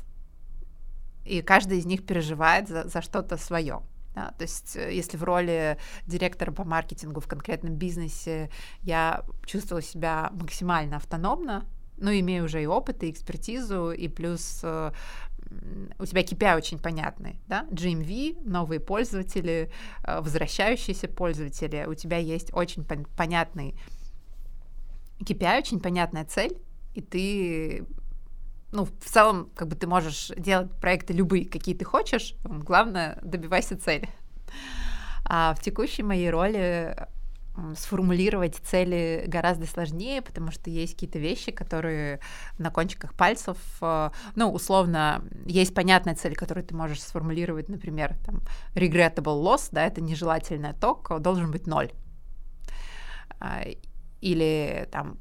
и 1.25 1.43
каждый 1.43 1.79
из 1.79 1.87
них 1.87 2.05
переживает 2.05 2.69
за, 2.69 2.89
за 2.89 3.03
что-то 3.03 3.37
свое. 3.37 3.83
Да, 4.15 4.33
то 4.39 4.43
есть, 4.43 4.77
э, 4.77 4.95
если 4.95 5.17
в 5.17 5.25
роли 5.25 5.77
директора 6.07 6.53
по 6.53 6.65
маркетингу 6.65 7.21
в 7.21 7.27
конкретном 7.27 7.75
бизнесе 7.75 8.49
я 8.83 9.25
чувствовала 9.45 9.83
себя 9.83 10.31
максимально 10.33 10.97
автономно, 10.97 11.65
ну, 11.97 12.13
имею 12.13 12.45
уже 12.45 12.63
и 12.63 12.67
опыт, 12.67 13.03
и 13.03 13.11
экспертизу, 13.11 13.91
и 13.91 14.09
плюс 14.09 14.61
э, 14.63 14.93
у 15.99 16.07
тебя 16.07 16.23
KPI 16.23 16.57
очень 16.57 16.79
понятный, 16.79 17.41
да, 17.49 17.67
GMV, 17.71 18.49
новые 18.49 18.81
пользователи, 18.81 19.71
э, 20.05 20.21
возвращающиеся 20.21 21.09
пользователи, 21.09 21.85
у 21.87 21.95
тебя 21.95 22.19
есть 22.19 22.53
очень 22.53 22.83
пон- 22.83 23.09
понятный 23.17 23.75
KPI, 25.21 25.59
очень 25.59 25.81
понятная 25.81 26.25
цель, 26.25 26.57
и 26.95 27.01
ты 27.01 27.85
ну, 28.75 28.85
в 28.85 29.05
целом, 29.05 29.51
как 29.55 29.69
бы 29.69 29.77
ты 29.77 29.87
можешь 29.87 30.33
делать 30.37 30.71
проекты 30.81 31.13
любые, 31.13 31.49
какие 31.49 31.77
ты 31.77 31.85
хочешь, 31.85 32.35
главное, 32.45 33.19
добивайся 33.23 33.79
цели. 33.79 34.09
А 35.25 35.55
в 35.55 35.61
текущей 35.63 36.03
моей 36.03 36.29
роли 36.29 36.97
сформулировать 37.77 38.57
цели 38.57 39.27
гораздо 39.29 39.67
сложнее, 39.67 40.23
потому 40.23 40.51
что 40.51 40.71
есть 40.71 40.95
какие-то 40.95 41.21
вещи, 41.21 41.53
которые 41.53 42.19
на 42.59 42.71
кончиках 42.71 43.15
пальцев, 43.15 43.57
э, 43.81 44.11
ну, 44.35 44.51
условно, 44.53 45.25
есть 45.47 45.73
понятная 45.73 46.17
цель, 46.17 46.35
которую 46.35 46.67
ты 46.67 46.75
можешь 46.75 47.01
сформулировать, 47.01 47.69
например, 47.69 48.17
там, 48.27 48.41
regrettable 48.75 49.41
loss, 49.41 49.69
да, 49.71 49.87
это 49.87 50.01
нежелательный 50.01 50.73
ток, 50.73 51.21
должен 51.21 51.53
быть 51.53 51.69
ноль. 51.69 51.93
А, 53.39 53.63
или 54.21 54.89
там 54.91 55.19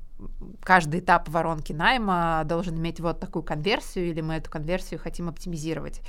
каждый 0.61 0.99
этап 0.99 1.29
воронки 1.29 1.73
найма 1.73 2.43
должен 2.45 2.77
иметь 2.77 2.99
вот 2.99 3.19
такую 3.19 3.43
конверсию, 3.43 4.09
или 4.09 4.21
мы 4.21 4.35
эту 4.35 4.49
конверсию 4.49 4.99
хотим 4.99 5.29
оптимизировать. 5.29 6.01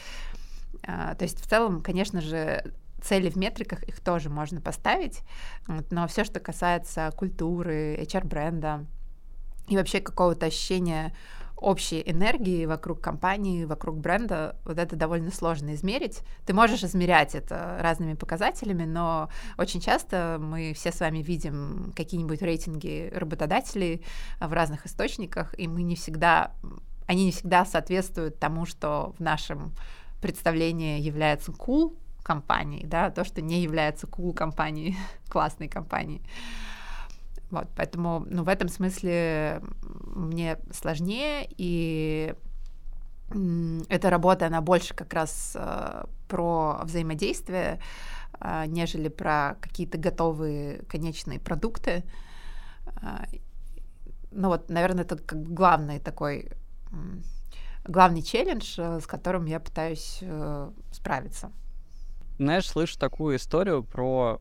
А, 0.86 1.14
то 1.14 1.24
есть 1.24 1.40
в 1.40 1.48
целом, 1.48 1.82
конечно 1.82 2.20
же, 2.20 2.74
цели 3.02 3.28
в 3.28 3.36
метриках, 3.36 3.82
их 3.84 4.00
тоже 4.00 4.30
можно 4.30 4.60
поставить, 4.60 5.20
но 5.90 6.06
все, 6.08 6.24
что 6.24 6.40
касается 6.40 7.12
культуры, 7.16 7.96
HR-бренда 8.00 8.86
и 9.68 9.76
вообще 9.76 10.00
какого-то 10.00 10.46
ощущения 10.46 11.14
общей 11.56 12.02
энергии 12.04 12.66
вокруг 12.66 13.00
компании, 13.00 13.64
вокруг 13.64 13.96
бренда, 13.98 14.56
вот 14.64 14.78
это 14.78 14.96
довольно 14.96 15.30
сложно 15.30 15.74
измерить. 15.74 16.20
Ты 16.46 16.52
можешь 16.52 16.82
измерять 16.84 17.34
это 17.34 17.78
разными 17.80 18.14
показателями, 18.14 18.84
но 18.84 19.30
очень 19.56 19.80
часто 19.80 20.38
мы 20.40 20.72
все 20.74 20.92
с 20.92 21.00
вами 21.00 21.18
видим 21.18 21.92
какие-нибудь 21.96 22.42
рейтинги 22.42 23.10
работодателей 23.14 24.04
в 24.40 24.52
разных 24.52 24.86
источниках, 24.86 25.58
и 25.58 25.68
мы 25.68 25.82
не 25.82 25.96
всегда, 25.96 26.52
они 27.06 27.26
не 27.26 27.32
всегда 27.32 27.64
соответствуют 27.64 28.38
тому, 28.38 28.66
что 28.66 29.14
в 29.18 29.20
нашем 29.22 29.72
представлении 30.20 31.00
является 31.00 31.52
cool, 31.52 31.96
компанией, 32.24 32.86
да, 32.86 33.10
то, 33.10 33.22
что 33.22 33.42
не 33.42 33.62
является 33.62 34.06
cool 34.06 34.32
компанией, 34.32 34.96
классной 35.28 35.68
компанией. 35.68 36.22
Вот, 37.54 37.68
поэтому, 37.76 38.24
ну, 38.28 38.42
в 38.44 38.48
этом 38.48 38.68
смысле 38.68 39.62
мне 40.14 40.58
сложнее, 40.72 41.48
и 41.56 42.34
эта 43.88 44.10
работа, 44.10 44.46
она 44.46 44.60
больше 44.60 44.94
как 44.94 45.12
раз 45.14 45.56
э, 45.58 46.04
про 46.28 46.80
взаимодействие, 46.84 47.80
э, 48.40 48.66
нежели 48.66 49.08
про 49.08 49.56
какие-то 49.60 49.98
готовые 49.98 50.82
конечные 50.88 51.40
продукты. 51.40 52.04
Э, 53.02 53.24
ну 54.30 54.48
вот, 54.48 54.68
наверное, 54.68 55.04
это 55.04 55.16
как 55.16 55.42
главный 55.42 56.00
такой, 56.00 56.50
главный 57.84 58.22
челлендж, 58.22 58.74
э, 58.78 59.00
с 59.00 59.06
которым 59.06 59.46
я 59.46 59.58
пытаюсь 59.58 60.18
э, 60.20 60.70
справиться 60.92 61.50
знаешь, 62.38 62.68
слышу 62.68 62.98
такую 62.98 63.36
историю 63.36 63.82
про 63.82 64.40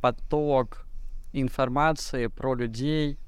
поток 0.00 0.86
информации, 1.32 2.26
про 2.26 2.54
людей, 2.54 3.18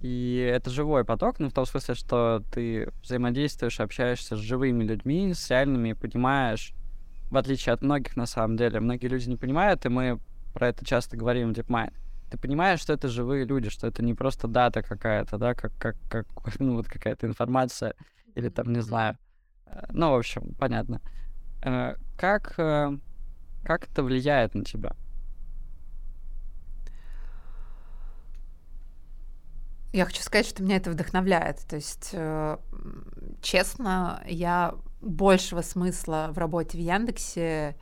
и 0.00 0.50
это 0.52 0.70
живой 0.70 1.04
поток, 1.04 1.38
ну, 1.38 1.48
в 1.48 1.52
том 1.52 1.66
смысле, 1.66 1.94
что 1.94 2.42
ты 2.52 2.90
взаимодействуешь, 3.02 3.80
общаешься 3.80 4.36
с 4.36 4.40
живыми 4.40 4.84
людьми, 4.84 5.32
с 5.32 5.50
реальными, 5.50 5.94
понимаешь, 5.94 6.74
в 7.30 7.36
отличие 7.36 7.72
от 7.72 7.82
многих, 7.82 8.16
на 8.16 8.26
самом 8.26 8.56
деле, 8.56 8.80
многие 8.80 9.06
люди 9.08 9.28
не 9.28 9.36
понимают, 9.36 9.84
и 9.86 9.88
мы 9.88 10.20
про 10.52 10.68
это 10.68 10.84
часто 10.84 11.16
говорим 11.16 11.52
в 11.52 11.56
DeepMind. 11.56 11.92
Ты 12.30 12.38
понимаешь, 12.38 12.80
что 12.80 12.92
это 12.92 13.08
живые 13.08 13.44
люди, 13.44 13.70
что 13.70 13.86
это 13.86 14.04
не 14.04 14.14
просто 14.14 14.48
дата 14.48 14.82
какая-то, 14.82 15.38
да, 15.38 15.54
как, 15.54 15.72
как, 15.78 15.96
как 16.08 16.26
ну, 16.58 16.76
вот 16.76 16.86
какая-то 16.86 17.26
информация, 17.26 17.94
или 18.34 18.48
там, 18.48 18.72
не 18.72 18.80
знаю. 18.80 19.16
Э, 19.66 19.86
ну, 19.90 20.10
в 20.10 20.16
общем, 20.16 20.54
понятно. 20.58 21.00
Э, 21.62 21.94
как 22.16 22.58
э, 22.58 22.98
как 23.66 23.88
это 23.90 24.04
влияет 24.04 24.54
на 24.54 24.64
тебя? 24.64 24.92
Я 29.96 30.04
хочу 30.04 30.20
сказать, 30.20 30.46
что 30.46 30.62
меня 30.62 30.76
это 30.76 30.90
вдохновляет. 30.90 31.60
То 31.66 31.76
есть, 31.76 32.10
э, 32.12 32.58
честно, 33.40 34.22
я 34.26 34.74
большего 35.00 35.62
смысла 35.62 36.28
в 36.32 36.36
работе 36.36 36.76
в 36.76 36.80
Яндексе, 36.82 37.78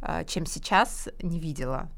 э, 0.00 0.24
чем 0.24 0.46
сейчас, 0.46 1.10
не 1.22 1.38
видела. 1.38 1.90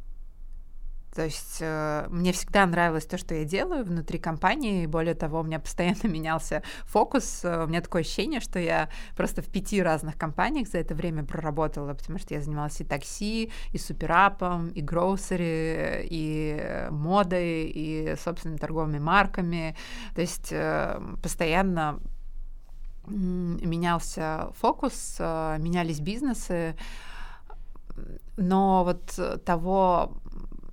То 1.14 1.24
есть 1.24 1.58
э, 1.60 2.06
мне 2.08 2.32
всегда 2.32 2.66
нравилось 2.66 3.04
то, 3.04 3.18
что 3.18 3.34
я 3.34 3.44
делаю 3.44 3.84
внутри 3.84 4.18
компании. 4.18 4.86
Более 4.86 5.14
того, 5.14 5.40
у 5.40 5.42
меня 5.42 5.58
постоянно 5.58 5.96
менялся 6.04 6.62
фокус. 6.84 7.44
Э, 7.44 7.64
у 7.64 7.66
меня 7.66 7.80
такое 7.80 8.02
ощущение, 8.02 8.40
что 8.40 8.60
я 8.60 8.88
просто 9.16 9.42
в 9.42 9.46
пяти 9.46 9.82
разных 9.82 10.16
компаниях 10.16 10.68
за 10.68 10.78
это 10.78 10.94
время 10.94 11.24
проработала, 11.24 11.94
потому 11.94 12.18
что 12.18 12.34
я 12.34 12.40
занималась 12.40 12.80
и 12.80 12.84
такси, 12.84 13.50
и 13.72 13.78
суперапом, 13.78 14.68
и 14.68 14.80
гроусери, 14.80 16.06
и 16.08 16.86
модой, 16.90 17.64
и 17.64 18.14
собственными 18.16 18.58
торговыми 18.58 19.00
марками. 19.00 19.76
То 20.14 20.20
есть 20.20 20.52
э, 20.52 21.00
постоянно 21.22 21.98
менялся 23.08 24.52
фокус, 24.60 25.16
э, 25.18 25.56
менялись 25.58 25.98
бизнесы, 25.98 26.76
но 28.36 28.84
вот 28.84 29.44
того 29.44 30.14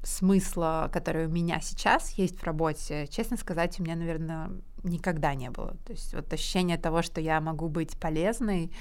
смысла, 0.08 0.90
который 0.94 1.28
у 1.28 1.30
меня 1.30 1.60
сейчас 1.60 2.12
есть 2.12 2.40
в 2.40 2.44
работе, 2.44 3.08
честно 3.08 3.36
сказать, 3.36 3.80
у 3.80 3.84
меня, 3.84 3.96
наверное, 3.96 4.50
никогда 4.84 5.36
не 5.36 5.50
было. 5.50 5.76
То 5.86 5.92
есть 5.92 6.14
вот 6.14 6.32
ощущение 6.32 6.78
того, 6.78 7.02
что 7.02 7.20
я 7.20 7.42
могу 7.42 7.68
быть 7.68 8.00
полезной, 8.00 8.72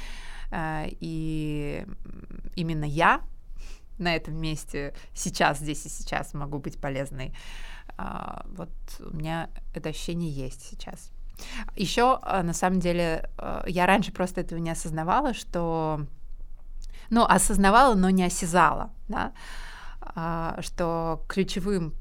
э, 0.53 0.87
и 1.01 1.85
именно 2.55 2.85
я 2.85 3.23
на 3.99 4.15
этом 4.15 4.37
месте 4.37 4.95
сейчас, 5.15 5.59
здесь 5.59 5.85
и 5.87 5.89
сейчас 5.89 6.33
могу 6.33 6.59
быть 6.59 6.81
полезной. 6.81 7.35
Э, 7.99 8.43
вот 8.57 8.71
у 9.01 9.17
меня 9.17 9.51
это 9.75 9.89
ощущение 9.89 10.31
есть 10.31 10.63
сейчас. 10.63 11.11
Еще, 11.75 12.21
э, 12.23 12.43
на 12.43 12.53
самом 12.53 12.79
деле, 12.79 13.29
я 13.67 13.87
раньше 13.87 14.13
просто 14.13 14.43
этого 14.43 14.61
не 14.61 14.71
осознавала, 14.71 15.35
что... 15.35 16.07
Ну, 17.11 17.25
осознавала, 17.25 17.95
но 17.95 18.11
не 18.11 18.25
осязала, 18.25 18.91
да, 19.09 19.27
а, 19.27 19.33
что 20.61 21.25
ключевым, 21.29 21.95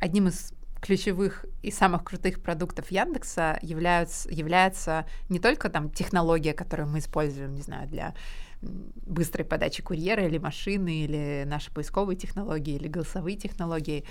одним 0.00 0.28
из 0.28 0.52
ключевых 0.82 1.46
и 1.62 1.70
самых 1.70 2.02
крутых 2.02 2.42
продуктов 2.42 2.90
Яндекса 2.90 3.58
являются, 3.62 4.28
является 4.28 5.06
не 5.28 5.38
только 5.38 5.70
там 5.70 5.88
технология, 5.90 6.52
которую 6.52 6.88
мы 6.88 6.98
используем, 6.98 7.54
не 7.54 7.62
знаю, 7.62 7.88
для 7.88 8.14
быстрой 8.62 9.44
подачи 9.44 9.82
курьера 9.82 10.26
или 10.26 10.38
машины, 10.38 11.04
или 11.04 11.44
наши 11.46 11.70
поисковые 11.72 12.16
технологии, 12.16 12.74
или 12.74 12.88
голосовые 12.88 13.36
технологии, 13.36 14.04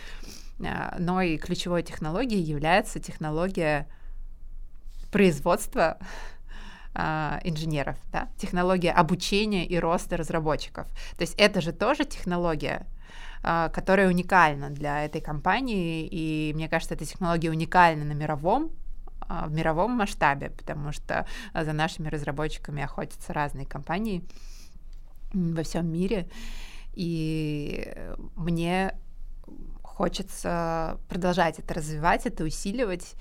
а, 0.63 0.95
но 0.99 1.21
и 1.21 1.37
ключевой 1.37 1.83
технологией 1.83 2.41
является 2.41 2.99
технология 2.99 3.87
производства 5.11 5.97
а, 6.93 7.39
инженеров, 7.43 7.97
да? 8.11 8.29
технология 8.37 8.91
обучения 8.91 9.65
и 9.65 9.77
роста 9.77 10.17
разработчиков. 10.17 10.87
То 11.17 11.21
есть 11.21 11.35
это 11.37 11.61
же 11.61 11.71
тоже 11.71 12.05
технология, 12.05 12.85
а, 12.85 13.01
которая 13.41 14.07
уникальна 14.07 14.69
для 14.69 15.03
этой 15.05 15.21
компании, 15.21 16.07
и 16.07 16.53
мне 16.53 16.69
кажется, 16.69 16.93
эта 16.93 17.05
технология 17.05 17.49
уникальна 17.49 18.05
на 18.05 18.13
мировом 18.13 18.71
а, 19.21 19.47
в 19.47 19.51
мировом 19.51 19.91
масштабе, 19.91 20.49
потому 20.49 20.91
что 20.91 21.25
за 21.53 21.73
нашими 21.73 22.09
разработчиками 22.09 22.83
охотятся 22.83 23.33
разные 23.33 23.65
компании 23.65 24.23
во 25.33 25.63
всем 25.63 25.87
мире, 25.91 26.29
и 26.93 27.95
мне 28.35 28.93
хочется 29.81 30.99
продолжать 31.07 31.59
это 31.59 31.73
развивать, 31.73 32.25
это 32.25 32.43
усиливать. 32.43 33.15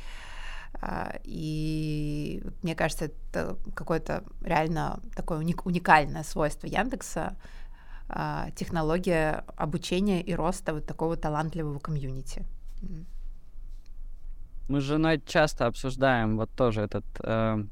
А, 0.81 1.19
и 1.25 2.43
мне 2.63 2.75
кажется, 2.75 3.07
это 3.07 3.57
какое-то 3.75 4.25
реально 4.43 5.01
такое 5.15 5.39
уникальное 5.39 6.23
свойство 6.23 6.67
Яндекса, 6.67 7.21
а, 7.21 7.37
технология 8.57 9.45
обучения 9.57 10.23
и 10.23 10.35
роста 10.35 10.75
вот 10.75 10.87
такого 10.87 11.17
талантливого 11.17 11.79
комьюнити. 11.79 12.45
Мы 14.71 14.81
с 14.81 14.85
женой 14.85 15.21
часто 15.27 15.67
обсуждаем 15.67 16.37
вот 16.37 16.49
тоже 16.53 16.83
этот 16.83 17.05
э, 17.25 17.65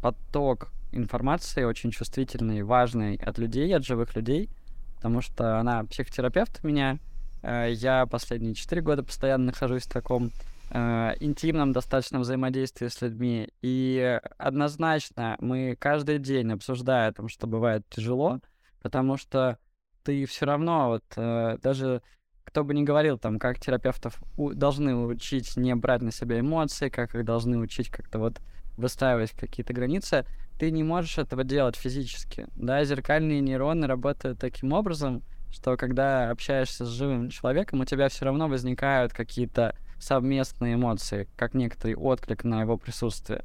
поток 0.00 0.68
информации, 0.92 1.64
очень 1.64 1.90
чувствительный, 1.90 2.62
важный 2.62 3.16
от 3.16 3.38
людей, 3.38 3.74
от 3.74 3.84
живых 3.84 4.14
людей, 4.14 4.48
потому 4.94 5.20
что 5.20 5.58
она 5.58 5.82
психотерапевт 5.82 6.60
у 6.62 6.68
меня. 6.68 6.98
Э, 7.42 7.72
я 7.72 8.06
последние 8.06 8.54
четыре 8.54 8.82
года 8.82 9.02
постоянно 9.02 9.46
нахожусь 9.46 9.82
в 9.82 9.92
таком 9.92 10.30
э, 10.70 11.14
интимном 11.18 11.72
достаточно 11.72 12.20
взаимодействии 12.20 12.86
с 12.86 13.02
людьми. 13.02 13.48
И 13.62 14.20
однозначно 14.38 15.36
мы 15.40 15.76
каждый 15.76 16.20
день 16.20 16.52
обсуждаем, 16.52 17.28
что 17.28 17.48
бывает 17.48 17.84
тяжело, 17.90 18.38
потому 18.86 19.16
что 19.16 19.58
ты 20.04 20.24
все 20.26 20.46
равно 20.46 20.88
вот 20.90 21.02
э, 21.16 21.58
даже 21.60 22.02
кто 22.44 22.62
бы 22.62 22.72
ни 22.72 22.84
говорил 22.84 23.18
там, 23.18 23.40
как 23.40 23.58
терапевтов 23.58 24.22
у, 24.36 24.52
должны 24.54 24.94
учить 24.94 25.56
не 25.56 25.74
брать 25.74 26.02
на 26.02 26.12
себя 26.12 26.38
эмоции, 26.38 26.88
как 26.88 27.16
их 27.16 27.24
должны 27.24 27.58
учить 27.58 27.90
как-то 27.90 28.20
вот 28.20 28.40
выстраивать 28.76 29.32
какие-то 29.32 29.72
границы, 29.72 30.24
ты 30.56 30.70
не 30.70 30.84
можешь 30.84 31.18
этого 31.18 31.42
делать 31.42 31.74
физически. 31.74 32.46
Да, 32.54 32.84
зеркальные 32.84 33.40
нейроны 33.40 33.88
работают 33.88 34.38
таким 34.38 34.72
образом, 34.72 35.24
что 35.50 35.76
когда 35.76 36.30
общаешься 36.30 36.84
с 36.84 36.88
живым 36.88 37.30
человеком, 37.30 37.80
у 37.80 37.84
тебя 37.84 38.08
все 38.08 38.24
равно 38.24 38.46
возникают 38.46 39.12
какие-то 39.12 39.74
совместные 39.98 40.74
эмоции, 40.74 41.28
как 41.34 41.54
некоторый 41.54 41.96
отклик 41.96 42.44
на 42.44 42.60
его 42.60 42.76
присутствие. 42.76 43.44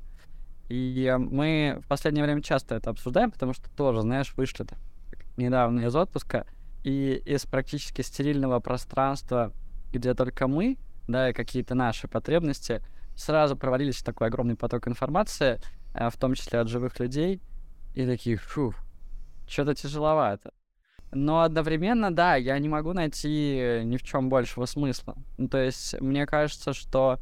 И 0.70 1.12
мы 1.18 1.80
в 1.84 1.88
последнее 1.88 2.24
время 2.24 2.44
часто 2.44 2.76
это 2.76 2.92
обсуждаем, 2.92 3.32
потому 3.32 3.54
что 3.54 3.68
тоже, 3.72 4.02
знаешь, 4.02 4.36
вышли 4.36 4.66
недавно 5.38 5.82
из 5.82 5.96
отпуска, 5.96 6.46
и 6.84 7.22
из 7.26 7.46
практически 7.46 8.02
стерильного 8.02 8.60
пространства, 8.60 9.54
где 9.92 10.14
только 10.14 10.48
мы, 10.48 10.78
да, 11.08 11.30
и 11.30 11.34
какие-то 11.34 11.76
наши 11.76 12.08
потребности, 12.08 12.82
сразу 13.16 13.56
провалились 13.56 14.02
такой 14.02 14.28
огромный 14.28 14.56
поток 14.56 14.88
информации, 14.88 15.60
э, 15.94 16.10
в 16.10 16.18
том 16.18 16.34
числе 16.34 16.60
от 16.60 16.70
живых 16.70 17.00
людей, 17.00 17.42
и 17.94 18.06
такие, 18.06 18.38
фу, 18.38 18.74
что-то 19.48 19.76
тяжеловато. 19.76 20.54
Но 21.14 21.42
одновременно, 21.42 22.14
да, 22.14 22.36
я 22.36 22.58
не 22.58 22.70
могу 22.70 22.94
найти 22.94 23.82
ни 23.84 23.98
в 23.98 24.04
чем 24.04 24.30
большего 24.30 24.66
смысла. 24.66 25.16
Ну, 25.38 25.50
то 25.50 25.58
есть, 25.58 26.00
мне 26.00 26.26
кажется, 26.26 26.72
что 26.74 27.20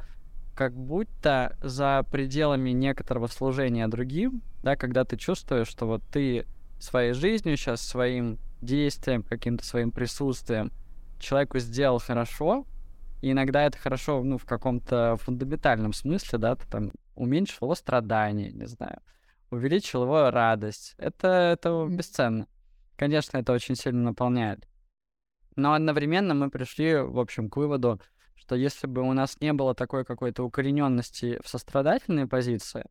как 0.54 0.74
будто 0.74 1.56
за 1.60 2.04
пределами 2.10 2.70
некоторого 2.70 3.26
служения 3.26 3.88
другим, 3.88 4.42
да, 4.62 4.76
когда 4.76 5.04
ты 5.04 5.16
чувствуешь, 5.16 5.68
что 5.68 5.86
вот 5.86 6.02
ты 6.12 6.46
своей 6.80 7.12
жизнью 7.12 7.56
сейчас, 7.56 7.82
своим 7.82 8.38
действием, 8.60 9.22
каким-то 9.22 9.64
своим 9.64 9.92
присутствием 9.92 10.72
человеку 11.18 11.58
сделал 11.58 11.98
хорошо, 11.98 12.66
и 13.22 13.32
иногда 13.32 13.64
это 13.64 13.78
хорошо, 13.78 14.22
ну, 14.22 14.38
в 14.38 14.46
каком-то 14.46 15.16
фундаментальном 15.20 15.92
смысле, 15.92 16.38
да, 16.38 16.56
ты 16.56 16.66
там 16.66 16.92
уменьшил 17.14 17.66
его 17.66 17.74
страдания, 17.74 18.50
не 18.50 18.66
знаю, 18.66 19.00
увеличил 19.50 20.04
его 20.04 20.30
радость. 20.30 20.94
Это, 20.96 21.28
это 21.28 21.86
бесценно. 21.88 22.46
Конечно, 22.96 23.38
это 23.38 23.52
очень 23.52 23.76
сильно 23.76 24.02
наполняет. 24.02 24.66
Но 25.56 25.74
одновременно 25.74 26.34
мы 26.34 26.50
пришли, 26.50 26.96
в 26.96 27.18
общем, 27.18 27.50
к 27.50 27.56
выводу, 27.56 28.00
что 28.34 28.54
если 28.54 28.86
бы 28.86 29.02
у 29.02 29.12
нас 29.12 29.38
не 29.40 29.52
было 29.52 29.74
такой 29.74 30.04
какой-то 30.04 30.42
укорененности 30.44 31.38
в 31.44 31.48
сострадательной 31.48 32.26
позиции, 32.26 32.86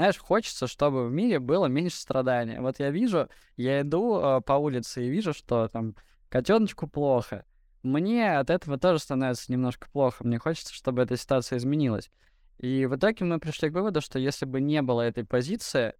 знаешь, 0.00 0.16
хочется, 0.16 0.66
чтобы 0.66 1.06
в 1.06 1.12
мире 1.12 1.38
было 1.40 1.66
меньше 1.66 1.98
страдания. 1.98 2.62
Вот 2.62 2.78
я 2.78 2.90
вижу, 2.90 3.28
я 3.58 3.82
иду 3.82 4.18
э, 4.18 4.40
по 4.40 4.54
улице 4.54 5.04
и 5.04 5.10
вижу, 5.10 5.34
что 5.34 5.68
там 5.68 5.94
котеночку 6.30 6.88
плохо. 6.88 7.44
Мне 7.82 8.38
от 8.38 8.48
этого 8.48 8.78
тоже 8.78 8.98
становится 8.98 9.52
немножко 9.52 9.90
плохо. 9.90 10.24
Мне 10.26 10.38
хочется, 10.38 10.72
чтобы 10.72 11.02
эта 11.02 11.18
ситуация 11.18 11.58
изменилась. 11.58 12.10
И 12.56 12.86
в 12.86 12.96
итоге 12.96 13.26
мы 13.26 13.38
пришли 13.38 13.68
к 13.68 13.74
выводу, 13.74 14.00
что 14.00 14.18
если 14.18 14.46
бы 14.46 14.62
не 14.62 14.80
было 14.80 15.02
этой 15.02 15.26
позиции, 15.26 15.92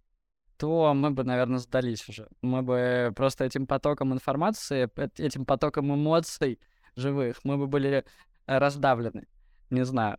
то 0.57 0.95
мы 0.95 1.11
бы, 1.11 1.23
наверное, 1.23 1.59
сдались 1.59 2.09
уже. 2.09 2.27
Мы 2.41 2.63
бы 2.63 3.13
просто 3.15 3.45
этим 3.45 3.67
потоком 3.67 4.13
информации, 4.13 4.89
этим 5.21 5.45
потоком 5.45 5.93
эмоций 5.93 6.59
живых, 6.95 7.37
мы 7.43 7.59
бы 7.59 7.67
были 7.67 8.03
раздавлены. 8.47 9.27
Не 9.69 9.85
знаю. 9.85 10.17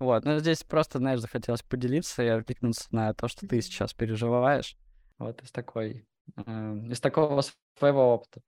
Вот, 0.00 0.24
но 0.24 0.38
здесь 0.38 0.64
просто, 0.64 0.98
знаешь, 0.98 1.20
захотелось 1.20 1.62
поделиться 1.62 2.22
и 2.22 2.28
откликнуться 2.28 2.88
на 2.90 3.12
то, 3.12 3.28
что 3.28 3.46
ты 3.46 3.60
сейчас 3.60 3.92
переживаешь. 3.92 4.76
Вот 5.18 5.42
из 5.42 5.52
такой, 5.52 6.06
э, 6.36 6.76
из 6.88 7.00
такого 7.00 7.42
своего 7.78 8.14
опыта. 8.14 8.40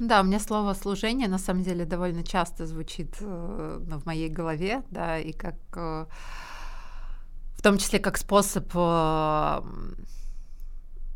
Да, 0.00 0.20
у 0.20 0.24
меня 0.24 0.40
слово 0.40 0.74
служение 0.74 1.28
на 1.28 1.38
самом 1.38 1.62
деле 1.62 1.84
довольно 1.86 2.22
часто 2.24 2.66
звучит 2.66 3.16
э, 3.20 3.78
в 3.80 4.04
моей 4.04 4.28
голове, 4.28 4.82
да, 4.90 5.18
и 5.18 5.32
как 5.32 5.54
э, 5.74 6.06
в 7.54 7.62
том 7.62 7.78
числе 7.78 7.98
как 7.98 8.18
способ 8.18 8.68
э, 8.74 9.60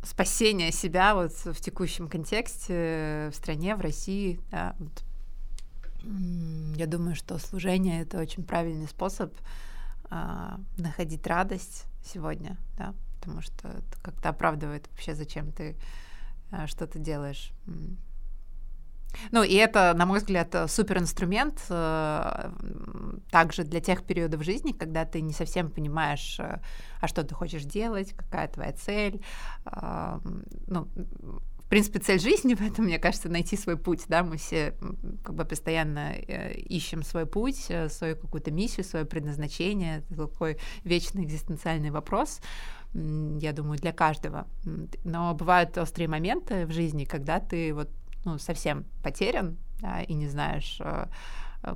спасения 0.03 0.71
себя 0.71 1.13
вот 1.13 1.31
в 1.31 1.61
текущем 1.61 2.07
контексте 2.07 3.29
в 3.31 3.35
стране, 3.35 3.75
в 3.75 3.81
России, 3.81 4.39
да, 4.49 4.75
вот 4.79 5.03
я 6.03 6.87
думаю, 6.87 7.15
что 7.15 7.37
служение 7.37 8.01
это 8.01 8.19
очень 8.19 8.43
правильный 8.43 8.87
способ 8.87 9.33
а, 10.09 10.59
находить 10.77 11.25
радость 11.27 11.85
сегодня, 12.03 12.57
да, 12.77 12.93
потому 13.19 13.41
что 13.41 13.69
это 13.69 14.01
как-то 14.01 14.29
оправдывает 14.29 14.87
вообще, 14.89 15.15
зачем 15.15 15.51
ты 15.51 15.75
а, 16.51 16.67
что-то 16.67 16.99
делаешь. 16.99 17.51
Ну, 19.31 19.43
и 19.43 19.53
это, 19.55 19.93
на 19.95 20.05
мой 20.05 20.19
взгляд, 20.19 20.55
супер 20.67 20.99
инструмент 20.99 21.61
э, 21.69 22.51
также 23.29 23.63
для 23.63 23.81
тех 23.81 24.03
периодов 24.03 24.43
жизни, 24.43 24.71
когда 24.71 25.05
ты 25.05 25.21
не 25.21 25.33
совсем 25.33 25.69
понимаешь, 25.69 26.39
э, 26.39 26.59
а 27.01 27.07
что 27.07 27.23
ты 27.23 27.35
хочешь 27.35 27.63
делать, 27.63 28.13
какая 28.13 28.47
твоя 28.47 28.71
цель. 28.71 29.21
Э, 29.65 30.19
ну, 30.67 30.87
принципе, 31.71 31.99
цель 31.99 32.19
жизни 32.19 32.53
в 32.53 32.61
этом, 32.61 32.83
мне 32.83 32.99
кажется, 32.99 33.29
найти 33.29 33.55
свой 33.55 33.77
путь, 33.77 34.03
да, 34.09 34.23
мы 34.23 34.35
все 34.35 34.75
как 35.23 35.35
бы 35.35 35.45
постоянно 35.45 36.11
э, 36.11 36.53
ищем 36.53 37.01
свой 37.01 37.25
путь, 37.25 37.67
э, 37.69 37.87
свою 37.87 38.17
какую-то 38.17 38.51
миссию, 38.51 38.83
свое 38.83 39.05
предназначение, 39.05 39.99
это 39.99 40.27
такой 40.27 40.57
вечный 40.83 41.23
экзистенциальный 41.23 41.89
вопрос, 41.89 42.41
я 42.93 43.53
думаю, 43.53 43.79
для 43.79 43.93
каждого. 43.93 44.47
Но 45.05 45.33
бывают 45.33 45.77
острые 45.77 46.09
моменты 46.09 46.65
в 46.65 46.71
жизни, 46.71 47.05
когда 47.05 47.39
ты 47.39 47.73
вот 47.73 47.89
ну, 48.25 48.37
совсем 48.37 48.83
потерян 49.01 49.57
да, 49.79 50.01
и 50.01 50.13
не 50.13 50.27
знаешь, 50.27 50.77
э, 50.81 51.05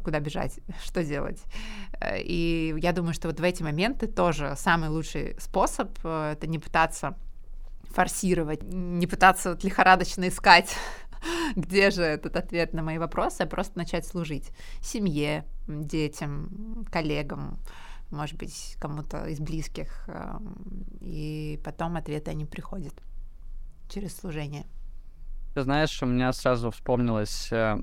куда 0.03 0.19
бежать, 0.19 0.59
что 0.83 1.05
делать. 1.05 1.41
И 2.17 2.75
я 2.79 2.91
думаю, 2.91 3.13
что 3.13 3.29
вот 3.29 3.39
в 3.39 3.43
эти 3.43 3.63
моменты 3.63 4.07
тоже 4.07 4.55
самый 4.57 4.89
лучший 4.89 5.39
способ— 5.39 5.97
это 6.05 6.47
не 6.47 6.59
пытаться 6.59 7.15
форсировать, 7.95 8.61
не 8.63 9.07
пытаться 9.07 9.51
вот 9.51 9.63
лихорадочно 9.63 10.27
искать, 10.27 10.75
где 11.55 11.89
же 11.89 12.03
этот 12.03 12.35
ответ 12.35 12.73
на 12.73 12.83
мои 12.83 12.97
вопросы, 12.97 13.41
а 13.41 13.45
просто 13.45 13.77
начать 13.77 14.05
служить 14.05 14.51
семье, 14.81 15.45
детям, 15.67 16.85
коллегам, 16.91 17.57
может 18.11 18.37
быть, 18.37 18.75
кому-то 18.79 19.25
из 19.25 19.39
близких. 19.39 20.07
И 21.01 21.59
потом 21.63 21.95
ответы 21.95 22.31
они 22.31 22.45
приходят 22.45 22.93
через 23.89 24.15
служение. 24.15 24.65
Ты 25.53 25.63
знаешь, 25.63 26.03
у 26.03 26.05
меня 26.05 26.33
сразу 26.33 26.69
вспомнилась 26.69 27.49
э, 27.51 27.77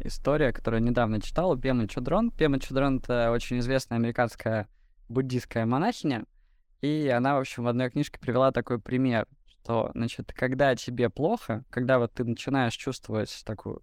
история, 0.00 0.52
которую 0.52 0.82
недавно 0.82 1.20
читал, 1.20 1.56
Пема 1.56 1.86
Чудрон. 1.86 2.32
Пема 2.32 2.58
Чудрон— 2.58 2.98
это 3.02 3.30
очень 3.30 3.60
известная 3.60 3.96
американская 3.96 4.66
буддийская 5.08 5.66
монахиня, 5.66 6.24
и 6.80 7.08
она, 7.08 7.36
в 7.36 7.40
общем, 7.40 7.64
в 7.64 7.68
одной 7.68 7.90
книжке 7.90 8.18
привела 8.18 8.50
такой 8.50 8.80
пример, 8.80 9.26
что, 9.66 9.90
значит, 9.94 10.32
когда 10.32 10.76
тебе 10.76 11.10
плохо, 11.10 11.64
когда 11.70 11.98
вот 11.98 12.12
ты 12.14 12.22
начинаешь 12.22 12.74
чувствовать 12.74 13.42
такую 13.44 13.80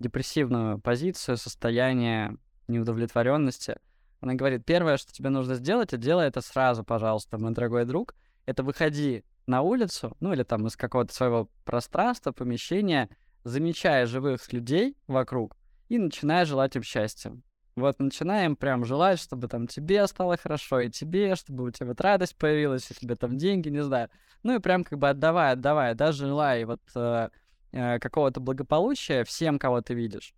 депрессивную 0.00 0.80
позицию, 0.80 1.36
состояние 1.36 2.36
неудовлетворенности, 2.66 3.76
она 4.20 4.34
говорит, 4.34 4.64
первое, 4.64 4.96
что 4.96 5.12
тебе 5.12 5.30
нужно 5.30 5.54
сделать, 5.54 5.92
и 5.92 5.96
делай 5.96 6.26
это 6.26 6.40
сразу, 6.40 6.82
пожалуйста, 6.82 7.38
мой 7.38 7.52
дорогой 7.52 7.84
друг, 7.84 8.16
это 8.46 8.64
выходи 8.64 9.24
на 9.46 9.62
улицу, 9.62 10.16
ну 10.18 10.32
или 10.32 10.42
там 10.42 10.66
из 10.66 10.76
какого-то 10.76 11.14
своего 11.14 11.48
пространства, 11.64 12.32
помещения, 12.32 13.08
замечая 13.44 14.06
живых 14.06 14.52
людей 14.52 14.96
вокруг 15.06 15.56
и 15.88 15.98
начиная 15.98 16.44
желать 16.46 16.74
им 16.74 16.82
счастья. 16.82 17.32
Вот 17.74 17.98
начинаем 18.00 18.54
прям 18.54 18.84
желать, 18.84 19.18
чтобы 19.18 19.48
там 19.48 19.66
тебе 19.66 20.06
стало 20.06 20.36
хорошо, 20.36 20.80
и 20.80 20.90
тебе, 20.90 21.34
чтобы 21.36 21.64
у 21.64 21.70
тебя 21.70 21.86
вот 21.86 22.00
радость 22.00 22.36
появилась, 22.36 22.90
и 22.90 22.94
тебе 22.94 23.16
там 23.16 23.38
деньги, 23.38 23.70
не 23.70 23.82
знаю. 23.82 24.10
Ну 24.42 24.54
и 24.54 24.58
прям 24.58 24.84
как 24.84 24.98
бы 24.98 25.08
отдавай, 25.08 25.52
отдавай, 25.52 25.94
да, 25.94 26.12
желай 26.12 26.64
вот 26.64 26.82
э, 26.94 27.28
э, 27.72 27.98
какого-то 27.98 28.40
благополучия 28.40 29.24
всем, 29.24 29.58
кого 29.58 29.80
ты 29.80 29.94
видишь. 29.94 30.34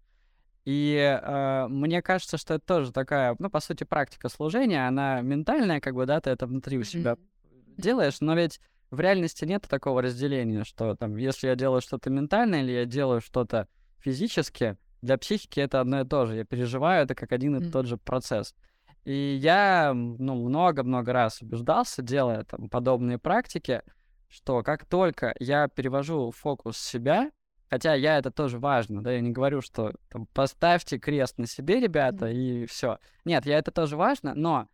И 0.65 0.95
э, 0.97 1.67
мне 1.69 2.03
кажется, 2.03 2.39
что 2.39 2.55
это 2.55 2.65
тоже 2.65 2.93
такая, 2.93 3.35
ну, 3.39 3.51
по 3.51 3.61
сути, 3.61 3.85
практика 3.85 4.29
служения, 4.29 4.87
она 4.87 5.21
ментальная, 5.21 5.81
как 5.81 5.95
бы, 5.95 6.07
да, 6.07 6.21
ты 6.21 6.31
это 6.31 6.47
внутри 6.47 6.79
у 6.79 6.85
себя 6.85 7.13
mm-hmm. 7.13 7.75
делаешь, 7.77 8.21
но 8.21 8.35
ведь 8.35 8.61
в 8.91 9.01
реальности 9.01 9.45
нет 9.45 9.67
такого 9.69 10.03
разделения, 10.03 10.65
что 10.65 10.95
там, 10.95 11.17
если 11.17 11.49
я 11.49 11.57
делаю 11.57 11.83
что-то 11.83 12.11
ментальное 12.11 12.63
или 12.63 12.73
я 12.73 12.85
делаю 12.87 13.21
что-то 13.21 13.69
физически, 13.99 14.77
для 15.05 15.19
психики 15.19 15.61
это 15.61 15.81
одно 15.81 16.01
и 16.01 16.05
то 16.05 16.27
же. 16.27 16.37
Я 16.37 16.45
переживаю 16.45 17.05
это 17.05 17.15
как 17.15 17.33
один 17.33 17.57
и 17.57 17.71
тот 17.71 17.87
же 17.87 17.97
процесс. 17.97 18.55
И 19.05 19.39
я 19.41 19.93
ну, 19.95 20.35
много-много 20.35 21.13
раз 21.13 21.43
убеждался, 21.43 22.03
делая 22.03 22.45
там 22.45 22.71
подобные 22.71 23.19
практики, 23.19 23.83
что 24.29 24.63
как 24.63 24.87
только 24.87 25.35
я 25.39 25.69
перевожу 25.69 26.31
фокус 26.31 26.79
себя, 26.79 27.31
хотя 27.69 27.95
я 27.95 28.17
это 28.17 28.31
тоже 28.31 28.59
важно, 28.59 29.03
да, 29.03 29.13
я 29.13 29.21
не 29.21 29.31
говорю, 29.31 29.61
что 29.61 29.93
там, 30.09 30.27
поставьте 30.33 30.99
крест 30.99 31.39
на 31.39 31.47
себе, 31.47 31.81
ребята, 31.81 32.31
и 32.31 32.65
все. 32.65 32.99
Нет, 33.27 33.45
я 33.45 33.59
это 33.59 33.71
тоже 33.71 33.99
важно, 33.99 34.35
но 34.35 34.69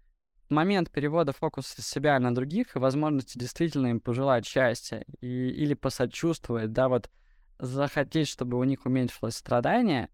момент 0.49 0.91
перевода 0.91 1.33
фокуса 1.33 1.83
себя 1.83 2.19
на 2.21 2.33
других 2.33 2.77
и 2.77 2.79
возможности 2.79 3.37
действительно 3.37 3.89
им 3.89 3.99
пожелать 4.01 4.47
счастья 4.47 5.05
и, 5.21 5.27
или 5.27 5.75
посочувствовать, 5.75 6.73
да, 6.73 6.89
вот 6.89 7.11
захотеть, 7.59 8.29
чтобы 8.29 8.59
у 8.59 8.65
них 8.65 8.87
уменьшилось 8.87 9.37
страдание, 9.37 10.09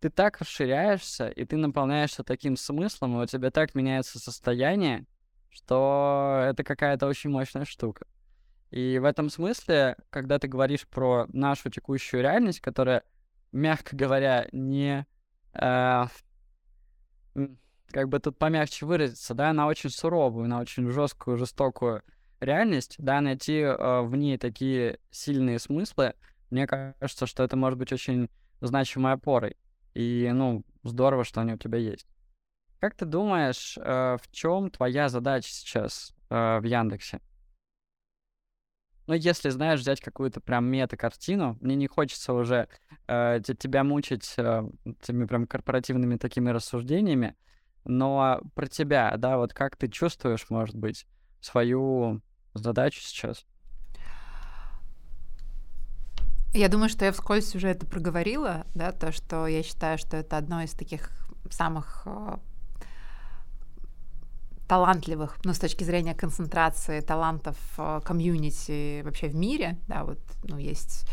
ты 0.00 0.10
так 0.10 0.40
расширяешься, 0.40 1.28
и 1.28 1.44
ты 1.44 1.56
наполняешься 1.56 2.22
таким 2.22 2.56
смыслом, 2.56 3.18
и 3.18 3.22
у 3.24 3.26
тебя 3.26 3.50
так 3.50 3.74
меняется 3.74 4.18
состояние, 4.18 5.06
что 5.50 6.44
это 6.48 6.62
какая-то 6.64 7.06
очень 7.06 7.30
мощная 7.30 7.64
штука. 7.64 8.06
И 8.70 8.98
в 8.98 9.04
этом 9.04 9.30
смысле, 9.30 9.96
когда 10.10 10.38
ты 10.38 10.46
говоришь 10.46 10.86
про 10.86 11.26
нашу 11.32 11.70
текущую 11.70 12.22
реальность, 12.22 12.60
которая, 12.60 13.02
мягко 13.52 13.96
говоря, 13.96 14.46
не... 14.52 15.06
Э, 15.54 16.04
как 17.90 18.08
бы 18.08 18.18
тут 18.20 18.38
помягче 18.38 18.84
выразиться, 18.84 19.34
да, 19.34 19.50
она 19.50 19.66
очень 19.66 19.88
суровую, 19.90 20.44
она 20.44 20.60
очень 20.60 20.90
жесткую, 20.90 21.38
жестокую 21.38 22.02
реальность, 22.40 22.96
да, 22.98 23.20
найти 23.20 23.60
э, 23.60 24.02
в 24.02 24.14
ней 24.14 24.36
такие 24.36 24.98
сильные 25.10 25.58
смыслы, 25.58 26.14
мне 26.50 26.66
кажется, 26.66 27.26
что 27.26 27.42
это 27.42 27.56
может 27.56 27.78
быть 27.78 27.92
очень 27.92 28.28
значимой 28.60 29.12
опорой. 29.12 29.56
И, 29.98 30.30
ну, 30.32 30.62
здорово, 30.84 31.24
что 31.24 31.40
они 31.40 31.54
у 31.54 31.58
тебя 31.58 31.76
есть. 31.76 32.06
Как 32.78 32.94
ты 32.94 33.04
думаешь, 33.04 33.76
э, 33.76 34.16
в 34.22 34.30
чем 34.30 34.70
твоя 34.70 35.08
задача 35.08 35.48
сейчас 35.50 36.14
э, 36.30 36.60
в 36.60 36.62
Яндексе? 36.62 37.20
Ну, 39.08 39.14
если, 39.14 39.48
знаешь, 39.48 39.80
взять 39.80 40.00
какую-то 40.00 40.40
прям 40.40 40.66
мета-картину, 40.66 41.58
мне 41.60 41.74
не 41.74 41.88
хочется 41.88 42.32
уже 42.32 42.68
э, 43.08 43.40
тебя 43.58 43.82
мучить 43.82 44.34
э, 44.36 44.62
этими 44.84 45.24
прям 45.24 45.48
корпоративными 45.48 46.16
такими 46.16 46.50
рассуждениями, 46.50 47.34
но 47.84 48.40
про 48.54 48.68
тебя, 48.68 49.12
да, 49.16 49.36
вот 49.36 49.52
как 49.52 49.76
ты 49.76 49.88
чувствуешь, 49.88 50.48
может 50.48 50.76
быть, 50.76 51.06
свою 51.40 52.22
задачу 52.54 53.00
сейчас? 53.00 53.44
Я 56.58 56.68
думаю, 56.68 56.88
что 56.88 57.04
я 57.04 57.12
вскользь 57.12 57.54
уже 57.54 57.68
это 57.68 57.86
проговорила, 57.86 58.66
да, 58.74 58.90
то, 58.90 59.12
что 59.12 59.46
я 59.46 59.62
считаю, 59.62 59.96
что 59.96 60.16
это 60.16 60.36
одно 60.36 60.60
из 60.60 60.72
таких 60.72 61.12
самых 61.50 62.02
э, 62.04 62.36
талантливых, 64.66 65.38
ну, 65.44 65.54
с 65.54 65.60
точки 65.60 65.84
зрения 65.84 66.16
концентрации 66.16 66.98
талантов 67.00 67.56
э, 67.78 68.00
комьюнити 68.04 69.02
вообще 69.02 69.28
в 69.28 69.36
мире, 69.36 69.78
да, 69.86 70.02
вот, 70.02 70.18
ну, 70.42 70.58
есть 70.58 71.08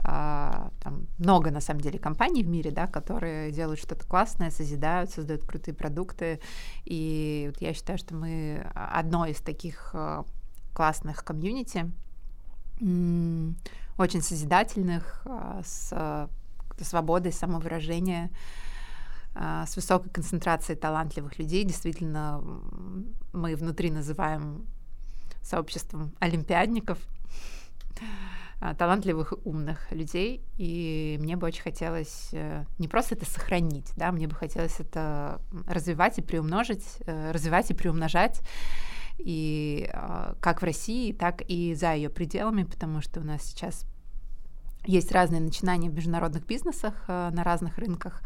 а, 0.00 0.72
там 0.82 1.06
много, 1.18 1.52
на 1.52 1.60
самом 1.60 1.80
деле, 1.80 2.00
компаний 2.00 2.42
в 2.42 2.48
мире, 2.48 2.72
да, 2.72 2.88
которые 2.88 3.52
делают 3.52 3.78
что-то 3.78 4.04
классное, 4.04 4.50
созидают, 4.50 5.10
создают 5.12 5.44
крутые 5.44 5.76
продукты, 5.76 6.40
и 6.84 7.52
вот 7.52 7.62
я 7.62 7.72
считаю, 7.72 8.00
что 8.00 8.16
мы 8.16 8.68
одно 8.74 9.26
из 9.26 9.36
таких 9.36 9.94
классных 10.74 11.24
комьюнити, 11.24 11.88
очень 13.98 14.22
созидательных, 14.22 15.22
а, 15.24 15.60
с 15.64 16.28
свободой 16.84 17.32
самовыражения, 17.32 18.30
а, 19.34 19.66
с 19.66 19.76
высокой 19.76 20.10
концентрацией 20.10 20.78
талантливых 20.78 21.38
людей. 21.38 21.64
Действительно, 21.64 22.42
мы 23.32 23.56
внутри 23.56 23.90
называем 23.90 24.66
сообществом 25.42 26.12
олимпиадников, 26.18 26.98
а, 28.60 28.74
талантливых 28.74 29.34
умных 29.44 29.90
людей. 29.92 30.42
И 30.56 31.16
мне 31.20 31.36
бы 31.36 31.46
очень 31.46 31.62
хотелось 31.62 32.30
э, 32.32 32.64
не 32.78 32.88
просто 32.88 33.14
это 33.14 33.24
сохранить, 33.24 33.92
да, 33.96 34.10
мне 34.10 34.26
бы 34.26 34.34
хотелось 34.34 34.80
это 34.80 35.40
развивать 35.68 36.18
и 36.18 36.22
приумножить, 36.22 36.84
э, 37.06 37.30
развивать 37.30 37.70
и 37.70 37.74
приумножать 37.74 38.42
и 39.18 39.90
э, 39.92 40.34
как 40.40 40.62
в 40.62 40.64
России, 40.64 41.12
так 41.12 41.42
и 41.48 41.74
за 41.74 41.94
ее 41.94 42.08
пределами, 42.08 42.64
потому 42.64 43.00
что 43.00 43.20
у 43.20 43.24
нас 43.24 43.42
сейчас 43.42 43.84
есть 44.84 45.12
разные 45.12 45.40
начинания 45.40 45.90
в 45.90 45.94
международных 45.94 46.46
бизнесах 46.46 46.94
э, 47.08 47.30
на 47.32 47.44
разных 47.44 47.78
рынках, 47.78 48.22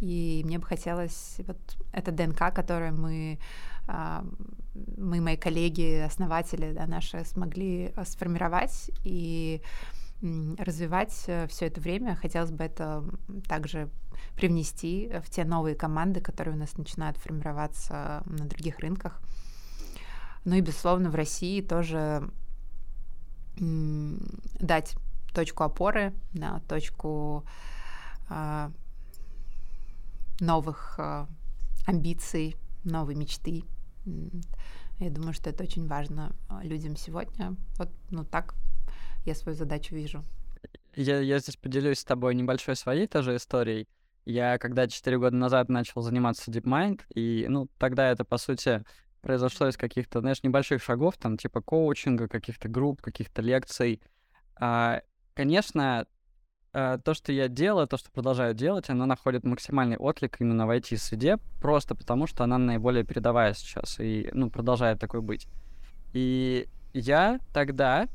и 0.00 0.42
мне 0.44 0.58
бы 0.58 0.66
хотелось 0.66 1.36
вот 1.46 1.58
это 1.92 2.10
ДНК, 2.10 2.52
которое 2.54 2.92
мы 2.92 3.38
э, 3.86 4.22
мы, 4.96 5.20
мои 5.20 5.36
коллеги, 5.36 6.04
основатели 6.06 6.72
да, 6.72 6.86
наши 6.86 7.24
смогли 7.24 7.92
сформировать 8.04 8.90
и 9.04 9.62
развивать 10.22 11.24
э, 11.26 11.46
все 11.48 11.66
это 11.66 11.80
время. 11.80 12.14
Хотелось 12.14 12.50
бы 12.50 12.64
это 12.64 13.04
также 13.48 13.88
привнести 14.36 15.10
в 15.24 15.30
те 15.30 15.44
новые 15.44 15.74
команды, 15.74 16.20
которые 16.20 16.54
у 16.54 16.58
нас 16.58 16.76
начинают 16.76 17.16
формироваться 17.16 18.22
на 18.26 18.44
других 18.46 18.80
рынках. 18.80 19.20
Ну 20.44 20.56
и, 20.56 20.60
безусловно, 20.60 21.10
в 21.10 21.14
России 21.14 21.60
тоже 21.60 22.30
дать 23.58 24.96
точку 25.34 25.64
опоры, 25.64 26.14
да, 26.32 26.60
точку 26.68 27.44
э, 28.30 28.70
новых 30.40 30.94
э, 30.98 31.26
амбиций, 31.86 32.56
новой 32.84 33.14
мечты. 33.14 33.64
Я 34.98 35.10
думаю, 35.10 35.32
что 35.32 35.50
это 35.50 35.64
очень 35.64 35.86
важно 35.86 36.32
а, 36.48 36.62
людям 36.62 36.96
сегодня. 36.96 37.54
Вот, 37.76 37.90
ну 38.10 38.24
так 38.24 38.54
я 39.24 39.34
свою 39.34 39.56
задачу 39.56 39.94
вижу. 39.94 40.22
Я, 40.94 41.20
я 41.20 41.38
здесь 41.38 41.56
поделюсь 41.56 42.00
с 42.00 42.04
тобой 42.04 42.34
небольшой 42.34 42.76
своей 42.76 43.06
тоже 43.06 43.36
историей. 43.36 43.86
Я 44.26 44.58
когда 44.58 44.86
4 44.86 45.18
года 45.18 45.36
назад 45.36 45.68
начал 45.68 46.02
заниматься 46.02 46.50
DeepMind, 46.50 47.00
и, 47.14 47.46
ну, 47.48 47.68
тогда 47.78 48.10
это, 48.10 48.24
по 48.24 48.36
сути, 48.36 48.84
произошло 49.20 49.68
из 49.68 49.76
каких-то, 49.76 50.20
знаешь, 50.20 50.42
небольших 50.42 50.82
шагов, 50.82 51.16
там, 51.16 51.36
типа 51.36 51.60
коучинга, 51.60 52.28
каких-то 52.28 52.68
групп, 52.68 53.00
каких-то 53.00 53.42
лекций. 53.42 54.00
А, 54.56 55.02
конечно, 55.34 56.06
а, 56.72 56.98
то, 56.98 57.14
что 57.14 57.32
я 57.32 57.48
делаю, 57.48 57.88
то, 57.88 57.96
что 57.96 58.10
продолжаю 58.10 58.54
делать, 58.54 58.90
оно 58.90 59.06
находит 59.06 59.44
максимальный 59.44 59.96
отклик 59.96 60.40
именно 60.40 60.66
в 60.66 60.70
IT-среде, 60.70 61.38
просто 61.60 61.94
потому 61.94 62.26
что 62.26 62.44
она 62.44 62.58
наиболее 62.58 63.04
передовая 63.04 63.54
сейчас 63.54 63.98
и, 63.98 64.30
ну, 64.32 64.50
продолжает 64.50 65.00
такой 65.00 65.20
быть. 65.20 65.48
И 66.12 66.68
я 66.92 67.40
тогда, 67.52 68.06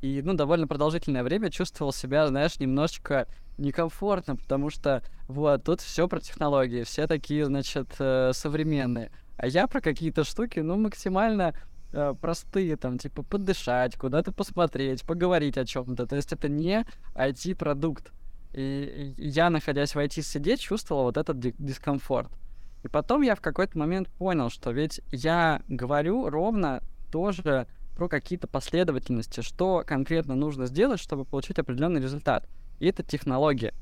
и, 0.00 0.22
ну, 0.22 0.34
довольно 0.34 0.66
продолжительное 0.66 1.22
время 1.22 1.50
чувствовал 1.50 1.92
себя, 1.92 2.26
знаешь, 2.26 2.58
немножечко 2.58 3.28
некомфортно, 3.58 4.36
потому 4.36 4.70
что, 4.70 5.02
вот, 5.28 5.62
тут 5.62 5.80
все 5.80 6.08
про 6.08 6.20
технологии, 6.20 6.82
все 6.82 7.06
такие, 7.06 7.44
значит, 7.46 7.94
э, 8.00 8.32
современные. 8.34 9.12
А 9.36 9.46
я 9.46 9.66
про 9.66 9.80
какие-то 9.80 10.24
штуки, 10.24 10.60
ну, 10.60 10.76
максимально 10.76 11.54
э, 11.92 12.14
простые, 12.20 12.76
там, 12.76 12.98
типа, 12.98 13.22
подышать, 13.22 13.96
куда-то 13.96 14.32
посмотреть, 14.32 15.04
поговорить 15.04 15.58
о 15.58 15.64
чем-то. 15.64 16.06
То 16.06 16.16
есть 16.16 16.32
это 16.32 16.48
не 16.48 16.84
IT-продукт. 17.14 18.12
И, 18.52 19.14
я, 19.18 19.50
находясь 19.50 19.94
в 19.94 19.98
IT-среде, 19.98 20.56
чувствовал 20.56 21.04
вот 21.04 21.16
этот 21.16 21.38
дискомфорт. 21.38 22.30
И 22.84 22.88
потом 22.88 23.22
я 23.22 23.34
в 23.34 23.40
какой-то 23.40 23.78
момент 23.78 24.08
понял, 24.08 24.50
что 24.50 24.70
ведь 24.70 25.00
я 25.10 25.62
говорю 25.68 26.28
ровно 26.28 26.80
тоже 27.10 27.66
про 27.96 28.08
какие-то 28.08 28.46
последовательности, 28.46 29.40
что 29.40 29.82
конкретно 29.86 30.34
нужно 30.34 30.66
сделать, 30.66 31.00
чтобы 31.00 31.24
получить 31.24 31.58
определенный 31.58 32.00
результат. 32.00 32.48
И 32.80 32.86
это 32.86 33.02
технология. 33.02 33.72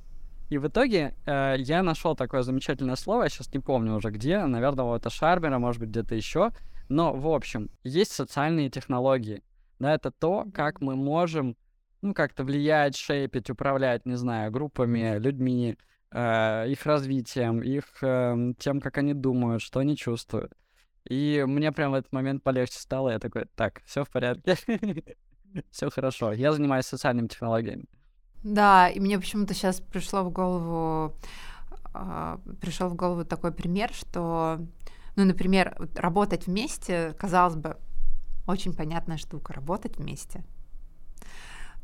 И 0.53 0.59
в 0.59 0.67
итоге 0.67 1.15
э, 1.25 1.55
я 1.61 1.83
нашел 1.83 2.15
такое 2.15 2.43
замечательное 2.43 2.97
слово, 2.97 3.23
я 3.23 3.31
сейчас 3.31 3.51
не 3.55 3.59
помню 3.59 3.95
уже 3.95 4.11
где, 4.11 4.45
наверное, 4.45 4.97
это 4.97 5.09
Шарбера, 5.09 5.59
может 5.59 5.81
быть, 5.81 5.89
где-то 5.89 6.15
еще. 6.15 6.51
Но, 6.91 7.15
в 7.15 7.27
общем, 7.27 7.71
есть 7.85 8.13
социальные 8.13 8.69
технологии. 8.69 9.43
Да, 9.79 9.95
это 9.95 10.11
то, 10.11 10.45
как 10.53 10.83
мы 10.83 10.95
можем, 10.95 11.57
ну, 12.03 12.13
как-то 12.13 12.45
влиять, 12.45 12.97
шейпить, 12.97 13.49
управлять, 13.49 14.05
не 14.05 14.17
знаю, 14.17 14.53
группами, 14.53 15.19
людьми, 15.19 15.79
э, 16.11 16.69
их 16.69 16.85
развитием, 16.85 17.63
их 17.63 17.87
э, 18.03 18.53
тем, 18.59 18.83
как 18.83 18.99
они 18.99 19.15
думают, 19.15 19.63
что 19.63 19.81
они 19.81 19.97
чувствуют. 19.97 20.53
И 21.09 21.43
мне 21.49 21.73
прям 21.73 21.93
в 21.93 21.95
этот 21.95 22.13
момент 22.13 22.43
полегче 22.43 22.79
стало. 22.79 23.09
Я 23.09 23.19
такой, 23.19 23.47
так, 23.55 23.81
все 23.87 24.05
в 24.05 24.11
порядке, 24.11 24.59
все 25.71 25.89
хорошо. 25.89 26.33
Я 26.33 26.53
занимаюсь 26.53 26.85
социальными 26.85 27.29
технологиями. 27.29 27.87
Да, 28.43 28.89
и 28.89 28.99
мне 28.99 29.19
почему-то 29.19 29.55
сейчас 29.55 29.81
пришло 29.81 30.25
в 30.25 30.31
голову 30.31 31.15
э, 31.95 32.39
пришел 32.61 32.89
в 32.89 32.95
голову 32.95 33.25
такой 33.25 33.53
пример, 33.53 33.93
что, 33.93 34.59
ну, 35.17 35.25
например, 35.25 35.77
работать 35.95 36.47
вместе, 36.47 37.15
казалось 37.19 37.57
бы, 37.57 37.77
очень 38.47 38.75
понятная 38.75 39.17
штука, 39.17 39.53
работать 39.53 39.97
вместе. 39.99 40.45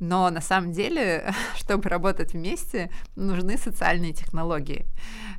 Но 0.01 0.31
на 0.31 0.41
самом 0.41 0.73
деле, 0.73 1.33
чтобы 1.57 1.89
работать 1.89 2.33
вместе, 2.33 2.91
нужны 3.17 3.57
социальные 3.57 4.13
технологии. 4.13 4.87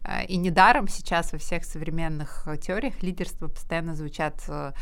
А, 0.03 0.23
и 0.23 0.37
недаром 0.37 0.87
сейчас 0.87 1.31
во 1.31 1.37
всех 1.37 1.63
современных 1.65 2.47
теориях 2.61 3.01
лидерства 3.01 3.47
постоянно 3.47 3.95
звучат 3.95 4.41
э, 4.47 4.73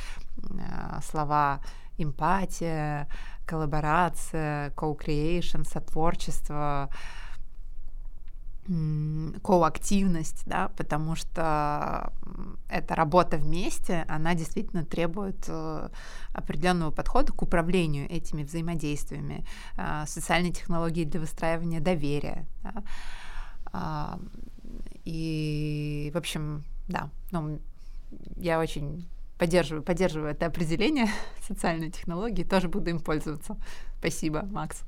слова 1.03 1.61
эмпатия, 1.97 3.07
коллаборация, 3.47 4.71
co-creation, 4.71 5.65
сотворчество, 5.67 6.89
коактивность, 9.43 10.43
да, 10.45 10.69
потому 10.75 11.15
что 11.15 12.11
эта 12.69 12.95
работа 12.95 13.37
вместе, 13.37 14.03
она 14.09 14.35
действительно 14.35 14.83
требует 14.83 15.45
э, 15.47 15.89
определенного 16.33 16.91
подхода 16.91 17.31
к 17.31 17.41
управлению 17.41 18.11
этими 18.11 18.43
взаимодействиями, 18.43 19.45
э, 19.77 20.03
социальные 20.05 20.51
технологии 20.51 21.05
для 21.05 21.21
выстраивания 21.21 21.79
доверия. 21.79 22.45
Да. 22.63 24.19
И, 25.05 26.11
в 26.13 26.17
общем, 26.17 26.65
да, 26.89 27.09
ну, 27.31 27.59
я 28.35 28.59
очень 28.59 29.07
поддерживаю, 29.37 29.83
поддерживаю 29.83 30.31
это 30.31 30.45
определение 30.45 31.07
социальной 31.41 31.91
технологии, 31.91 32.43
тоже 32.43 32.67
буду 32.69 32.89
им 32.89 32.99
пользоваться. 32.99 33.57
Спасибо, 33.99 34.43
Макс. 34.43 34.83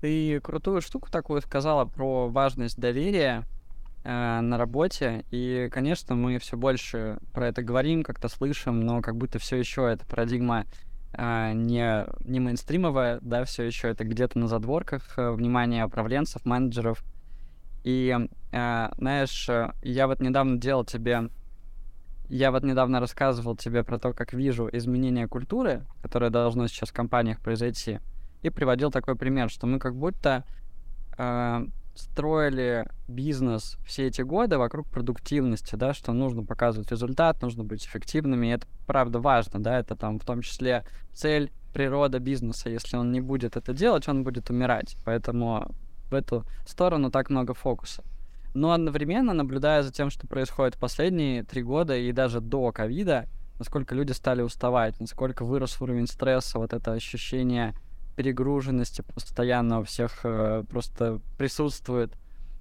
Ты 0.00 0.40
крутую 0.40 0.80
штуку 0.82 1.10
такую 1.10 1.40
сказала 1.40 1.84
про 1.86 2.28
важность 2.28 2.78
доверия 2.78 3.44
э, 4.04 4.40
на 4.40 4.58
работе. 4.58 5.24
И, 5.30 5.68
конечно, 5.72 6.14
мы 6.14 6.38
все 6.38 6.56
больше 6.56 7.18
про 7.32 7.48
это 7.48 7.62
говорим, 7.62 8.02
как-то 8.02 8.28
слышим, 8.28 8.80
но 8.80 9.00
как 9.00 9.16
будто 9.16 9.38
все 9.38 9.56
еще 9.56 9.90
эта 9.90 10.04
парадигма 10.06 10.66
э, 11.12 11.52
не, 11.54 12.04
не 12.28 12.40
мейнстримовая, 12.40 13.18
да, 13.22 13.44
все 13.44 13.62
еще 13.62 13.88
это 13.88 14.04
где-то 14.04 14.38
на 14.38 14.48
задворках 14.48 15.18
э, 15.18 15.30
внимания 15.30 15.86
управленцев, 15.86 16.44
менеджеров. 16.44 17.02
И, 17.84 18.14
э, 18.52 18.88
знаешь, 18.98 19.48
э, 19.48 19.72
я 19.82 20.08
вот 20.08 20.20
недавно 20.20 20.58
делал 20.58 20.84
тебе 20.84 21.30
я 22.28 22.50
вот 22.50 22.64
недавно 22.64 23.00
рассказывал 23.00 23.56
тебе 23.56 23.84
про 23.84 23.98
то, 23.98 24.12
как 24.12 24.32
вижу 24.32 24.68
изменение 24.72 25.28
культуры, 25.28 25.84
которое 26.02 26.30
должно 26.30 26.66
сейчас 26.66 26.90
в 26.90 26.94
компаниях 26.94 27.40
произойти, 27.40 28.00
и 28.42 28.50
приводил 28.50 28.90
такой 28.90 29.16
пример, 29.16 29.50
что 29.50 29.66
мы 29.66 29.78
как 29.78 29.94
будто 29.94 30.44
э, 31.18 31.66
строили 31.94 32.88
бизнес 33.08 33.78
все 33.86 34.06
эти 34.06 34.22
годы 34.22 34.58
вокруг 34.58 34.88
продуктивности, 34.88 35.76
да, 35.76 35.94
что 35.94 36.12
нужно 36.12 36.44
показывать 36.44 36.90
результат, 36.90 37.42
нужно 37.42 37.64
быть 37.64 37.86
эффективными, 37.86 38.48
и 38.48 38.50
это 38.50 38.66
правда 38.86 39.20
важно, 39.20 39.62
да, 39.62 39.78
это 39.78 39.96
там 39.96 40.18
в 40.18 40.24
том 40.24 40.42
числе 40.42 40.84
цель, 41.12 41.50
природа 41.72 42.20
бизнеса, 42.20 42.70
если 42.70 42.96
он 42.96 43.12
не 43.12 43.20
будет 43.20 43.56
это 43.56 43.74
делать, 43.74 44.08
он 44.08 44.24
будет 44.24 44.48
умирать, 44.48 44.96
поэтому 45.04 45.74
в 46.10 46.14
эту 46.14 46.44
сторону 46.66 47.10
так 47.10 47.30
много 47.30 47.52
фокуса 47.52 48.02
но 48.56 48.72
одновременно, 48.72 49.34
наблюдая 49.34 49.82
за 49.82 49.92
тем, 49.92 50.08
что 50.08 50.26
происходит 50.26 50.78
последние 50.78 51.44
три 51.44 51.62
года 51.62 51.94
и 51.94 52.10
даже 52.10 52.40
до 52.40 52.72
ковида, 52.72 53.26
насколько 53.58 53.94
люди 53.94 54.12
стали 54.12 54.40
уставать, 54.40 54.98
насколько 54.98 55.44
вырос 55.44 55.80
уровень 55.80 56.06
стресса, 56.06 56.58
вот 56.58 56.72
это 56.72 56.92
ощущение 56.92 57.74
перегруженности 58.16 59.02
постоянно 59.02 59.80
у 59.80 59.84
всех 59.84 60.20
э, 60.24 60.64
просто 60.70 61.20
присутствует. 61.36 62.14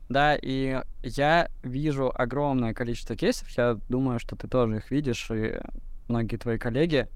Да, 0.10 0.36
и 0.36 0.82
я 1.02 1.50
вижу 1.64 2.12
огромное 2.14 2.74
количество 2.74 3.16
кейсов, 3.16 3.50
я 3.58 3.80
думаю, 3.88 4.20
что 4.20 4.36
ты 4.36 4.50
тоже 4.50 4.78
их 4.78 4.92
видишь, 4.92 5.32
и 5.32 5.60
многие 6.10 6.36
твои 6.36 6.58
коллеги, 6.58 7.08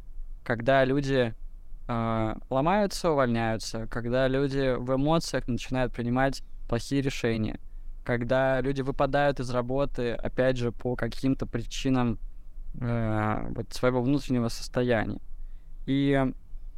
когда 0.45 0.85
люди 0.85 1.33
э, 1.89 2.35
ломаются, 2.49 3.11
увольняются, 3.11 3.87
когда 3.87 4.29
люди 4.29 4.75
в 4.77 4.95
эмоциях 4.95 5.49
начинают 5.49 5.93
принимать 5.93 6.43
плохие 6.69 7.01
решения, 7.01 7.59
когда 8.03 8.61
люди 8.61 8.81
выпадают 8.81 9.39
из 9.39 9.49
работы, 9.49 10.13
опять 10.13 10.57
же, 10.57 10.71
по 10.71 10.95
каким-то 10.95 11.45
причинам 11.45 12.19
э, 12.79 13.47
вот 13.55 13.73
своего 13.73 14.01
внутреннего 14.01 14.47
состояния. 14.49 15.19
И 15.85 16.31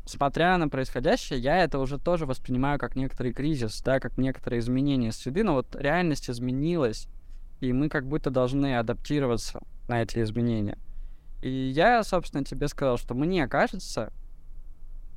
смотря 0.05 0.57
на 0.57 0.67
происходящее, 0.69 1.39
я 1.39 1.63
это 1.63 1.79
уже 1.79 1.97
тоже 1.97 2.25
воспринимаю 2.25 2.79
как 2.79 2.95
некоторый 2.95 3.33
кризис, 3.33 3.81
да, 3.81 3.99
как 3.99 4.17
некоторые 4.17 4.59
изменения 4.59 5.11
среды, 5.11 5.43
но 5.43 5.53
вот 5.53 5.75
реальность 5.75 6.29
изменилась, 6.29 7.07
и 7.59 7.73
мы 7.73 7.89
как 7.89 8.07
будто 8.07 8.29
должны 8.29 8.77
адаптироваться 8.77 9.61
на 9.87 10.01
эти 10.01 10.21
изменения. 10.21 10.77
И 11.41 11.49
я, 11.49 12.03
собственно, 12.03 12.43
тебе 12.43 12.67
сказал, 12.67 12.97
что 12.97 13.13
мне 13.13 13.47
кажется, 13.47 14.11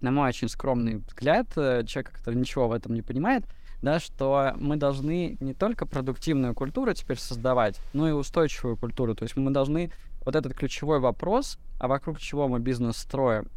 на 0.01 0.11
мой 0.11 0.29
очень 0.29 0.49
скромный 0.49 0.97
взгляд, 0.97 1.47
э, 1.57 1.85
человека, 1.87 2.13
который 2.13 2.37
ничего 2.37 2.69
в 2.69 2.73
этом 2.73 2.95
не 2.95 3.03
понимает, 3.03 3.45
да, 3.85 4.01
что 4.01 4.55
мы 4.57 4.77
должны 4.77 5.37
не 5.41 5.53
только 5.53 5.87
продуктивную 5.87 6.55
культуру 6.55 6.95
теперь 6.95 7.19
создавать, 7.19 7.79
но 7.93 8.09
и 8.09 8.13
устойчивую 8.13 8.77
культуру. 8.77 9.15
То 9.15 9.25
есть 9.25 9.37
мы 9.37 9.51
должны 9.51 9.93
вот 10.25 10.35
этот 10.35 10.55
ключевой 10.55 11.01
вопрос, 11.01 11.59
а 11.79 11.87
вокруг 11.87 12.19
чего 12.19 12.49
мы 12.49 12.61
бизнес 12.61 12.97
строим, 12.97 13.51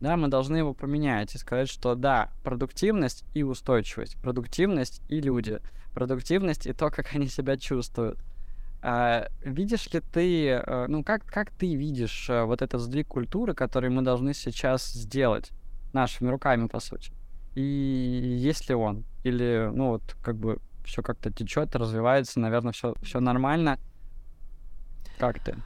да, 0.00 0.16
мы 0.16 0.28
должны 0.28 0.56
его 0.56 0.72
поменять 0.74 1.34
и 1.34 1.38
сказать, 1.38 1.68
что 1.68 1.94
да, 1.94 2.30
продуктивность 2.42 3.24
и 3.34 3.42
устойчивость, 3.42 4.16
продуктивность 4.16 5.02
и 5.08 5.20
люди, 5.20 5.60
продуктивность 5.92 6.66
и 6.66 6.72
то, 6.72 6.90
как 6.90 7.14
они 7.14 7.28
себя 7.28 7.56
чувствуют. 7.56 8.18
А, 8.80 9.28
видишь 9.42 9.90
ли 9.92 10.00
ты, 10.00 10.48
э, 10.48 10.86
ну 10.88 11.04
как, 11.04 11.24
как 11.24 11.50
ты 11.50 11.74
видишь 11.74 12.28
э, 12.28 12.44
вот 12.44 12.60
этот 12.60 12.80
сдвиг 12.80 13.08
культуры, 13.08 13.54
который 13.54 13.88
мы 13.90 14.02
должны 14.02 14.34
сейчас 14.34 14.86
сделать 14.92 15.50
нашими 15.92 16.28
руками, 16.28 16.68
по 16.68 16.80
сути? 16.80 17.12
И 17.54 17.62
есть 17.62 18.68
ли 18.68 18.74
он? 18.74 19.04
Или, 19.24 19.70
ну 19.72 19.88
вот, 19.88 20.16
как 20.22 20.36
бы 20.36 20.58
все 20.84 21.02
как-то 21.02 21.30
течет, 21.30 21.74
развивается, 21.74 22.40
наверное, 22.40 22.72
все, 22.72 22.94
все 23.02 23.20
нормально. 23.20 23.78
Как 25.18 25.40
ты? 25.40 25.56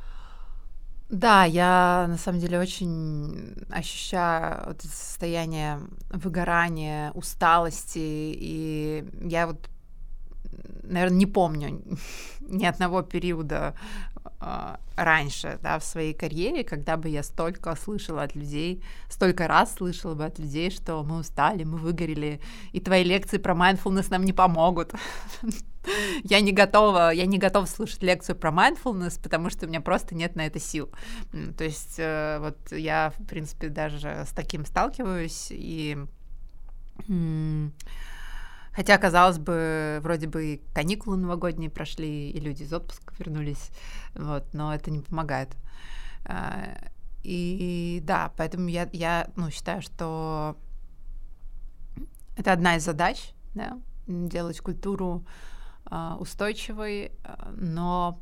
Да, 1.09 1.45
я 1.45 2.07
на 2.09 2.19
самом 2.19 2.39
деле 2.39 2.61
очень 2.61 3.55
ощущаю 3.71 4.67
вот 4.67 4.77
это 4.77 4.89
состояние 4.89 5.81
выгорания, 6.11 7.13
усталости, 7.13 7.99
и 7.99 9.05
я 9.23 9.47
вот, 9.47 9.69
наверное, 10.83 11.19
не 11.19 11.27
помню 11.27 11.83
ни 12.41 12.67
одного 12.67 13.03
периода 13.03 13.75
раньше, 14.97 15.59
да, 15.63 15.79
в 15.79 15.85
своей 15.85 16.15
карьере, 16.15 16.65
когда 16.65 16.97
бы 16.97 17.09
я 17.09 17.23
столько 17.23 17.75
слышала 17.77 18.23
от 18.23 18.35
людей, 18.35 18.83
столько 19.09 19.47
раз 19.47 19.75
слышала 19.75 20.15
бы 20.15 20.25
от 20.25 20.39
людей, 20.39 20.71
что 20.71 21.03
мы 21.05 21.19
устали, 21.19 21.65
мы 21.65 21.79
выгорели, 21.79 22.41
и 22.73 22.81
твои 22.81 23.05
лекции 23.05 23.39
про 23.39 23.55
mindfulness 23.55 24.07
нам 24.11 24.25
не 24.25 24.33
помогут. 24.33 24.93
я 26.25 26.41
не 26.41 26.53
готова, 26.53 27.11
я 27.11 27.27
не 27.27 27.39
готова 27.39 27.67
слушать 27.67 28.03
лекцию 28.03 28.37
про 28.37 28.51
mindfulness, 28.51 29.21
потому 29.23 29.51
что 29.51 29.67
у 29.67 29.69
меня 29.69 29.81
просто 29.81 30.15
нет 30.15 30.37
на 30.37 30.47
это 30.47 30.59
сил. 30.59 30.91
То 31.57 31.65
есть 31.65 31.97
э, 31.99 32.39
вот 32.41 32.57
я, 32.73 33.13
в 33.19 33.27
принципе, 33.27 33.69
даже 33.69 34.25
с 34.27 34.31
таким 34.31 34.65
сталкиваюсь, 34.65 35.49
и 35.51 35.97
Хотя, 38.79 38.97
казалось 38.97 39.39
бы, 39.39 39.99
вроде 40.03 40.29
бы 40.29 40.61
каникулы 40.73 41.17
новогодние 41.17 41.69
прошли, 41.69 42.31
и 42.31 42.39
люди 42.39 42.63
из 42.63 42.73
отпуска 42.73 43.13
вернулись, 43.19 43.73
вот, 44.15 44.55
но 44.55 44.73
это 44.73 44.93
не 44.93 45.01
помогает. 45.01 45.57
А, 46.25 46.79
и 47.25 47.99
да, 48.05 48.33
поэтому 48.37 48.69
я, 48.69 48.89
я 48.93 49.31
ну, 49.35 49.51
считаю, 49.51 49.83
что 49.83 50.57
это 52.37 52.53
одна 52.53 52.77
из 52.77 52.85
задач, 52.85 53.33
да, 53.53 53.81
делать 54.07 54.61
культуру 54.61 55.27
uh, 55.87 56.17
устойчивой, 56.19 57.11
но 57.57 58.21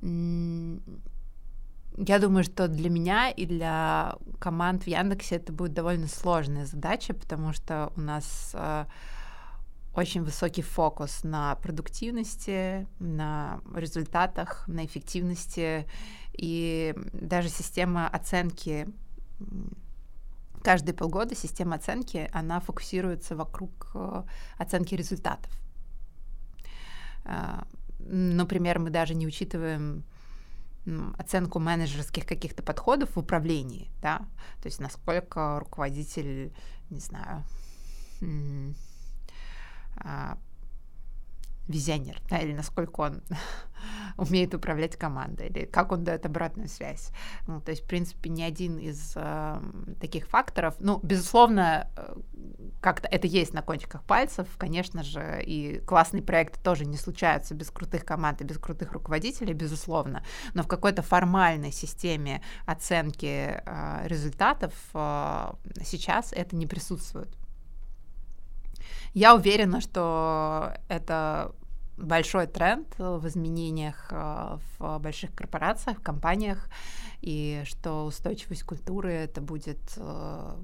я 0.00 2.18
думаю, 2.18 2.42
что 2.42 2.66
для 2.66 2.90
меня 2.90 3.30
и 3.30 3.46
для 3.46 4.16
команд 4.40 4.82
в 4.82 4.86
Яндексе 4.88 5.36
это 5.36 5.52
будет 5.52 5.72
довольно 5.72 6.08
сложная 6.08 6.66
задача, 6.66 7.14
потому 7.14 7.52
что 7.52 7.92
у 7.94 8.00
нас 8.00 8.56
очень 9.94 10.22
высокий 10.22 10.62
фокус 10.62 11.22
на 11.22 11.54
продуктивности, 11.56 12.86
на 12.98 13.60
результатах, 13.74 14.66
на 14.66 14.86
эффективности 14.86 15.86
и 16.32 16.94
даже 17.12 17.48
система 17.48 18.08
оценки 18.08 18.88
каждые 20.62 20.94
полгода 20.94 21.34
система 21.34 21.76
оценки, 21.76 22.30
она 22.32 22.60
фокусируется 22.60 23.36
вокруг 23.36 23.90
э, 23.94 24.22
оценки 24.58 24.94
результатов. 24.94 25.50
Э, 27.24 27.62
например, 27.98 28.78
мы 28.78 28.90
даже 28.90 29.14
не 29.14 29.26
учитываем 29.26 30.04
оценку 31.16 31.60
менеджерских 31.60 32.26
каких-то 32.26 32.62
подходов 32.62 33.14
в 33.14 33.18
управлении, 33.18 33.88
да, 34.00 34.18
то 34.60 34.66
есть 34.66 34.80
насколько 34.80 35.60
руководитель, 35.60 36.52
не 36.90 36.98
знаю, 36.98 37.44
а, 38.20 38.72
визионер, 41.68 42.20
да, 42.28 42.38
или 42.38 42.52
насколько 42.52 43.00
он 43.00 43.22
умеет 44.16 44.54
управлять 44.54 44.96
командой, 44.96 45.48
или 45.48 45.64
как 45.64 45.92
он 45.92 46.04
дает 46.04 46.26
обратную 46.26 46.68
связь. 46.68 47.10
Ну, 47.46 47.60
то 47.60 47.70
есть, 47.70 47.84
в 47.84 47.86
принципе, 47.86 48.30
ни 48.30 48.42
один 48.42 48.78
из 48.78 49.12
э, 49.16 49.62
таких 50.00 50.26
факторов, 50.26 50.74
ну, 50.80 50.98
безусловно, 51.02 51.88
э, 51.96 52.16
как-то 52.80 53.08
это 53.08 53.26
есть 53.26 53.54
на 53.54 53.62
кончиках 53.62 54.02
пальцев, 54.02 54.48
конечно 54.58 55.02
же, 55.04 55.42
и 55.44 55.78
классные 55.86 56.22
проекты 56.22 56.60
тоже 56.60 56.84
не 56.84 56.96
случаются 56.96 57.54
без 57.54 57.70
крутых 57.70 58.04
команд 58.04 58.40
и 58.40 58.44
без 58.44 58.58
крутых 58.58 58.92
руководителей, 58.92 59.54
безусловно, 59.54 60.24
но 60.54 60.62
в 60.64 60.68
какой-то 60.68 61.02
формальной 61.02 61.72
системе 61.72 62.42
оценки 62.66 63.62
э, 63.64 64.08
результатов 64.08 64.74
э, 64.94 65.52
сейчас 65.84 66.32
это 66.32 66.56
не 66.56 66.66
присутствует. 66.66 67.28
Я 69.14 69.34
уверена, 69.34 69.80
что 69.80 70.74
это 70.88 71.52
большой 71.96 72.46
тренд 72.46 72.88
в 72.98 73.26
изменениях 73.26 74.08
э, 74.10 74.58
в 74.78 74.98
больших 74.98 75.34
корпорациях, 75.34 75.98
в 75.98 76.02
компаниях, 76.02 76.68
и 77.20 77.62
что 77.64 78.04
устойчивость 78.06 78.64
культуры 78.64 79.12
это 79.12 79.40
будет 79.40 79.80
э, 79.96 80.56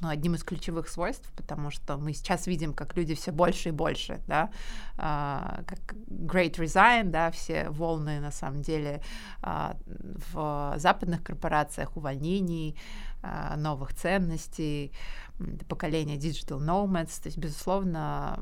ну, 0.00 0.08
одним 0.08 0.34
из 0.34 0.44
ключевых 0.44 0.88
свойств, 0.88 1.30
потому 1.36 1.70
что 1.70 1.96
мы 1.96 2.12
сейчас 2.12 2.46
видим, 2.46 2.72
как 2.72 2.96
люди 2.96 3.14
все 3.14 3.32
больше 3.32 3.68
и 3.68 3.72
больше, 3.72 4.20
да, 4.26 4.50
uh, 4.96 5.64
как 5.64 5.94
Great 6.08 6.56
Resign, 6.56 7.10
да, 7.10 7.30
все 7.30 7.68
волны 7.70 8.20
на 8.20 8.30
самом 8.30 8.62
деле 8.62 9.02
uh, 9.42 9.76
в 10.32 10.74
западных 10.78 11.22
корпорациях 11.22 11.96
увольнений, 11.96 12.78
uh, 13.22 13.56
новых 13.56 13.94
ценностей, 13.94 14.92
поколение 15.68 16.16
digital 16.16 16.60
nomads, 16.60 17.20
то 17.22 17.28
есть, 17.28 17.38
безусловно, 17.38 18.38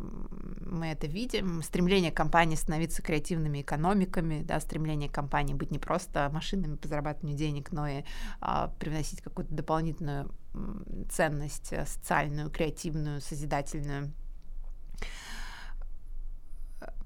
мы 0.61 0.89
это 0.89 1.07
видим, 1.07 1.63
стремление 1.63 2.11
компании 2.11 2.57
становиться 2.57 3.03
креативными 3.03 3.63
экономиками, 3.63 4.43
да, 4.43 4.61
стремление 4.61 5.09
компании 5.09 5.55
быть 5.55 5.71
не 5.71 5.79
просто 5.79 6.29
машинами 6.33 6.77
по 6.77 6.89
зарабатыванию 6.89 7.39
денег, 7.39 7.73
но 7.73 7.87
и 7.87 8.03
а, 8.41 8.69
привносить 8.79 9.21
какую-то 9.21 9.55
дополнительную 9.55 10.31
ценность 11.11 11.73
э, 11.73 11.87
социальную, 11.87 12.51
креативную, 12.51 13.21
созидательную. 13.21 14.13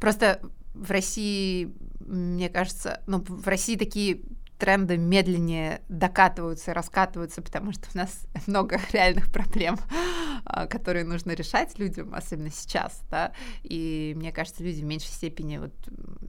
Просто 0.01 0.41
в 0.75 0.91
России, 0.91 1.73
мне 2.01 2.49
кажется, 2.49 3.03
ну, 3.07 3.23
в 3.27 3.47
России 3.47 3.77
такие 3.77 4.23
тренды 4.63 4.97
медленнее 4.97 5.81
докатываются, 5.89 6.73
раскатываются, 6.73 7.43
потому 7.43 7.73
что 7.73 7.89
у 7.93 7.99
нас 7.99 8.29
много 8.47 8.79
реальных 8.93 9.33
проблем, 9.33 9.77
а, 10.45 10.69
которые 10.69 11.05
нужно 11.05 11.33
решать 11.33 11.81
людям, 11.81 12.15
особенно 12.15 12.51
сейчас, 12.53 13.03
да, 13.11 13.33
и 13.65 14.13
мне 14.17 14.31
кажется, 14.31 14.63
люди 14.63 14.81
в 14.81 14.85
меньшей 14.85 15.11
степени 15.11 15.59
вот 15.59 15.75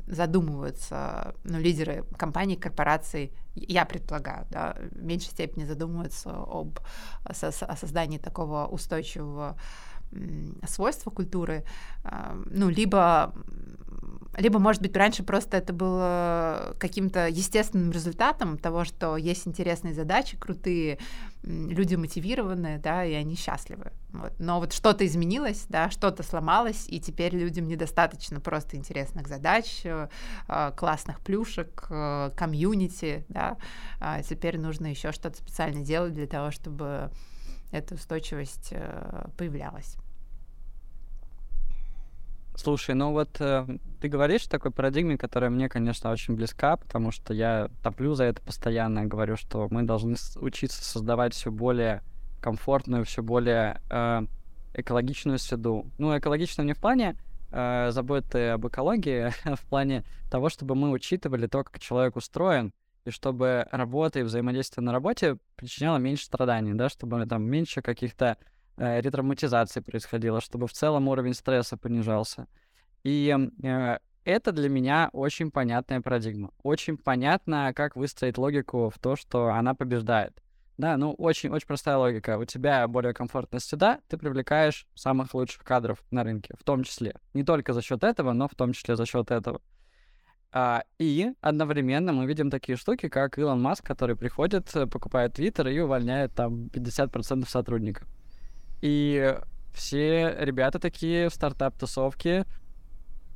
задумываются, 0.07 1.35
ну, 1.43 1.59
лидеры 1.59 2.05
компаний, 2.17 2.55
корпораций, 2.55 3.31
я 3.53 3.85
предполагаю, 3.85 4.47
да, 4.49 4.77
в 4.79 5.03
меньшей 5.03 5.29
степени 5.29 5.65
задумываются 5.65 6.31
об 6.31 6.79
о 7.23 7.75
создании 7.75 8.17
такого 8.17 8.65
устойчивого 8.65 9.59
свойства 10.67 11.09
культуры, 11.09 11.63
а, 12.03 12.35
ну, 12.45 12.69
либо 12.69 13.33
либо, 14.35 14.57
может 14.57 14.81
быть, 14.81 14.95
раньше 14.97 15.23
просто 15.23 15.57
это 15.57 15.73
было 15.73 16.75
каким-то 16.79 17.27
естественным 17.27 17.91
результатом 17.91 18.57
того, 18.57 18.83
что 18.83 19.15
есть 19.15 19.47
интересные 19.47 19.93
задачи, 19.93 20.37
крутые, 20.37 20.97
люди 21.43 21.95
мотивированные, 21.95 22.79
да, 22.79 23.05
и 23.05 23.13
они 23.13 23.35
счастливы. 23.35 23.91
Вот. 24.11 24.33
Но 24.39 24.59
вот 24.59 24.73
что-то 24.73 25.05
изменилось, 25.05 25.65
да, 25.69 25.91
что-то 25.91 26.23
сломалось, 26.23 26.87
и 26.87 26.99
теперь 26.99 27.35
людям 27.35 27.67
недостаточно 27.67 28.39
просто 28.39 28.75
интересных 28.75 29.27
задач, 29.27 29.81
э, 29.85 30.07
классных 30.75 31.19
плюшек, 31.19 31.85
э, 31.89 32.31
комьюнити, 32.35 33.25
да, 33.29 33.57
а 33.99 34.23
теперь 34.23 34.59
нужно 34.59 34.87
еще 34.87 35.11
что-то 35.11 35.37
специально 35.37 35.83
делать 35.83 36.13
для 36.13 36.27
того, 36.27 36.49
чтобы 36.49 37.11
эта 37.71 37.93
устойчивость 37.93 38.69
э, 38.71 39.27
появлялась. 39.37 39.97
Слушай, 42.55 42.93
ну 42.93 43.11
вот 43.11 43.37
э, 43.39 43.65
ты 43.99 44.07
говоришь 44.07 44.45
такой 44.45 44.69
парадигме, 44.69 45.17
которая 45.17 45.49
мне, 45.49 45.69
конечно, 45.69 46.11
очень 46.11 46.35
близка, 46.35 46.77
потому 46.77 47.11
что 47.11 47.33
я 47.33 47.69
топлю 47.81 48.13
за 48.13 48.25
это 48.25 48.41
постоянно, 48.41 49.05
говорю, 49.05 49.37
что 49.37 49.67
мы 49.71 49.83
должны 49.83 50.15
учиться 50.35 50.83
создавать 50.83 51.33
все 51.33 51.51
более 51.51 52.03
комфортную, 52.41 53.05
все 53.05 53.23
более 53.23 53.81
э, 53.89 54.21
экологичную 54.75 55.39
среду. 55.39 55.87
Ну, 55.97 56.15
экологичную 56.17 56.67
не 56.67 56.73
в 56.73 56.79
плане 56.79 57.17
э, 57.51 57.89
заботы 57.91 58.49
об 58.49 58.67
экологии, 58.67 59.31
а 59.45 59.55
в 59.55 59.61
плане 59.61 60.03
того, 60.29 60.49
чтобы 60.49 60.75
мы 60.75 60.91
учитывали 60.91 61.47
то, 61.47 61.63
как 61.63 61.79
человек 61.79 62.15
устроен, 62.15 62.71
и 63.05 63.09
чтобы 63.09 63.67
работа 63.71 64.19
и 64.19 64.23
взаимодействие 64.23 64.83
на 64.83 64.91
работе 64.91 65.37
причиняло 65.55 65.97
меньше 65.97 66.25
страданий, 66.25 66.73
да, 66.73 66.87
чтобы 66.87 67.25
там 67.25 67.43
меньше 67.43 67.81
каких-то 67.81 68.37
э, 68.77 69.01
ретравматизации 69.01 69.79
происходило, 69.79 70.41
чтобы 70.41 70.67
в 70.67 70.73
целом 70.73 71.07
уровень 71.07 71.33
стресса 71.33 71.77
понижался. 71.77 72.47
И 73.03 73.35
э, 73.63 73.97
это 74.23 74.51
для 74.51 74.69
меня 74.69 75.09
очень 75.13 75.51
понятная 75.51 76.01
парадигма. 76.01 76.51
Очень 76.63 76.97
понятно, 76.97 77.73
как 77.75 77.95
выстроить 77.95 78.37
логику 78.37 78.89
в 78.89 78.99
то, 78.99 79.15
что 79.15 79.49
она 79.49 79.73
побеждает. 79.75 80.41
Да, 80.77 80.97
ну 80.97 81.13
очень-очень 81.13 81.67
простая 81.67 81.97
логика. 81.97 82.37
У 82.37 82.45
тебя 82.45 82.87
более 82.87 83.13
комфортная 83.13 83.59
среда, 83.59 83.99
ты 84.07 84.17
привлекаешь 84.17 84.87
самых 84.95 85.33
лучших 85.33 85.63
кадров 85.63 86.03
на 86.09 86.23
рынке, 86.23 86.55
в 86.59 86.63
том 86.63 86.83
числе. 86.83 87.15
Не 87.33 87.43
только 87.43 87.73
за 87.73 87.81
счет 87.81 88.03
этого, 88.03 88.33
но 88.33 88.47
в 88.47 88.55
том 88.55 88.73
числе 88.73 88.95
за 88.95 89.05
счет 89.05 89.29
этого. 89.29 89.61
А, 90.51 90.83
и 90.99 91.31
одновременно 91.41 92.13
мы 92.13 92.25
видим 92.25 92.49
такие 92.49 92.77
штуки, 92.77 93.09
как 93.09 93.37
Илон 93.37 93.61
Маск, 93.61 93.85
который 93.85 94.15
приходит, 94.15 94.71
покупает 94.91 95.33
Твиттер 95.33 95.67
и 95.67 95.79
увольняет 95.79 96.33
там 96.33 96.67
50% 96.67 97.47
сотрудников. 97.47 98.07
И 98.83 99.39
все 99.73 100.35
ребята 100.37 100.77
такие 100.77 101.29
в 101.29 101.33
стартап-тусовке. 101.33 102.45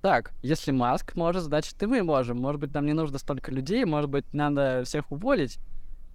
Так, 0.01 0.33
если 0.41 0.71
Маск 0.71 1.15
может, 1.15 1.43
значит 1.43 1.81
и 1.81 1.85
мы 1.85 2.03
можем. 2.03 2.37
Может 2.37 2.59
быть, 2.59 2.73
нам 2.73 2.85
не 2.85 2.91
нужно 2.91 3.17
столько 3.17 3.49
людей, 3.49 3.85
может 3.85 4.09
быть, 4.09 4.25
надо 4.33 4.83
всех 4.83 5.09
уволить. 5.09 5.57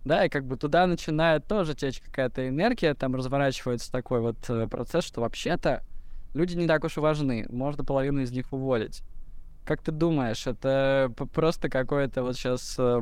Да, 0.05 0.26
и 0.26 0.28
как 0.28 0.45
бы 0.45 0.59
туда 0.59 0.87
начинает 0.87 1.47
тоже 1.47 1.74
течь 1.74 2.01
какая-то 2.01 2.47
энергия, 2.47 2.93
там 2.93 3.14
разворачивается 3.14 3.91
такой 3.91 4.20
вот 4.20 4.37
э, 4.51 4.66
процесс, 4.66 5.05
что 5.07 5.22
вообще-то 5.22 5.83
люди 6.35 6.55
не 6.55 6.66
так 6.66 6.85
уж 6.85 6.99
и 6.99 7.01
важны, 7.01 7.47
можно 7.49 7.85
половину 7.85 8.20
из 8.20 8.33
них 8.33 8.53
уволить. 8.53 9.03
Как 9.64 9.80
ты 9.80 9.93
думаешь, 9.93 10.47
это 10.47 11.11
просто 11.33 11.70
какой-то 11.70 12.22
вот 12.22 12.37
сейчас, 12.37 12.76
э, 12.78 13.01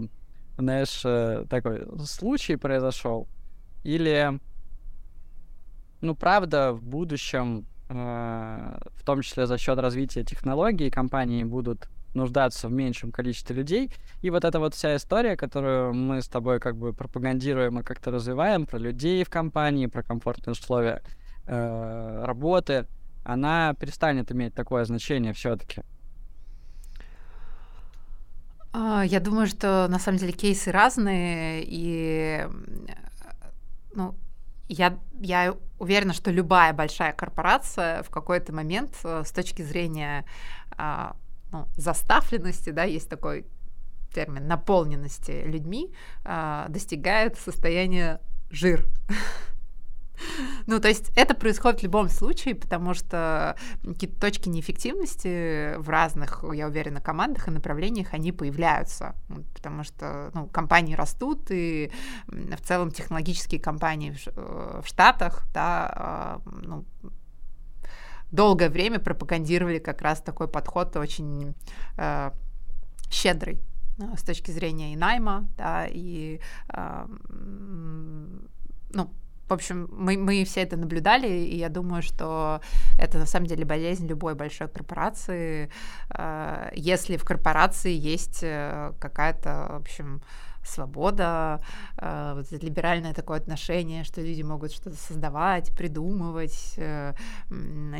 знаешь, 0.58 1.02
э, 1.04 1.44
такой 1.50 1.88
случай 2.06 2.54
произошел? 2.54 3.26
Или 3.82 4.38
ну, 6.00 6.14
правда, 6.14 6.72
в 6.72 6.82
будущем, 6.82 7.66
э, 7.88 8.78
в 8.94 9.04
том 9.04 9.22
числе 9.22 9.46
за 9.46 9.58
счет 9.58 9.78
развития 9.78 10.24
технологий, 10.24 10.90
компании 10.90 11.44
будут 11.44 11.88
нуждаться 12.14 12.68
в 12.68 12.72
меньшем 12.72 13.12
количестве 13.12 13.54
людей. 13.54 13.90
И 14.22 14.30
вот 14.30 14.44
эта 14.44 14.58
вот 14.58 14.74
вся 14.74 14.96
история, 14.96 15.36
которую 15.36 15.94
мы 15.94 16.22
с 16.22 16.28
тобой 16.28 16.58
как 16.58 16.76
бы 16.76 16.92
пропагандируем 16.92 17.78
и 17.78 17.82
как-то 17.82 18.10
развиваем, 18.10 18.66
про 18.66 18.78
людей 18.78 19.22
в 19.24 19.30
компании, 19.30 19.86
про 19.86 20.02
комфортные 20.02 20.52
условия 20.52 21.02
э, 21.46 22.24
работы, 22.24 22.86
она 23.24 23.74
перестанет 23.74 24.32
иметь 24.32 24.54
такое 24.54 24.84
значение 24.84 25.32
все-таки. 25.32 25.82
А, 28.72 29.02
я 29.04 29.20
думаю, 29.20 29.46
что 29.46 29.86
на 29.88 29.98
самом 29.98 30.18
деле 30.18 30.32
кейсы 30.32 30.70
разные, 30.70 31.62
и 31.64 32.46
ну, 33.94 34.14
я, 34.70 34.98
я 35.20 35.56
уверена, 35.78 36.12
что 36.12 36.30
любая 36.30 36.72
большая 36.72 37.12
корпорация 37.12 38.04
в 38.04 38.10
какой-то 38.10 38.52
момент 38.52 38.94
э, 39.02 39.24
с 39.26 39.32
точки 39.32 39.62
зрения 39.62 40.24
а, 40.76 41.16
ну, 41.50 41.66
заставленности, 41.76 42.70
да, 42.70 42.84
есть 42.84 43.08
такой 43.08 43.46
термин 44.14 44.46
наполненности 44.46 45.42
людьми, 45.44 45.92
а, 46.24 46.68
достигает 46.68 47.36
состояния 47.36 48.20
жир. 48.50 48.86
Ну, 50.70 50.78
то 50.78 50.86
есть 50.86 51.10
это 51.16 51.34
происходит 51.34 51.80
в 51.80 51.82
любом 51.82 52.08
случае, 52.08 52.54
потому 52.54 52.94
что 52.94 53.56
какие-то 53.82 54.20
точки 54.20 54.48
неэффективности 54.48 55.76
в 55.76 55.88
разных, 55.88 56.44
я 56.54 56.68
уверена, 56.68 57.00
командах 57.00 57.48
и 57.48 57.50
направлениях, 57.50 58.14
они 58.14 58.30
появляются, 58.30 59.16
потому 59.52 59.82
что 59.82 60.30
ну, 60.32 60.46
компании 60.46 60.94
растут, 60.94 61.50
и 61.50 61.90
в 62.28 62.60
целом 62.60 62.92
технологические 62.92 63.60
компании 63.60 64.12
в, 64.12 64.28
э, 64.28 64.82
Штатах, 64.84 65.44
да, 65.52 65.92
а, 65.92 66.40
ну, 66.62 66.84
долгое 68.30 68.68
время 68.68 69.00
пропагандировали 69.00 69.80
как 69.80 70.02
раз 70.02 70.20
такой 70.22 70.46
подход 70.46 70.96
очень 70.96 71.56
э, 71.96 72.30
щедрый 73.10 73.58
э, 73.98 74.16
с 74.16 74.22
точки 74.22 74.52
зрения 74.52 74.92
и 74.92 74.96
найма, 74.96 75.48
да, 75.58 75.88
и 75.88 76.40
э, 76.68 77.06
ну, 78.92 79.10
в 79.50 79.52
общем, 79.52 79.88
мы, 79.90 80.16
мы 80.16 80.44
все 80.44 80.60
это 80.62 80.76
наблюдали, 80.76 81.26
и 81.26 81.56
я 81.56 81.68
думаю, 81.68 82.02
что 82.02 82.60
это 82.98 83.18
на 83.18 83.26
самом 83.26 83.46
деле 83.46 83.64
болезнь 83.64 84.06
любой 84.06 84.34
большой 84.36 84.68
корпорации. 84.68 85.70
Э, 86.10 86.70
если 86.74 87.16
в 87.16 87.24
корпорации 87.24 87.92
есть 87.92 88.40
э, 88.42 88.92
какая-то, 89.00 89.66
в 89.70 89.76
общем, 89.80 90.22
свобода, 90.62 91.60
э, 91.96 92.34
вот 92.36 92.52
это 92.52 92.64
либеральное 92.64 93.12
такое 93.12 93.38
отношение, 93.38 94.04
что 94.04 94.20
люди 94.20 94.42
могут 94.42 94.72
что-то 94.72 94.96
создавать, 94.96 95.74
придумывать, 95.76 96.78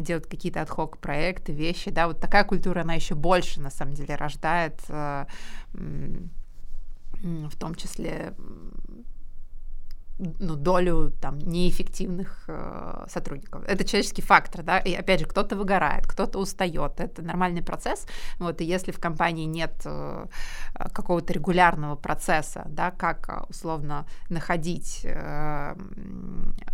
делать 0.01 0.29
какие-то 0.29 0.63
отхок 0.63 0.99
проекты, 0.99 1.53
вещи, 1.53 1.91
да, 1.91 2.07
вот 2.07 2.21
такая 2.21 2.45
культура, 2.45 2.83
она 2.83 2.95
еще 2.95 3.17
больше, 3.17 3.61
на 3.61 3.71
самом 3.71 3.95
деле, 3.95 4.15
рождает 4.15 4.81
в 4.89 5.27
том 7.59 7.75
числе 7.75 8.35
ну, 10.39 10.57
долю 10.57 11.13
там 11.21 11.39
неэффективных 11.39 12.45
э, 12.49 13.07
сотрудников. 13.09 13.65
Это 13.67 13.85
человеческий 13.85 14.23
фактор, 14.23 14.63
да, 14.63 14.79
и 14.79 14.93
опять 14.95 15.21
же, 15.21 15.27
кто-то 15.27 15.57
выгорает, 15.57 16.07
кто-то 16.07 16.39
устает, 16.39 17.01
это 17.01 17.23
нормальный 17.23 17.63
процесс, 17.63 18.07
вот, 18.39 18.61
и 18.61 18.65
если 18.65 18.93
в 18.93 19.01
компании 19.01 19.47
нет 19.47 19.73
э, 19.85 20.27
какого-то 20.93 21.33
регулярного 21.33 21.97
процесса, 21.97 22.65
да, 22.67 22.91
как 22.91 23.29
э, 23.29 23.45
условно 23.49 24.07
находить 24.29 25.01
э, 25.05 25.75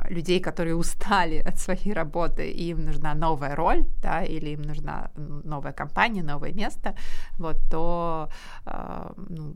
людей, 0.09 0.41
которые 0.41 0.75
устали 0.77 1.39
от 1.39 1.59
своей 1.59 1.93
работы, 1.93 2.51
и 2.51 2.71
им 2.71 2.85
нужна 2.85 3.15
новая 3.15 3.55
роль, 3.55 3.85
да, 4.03 4.25
или 4.25 4.51
им 4.51 4.63
нужна 4.63 5.11
новая 5.17 5.73
компания, 5.73 6.23
новое 6.23 6.53
место, 6.53 6.95
вот, 7.39 7.57
то 7.71 8.29
э, 8.67 9.13
ну, 9.29 9.55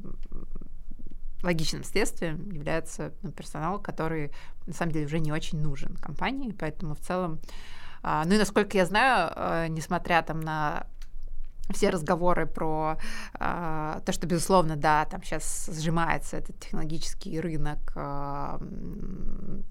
логичным 1.43 1.85
следствием 1.85 2.51
является 2.51 3.13
ну, 3.23 3.33
персонал, 3.33 3.79
который 3.81 4.33
на 4.67 4.73
самом 4.73 4.93
деле 4.93 5.07
уже 5.07 5.19
не 5.21 5.33
очень 5.33 5.61
нужен 5.61 5.97
компании, 5.97 6.55
поэтому 6.59 6.95
в 6.95 7.01
целом, 7.01 7.41
а, 8.03 8.25
ну 8.25 8.35
и 8.35 8.39
насколько 8.39 8.77
я 8.77 8.87
знаю, 8.87 9.33
а, 9.35 9.69
несмотря 9.69 10.23
там 10.23 10.41
на 10.41 10.87
все 11.73 11.91
разговоры 11.91 12.47
про 12.47 12.99
э, 13.39 14.01
то, 14.05 14.13
что, 14.13 14.27
безусловно, 14.27 14.77
да, 14.77 15.05
там 15.05 15.23
сейчас 15.23 15.71
сжимается 15.73 16.37
этот 16.37 16.59
технологический 16.59 17.41
рынок 17.41 17.93
э, 17.97 18.59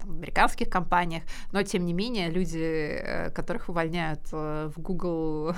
в 0.04 0.10
американских 0.10 0.68
компаниях, 0.68 1.22
но, 1.52 1.62
тем 1.62 1.86
не 1.86 1.92
менее, 1.92 2.30
люди, 2.30 2.58
э, 2.58 3.30
которых 3.30 3.68
увольняют 3.68 4.20
э, 4.32 4.70
в 4.74 4.80
Google, 4.80 5.50
э, 5.50 5.54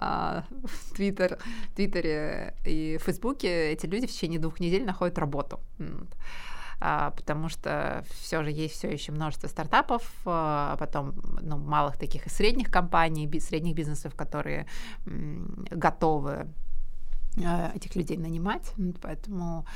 в 0.50 0.92
Twitter, 0.98 1.38
Твиттере 1.74 2.54
и 2.64 2.98
Фейсбуке, 2.98 3.72
эти 3.72 3.86
люди 3.86 4.06
в 4.06 4.10
течение 4.10 4.40
двух 4.40 4.60
недель 4.60 4.84
находят 4.84 5.18
работу. 5.18 5.60
А, 6.80 7.10
потому 7.10 7.48
что 7.48 8.04
все 8.10 8.42
же 8.42 8.50
есть 8.50 8.74
все 8.74 8.90
еще 8.90 9.12
множество 9.12 9.48
стартапов, 9.48 10.02
а 10.24 10.76
потом 10.78 11.14
ну, 11.42 11.58
малых 11.58 11.98
таких 11.98 12.26
и 12.26 12.30
средних 12.30 12.70
компаний, 12.70 13.40
средних 13.40 13.74
бизнесов, 13.74 14.14
которые 14.14 14.66
готовы 15.04 16.46
а, 17.44 17.72
этих 17.74 17.96
людей 17.96 18.16
нанимать. 18.16 18.72
Поэтому 19.02 19.66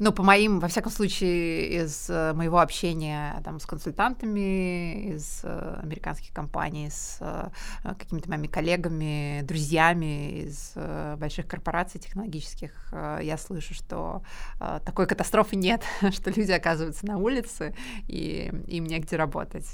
ну, 0.00 0.12
по 0.12 0.22
моим, 0.22 0.60
во 0.60 0.68
всяком 0.68 0.90
случае, 0.90 1.82
из 1.82 2.08
э, 2.08 2.32
моего 2.32 2.58
общения 2.58 3.40
там, 3.44 3.60
с 3.60 3.66
консультантами, 3.66 5.12
из 5.14 5.42
э, 5.44 5.80
американских 5.82 6.32
компаний, 6.32 6.88
с 6.90 7.18
э, 7.20 7.50
какими-то 7.82 8.30
моими 8.30 8.46
коллегами, 8.46 9.42
друзьями 9.42 10.40
из 10.40 10.72
больших 11.18 11.46
корпораций 11.46 12.00
технологических, 12.00 12.92
я 12.92 13.36
слышу, 13.36 13.74
что 13.74 14.22
такой 14.58 15.06
катастрофы 15.06 15.56
нет, 15.56 15.82
что 16.12 16.30
люди 16.30 16.52
оказываются 16.52 17.06
на 17.06 17.18
улице, 17.18 17.74
и 18.08 18.50
им 18.68 18.84
негде 18.84 19.16
работать. 19.16 19.68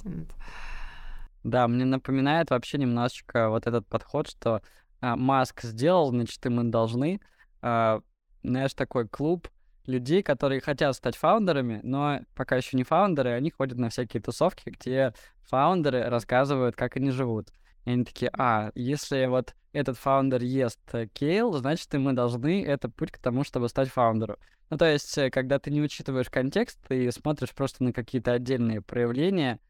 Да, 1.45 1.69
мне 1.69 1.85
напоминает 1.85 2.51
вообще 2.51 2.79
немножечко 2.79 3.49
вот 3.49 3.69
этот 3.69 3.87
подход, 3.87 4.29
что 4.29 4.61
а, 5.01 5.15
Маск 5.15 5.63
сделал, 5.63 6.11
значит, 6.11 6.45
и 6.45 6.49
мы 6.49 6.65
должны. 6.65 7.21
А, 7.63 8.01
знаешь, 8.43 8.75
такой 8.75 9.07
клуб 9.07 9.49
людей, 9.87 10.23
которые 10.23 10.61
хотят 10.61 10.95
стать 10.97 11.17
фаундерами, 11.17 11.81
но 11.83 12.21
пока 12.35 12.57
еще 12.57 12.77
не 12.77 12.85
фаундеры, 12.85 13.31
они 13.31 13.51
ходят 13.51 13.79
на 13.79 13.89
всякие 13.89 14.23
тусовки, 14.23 14.71
где 14.71 15.13
фаундеры 15.49 16.05
рассказывают, 16.09 16.77
как 16.77 16.97
они 16.97 17.11
живут. 17.11 17.49
И 17.85 17.91
они 17.91 18.05
такие, 18.05 18.31
а, 18.37 18.73
если 18.75 19.27
вот 19.27 19.55
этот 19.73 19.99
фаундер 19.99 20.43
ест 20.43 20.81
э, 20.93 21.07
кейл, 21.07 21.53
значит, 21.53 21.95
и 21.95 21.99
мы 21.99 22.15
должны, 22.15 22.65
это 22.65 22.89
путь 22.89 23.13
к 23.13 23.19
тому, 23.19 23.45
чтобы 23.45 23.69
стать 23.69 23.89
фаундером. 23.89 24.37
Ну, 24.71 24.79
то 24.79 24.91
есть, 24.91 25.17
э, 25.19 25.31
когда 25.31 25.59
ты 25.59 25.71
не 25.71 25.83
учитываешь 25.83 26.31
контекст, 26.31 26.79
ты 26.89 27.13
смотришь 27.13 27.55
просто 27.55 27.85
на 27.85 27.93
какие-то 27.93 28.33
отдельные 28.33 28.81
проявления, 28.81 29.61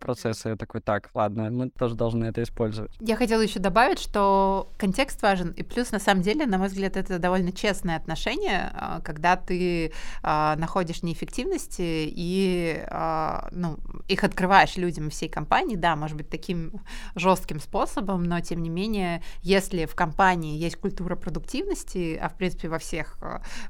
процесса. 0.00 0.50
Я 0.50 0.56
такой, 0.56 0.80
так, 0.80 1.10
ладно, 1.14 1.50
мы 1.50 1.70
тоже 1.70 1.94
должны 1.94 2.24
это 2.24 2.42
использовать. 2.42 2.92
Я 3.00 3.16
хотела 3.16 3.40
еще 3.40 3.60
добавить, 3.60 3.98
что 3.98 4.72
контекст 4.78 5.22
важен, 5.22 5.50
и 5.50 5.62
плюс, 5.62 5.92
на 5.92 5.98
самом 5.98 6.22
деле, 6.22 6.46
на 6.46 6.58
мой 6.58 6.68
взгляд, 6.68 6.96
это 6.96 7.18
довольно 7.18 7.52
честное 7.52 7.96
отношение, 7.96 8.70
а, 8.74 9.00
когда 9.00 9.36
ты 9.36 9.92
а, 10.22 10.56
находишь 10.56 11.02
неэффективности 11.02 12.08
и 12.08 12.84
а, 12.88 13.48
ну, 13.52 13.78
их 14.08 14.24
открываешь 14.24 14.76
людям 14.76 15.10
всей 15.10 15.28
компании, 15.28 15.76
да, 15.76 15.96
может 15.96 16.16
быть, 16.16 16.28
таким 16.28 16.80
жестким 17.14 17.60
способом, 17.60 18.24
но, 18.24 18.40
тем 18.40 18.62
не 18.62 18.70
менее, 18.70 19.22
если 19.42 19.86
в 19.86 19.94
компании 19.94 20.58
есть 20.58 20.76
культура 20.76 21.16
продуктивности, 21.16 22.18
а, 22.20 22.28
в 22.28 22.34
принципе, 22.34 22.68
во 22.68 22.78
всех 22.78 23.18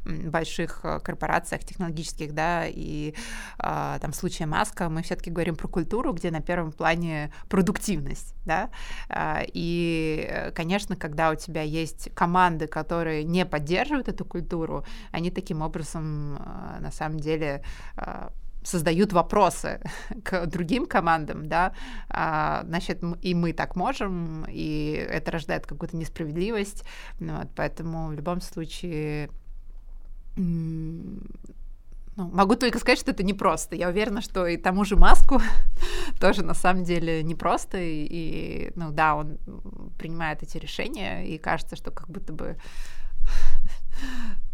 больших 0.04 0.80
корпорациях 1.02 1.64
технологических, 1.64 2.32
да, 2.32 2.64
и 2.66 3.14
там 3.58 4.12
в 4.12 4.16
случае 4.16 4.46
Маска 4.46 4.88
мы 4.88 5.02
все-таки 5.02 5.30
говорим 5.30 5.56
про 5.56 5.68
культуру, 5.68 5.95
культуру, 5.96 6.12
где 6.12 6.30
на 6.30 6.40
первом 6.40 6.72
плане 6.72 7.30
продуктивность, 7.48 8.34
да, 8.44 8.68
а, 9.08 9.42
и, 9.54 10.52
конечно, 10.54 10.96
когда 10.96 11.30
у 11.30 11.34
тебя 11.34 11.62
есть 11.62 12.10
команды, 12.14 12.66
которые 12.66 13.24
не 13.24 13.46
поддерживают 13.46 14.08
эту 14.08 14.24
культуру, 14.24 14.84
они 15.12 15.30
таким 15.30 15.62
образом, 15.62 16.36
а, 16.38 16.78
на 16.80 16.90
самом 16.90 17.18
деле, 17.18 17.62
а, 17.96 18.30
создают 18.62 19.12
вопросы 19.12 19.80
к 20.24 20.46
другим 20.46 20.86
командам, 20.86 21.48
да, 21.48 21.72
значит, 22.64 23.02
и 23.22 23.34
мы 23.34 23.52
так 23.52 23.76
можем, 23.76 24.44
и 24.48 25.06
это 25.10 25.30
рождает 25.30 25.66
какую-то 25.66 25.96
несправедливость, 25.96 26.84
вот, 27.20 27.48
поэтому 27.54 28.08
в 28.08 28.12
любом 28.12 28.40
случае 28.40 29.30
ну, 32.16 32.30
могу 32.32 32.56
только 32.56 32.78
сказать, 32.78 32.98
что 32.98 33.10
это 33.10 33.22
непросто. 33.22 33.76
Я 33.76 33.88
уверена, 33.88 34.22
что 34.22 34.46
и 34.46 34.56
тому 34.56 34.84
же 34.84 34.96
Маску 34.96 35.40
тоже 36.20 36.42
на 36.42 36.54
самом 36.54 36.84
деле 36.84 37.22
непросто. 37.22 37.78
И, 37.78 38.06
и, 38.08 38.72
ну 38.74 38.90
да, 38.90 39.16
он 39.16 39.38
принимает 39.98 40.42
эти 40.42 40.56
решения, 40.56 41.26
и 41.26 41.36
кажется, 41.36 41.76
что 41.76 41.90
как 41.90 42.08
будто 42.08 42.32
бы 42.32 42.56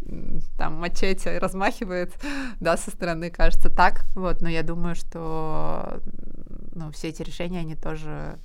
там 0.57 0.75
мачете 0.75 1.37
размахивает, 1.37 2.13
да, 2.59 2.75
со 2.75 2.91
стороны 2.91 3.29
кажется 3.29 3.69
так, 3.69 4.05
вот, 4.15 4.41
но 4.41 4.49
я 4.49 4.63
думаю, 4.63 4.95
что 4.95 6.01
ну, 6.75 6.91
все 6.91 7.09
эти 7.09 7.21
решения, 7.21 7.59
они 7.59 7.75
тоже 7.75 8.37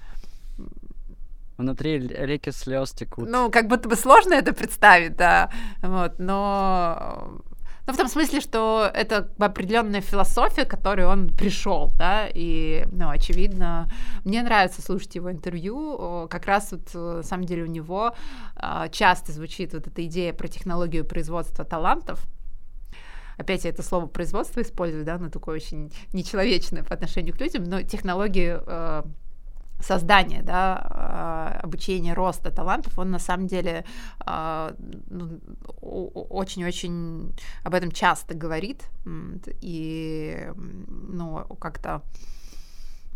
Внутри 1.57 1.99
реки 1.99 2.53
слез 2.53 2.93
текут. 2.93 3.29
Ну, 3.29 3.51
как 3.51 3.67
будто 3.67 3.89
бы 3.89 3.97
сложно 3.97 4.35
это 4.35 4.53
представить, 4.53 5.17
да, 5.17 5.51
вот, 5.83 6.21
но 6.21 7.43
ну, 7.89 7.95
в 7.95 7.97
том 7.97 8.09
смысле, 8.09 8.41
что 8.41 8.91
это 8.93 9.31
определенная 9.39 10.03
философия, 10.03 10.67
к 10.67 10.71
которой 10.71 11.07
он 11.07 11.29
пришел, 11.31 11.91
да, 11.97 12.29
и, 12.29 12.87
ну, 12.93 13.09
очевидно, 13.09 13.91
мне 14.25 14.43
нравится 14.43 14.83
слушать 14.83 15.15
его 15.15 15.33
интервью, 15.33 16.29
как 16.29 16.45
раз 16.47 16.73
вот, 16.73 16.91
э, 16.95 16.99
на 16.99 17.23
самом 17.23 17.47
деле, 17.47 17.63
у 17.63 17.67
него 17.67 18.15
а, 18.57 18.89
часто 18.89 19.33
звучит 19.33 19.73
вот 19.73 19.87
эта 19.87 20.05
идея 20.05 20.35
про 20.35 20.49
технологию 20.49 21.07
производства 21.07 21.65
талантов, 21.65 22.27
опять 23.39 23.65
я 23.65 23.71
это 23.71 23.83
слово 23.83 24.07
производство 24.07 24.61
использую, 24.61 25.07
да, 25.07 25.17
но 25.17 25.31
такое 25.31 25.57
очень 25.57 25.91
нечеловечное 26.13 26.85
по 26.85 26.93
отношению 26.93 27.35
к 27.35 27.41
людям, 27.41 27.65
но 27.65 27.81
технологии 27.81 28.59
э, 28.61 29.03
создания, 29.81 30.43
да, 30.43 30.79
а, 30.91 31.61
обучения 31.63 32.15
роста 32.15 32.51
талантов, 32.51 32.99
он 32.99 33.11
на 33.11 33.19
самом 33.19 33.47
деле 33.47 33.85
а, 34.21 34.75
ну, 35.11 35.41
очень-очень 35.81 37.35
об 37.65 37.75
этом 37.75 37.91
часто 37.93 38.35
говорит 38.35 38.85
и 39.61 40.51
ну, 40.57 41.45
как-то 41.61 42.03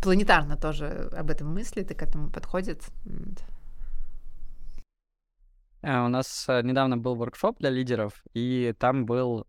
планетарно 0.01 0.57
тоже 0.57 1.09
об 1.17 1.29
этом 1.29 1.53
мыслит 1.53 1.91
и 1.91 1.93
к 1.93 2.01
этому 2.01 2.29
подходит. 2.29 2.81
А, 5.81 6.05
у 6.05 6.07
нас 6.07 6.45
э, 6.47 6.61
недавно 6.61 6.97
был 6.97 7.15
воркшоп 7.15 7.59
для 7.59 7.69
лидеров, 7.69 8.23
и 8.33 8.73
там 8.79 9.05
был 9.05 9.45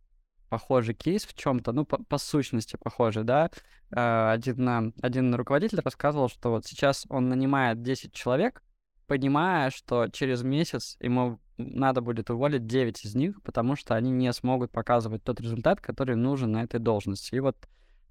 похожий 0.54 0.94
кейс 0.94 1.24
в 1.26 1.34
чем-то, 1.34 1.72
ну, 1.72 1.84
по, 1.84 1.98
по 2.04 2.16
сущности 2.16 2.76
похожий, 2.76 3.24
да. 3.24 3.50
Э, 3.90 4.30
один, 4.30 4.94
один 5.02 5.34
руководитель 5.34 5.80
рассказывал, 5.80 6.28
что 6.28 6.50
вот 6.50 6.64
сейчас 6.64 7.06
он 7.08 7.28
нанимает 7.28 7.82
10 7.82 8.12
человек, 8.12 8.62
понимая, 9.08 9.70
что 9.70 10.06
через 10.06 10.44
месяц 10.44 10.96
ему 11.00 11.40
надо 11.56 12.02
будет 12.02 12.30
уволить 12.30 12.68
9 12.68 13.04
из 13.04 13.16
них, 13.16 13.42
потому 13.42 13.74
что 13.74 13.96
они 13.96 14.12
не 14.12 14.32
смогут 14.32 14.70
показывать 14.70 15.24
тот 15.24 15.40
результат, 15.40 15.80
который 15.80 16.14
нужен 16.14 16.52
на 16.52 16.62
этой 16.62 16.78
должности. 16.78 17.34
И 17.34 17.40
вот 17.40 17.56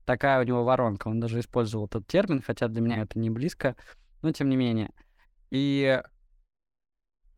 такая 0.03 0.41
у 0.41 0.43
него 0.43 0.65
воронка. 0.65 1.07
Он 1.07 1.21
даже 1.21 1.39
использовал 1.39 1.85
этот 1.85 2.05
термин, 2.07 2.43
хотя 2.45 2.67
для 2.67 2.81
меня 2.81 3.03
это 3.03 3.17
не 3.19 3.29
близко, 3.29 3.77
но 4.21 4.33
тем 4.33 4.49
не 4.49 4.57
менее. 4.57 4.91
И 5.49 6.01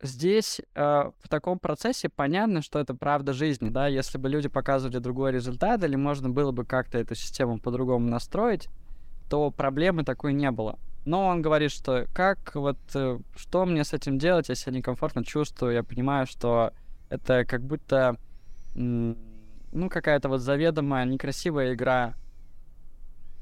здесь 0.02 0.60
э, 0.74 1.10
в 1.20 1.28
таком 1.28 1.58
процессе 1.58 2.08
понятно, 2.08 2.62
что 2.62 2.78
это 2.78 2.94
правда 2.94 3.32
жизни, 3.32 3.68
да, 3.68 3.86
если 3.86 4.18
бы 4.18 4.28
люди 4.28 4.48
показывали 4.48 4.98
другой 4.98 5.32
результат, 5.32 5.82
или 5.84 5.96
можно 5.96 6.28
было 6.28 6.52
бы 6.52 6.64
как-то 6.64 6.98
эту 6.98 7.14
систему 7.14 7.58
по-другому 7.58 8.08
настроить, 8.08 8.68
то 9.28 9.50
проблемы 9.50 10.04
такой 10.04 10.32
не 10.32 10.50
было. 10.50 10.78
Но 11.04 11.26
он 11.26 11.40
говорит, 11.40 11.70
что 11.70 12.06
как 12.14 12.54
вот, 12.54 12.78
э, 12.94 13.18
что 13.36 13.64
мне 13.64 13.84
с 13.84 13.92
этим 13.92 14.18
делать, 14.18 14.48
если 14.48 14.70
я 14.70 14.76
некомфортно 14.76 15.24
чувствую, 15.24 15.72
я 15.72 15.82
понимаю, 15.82 16.26
что 16.26 16.72
это 17.08 17.44
как 17.44 17.62
будто, 17.62 18.16
ну, 18.74 19.88
какая-то 19.88 20.28
вот 20.28 20.40
заведомая 20.40 21.04
некрасивая 21.04 21.74
игра 21.74 22.14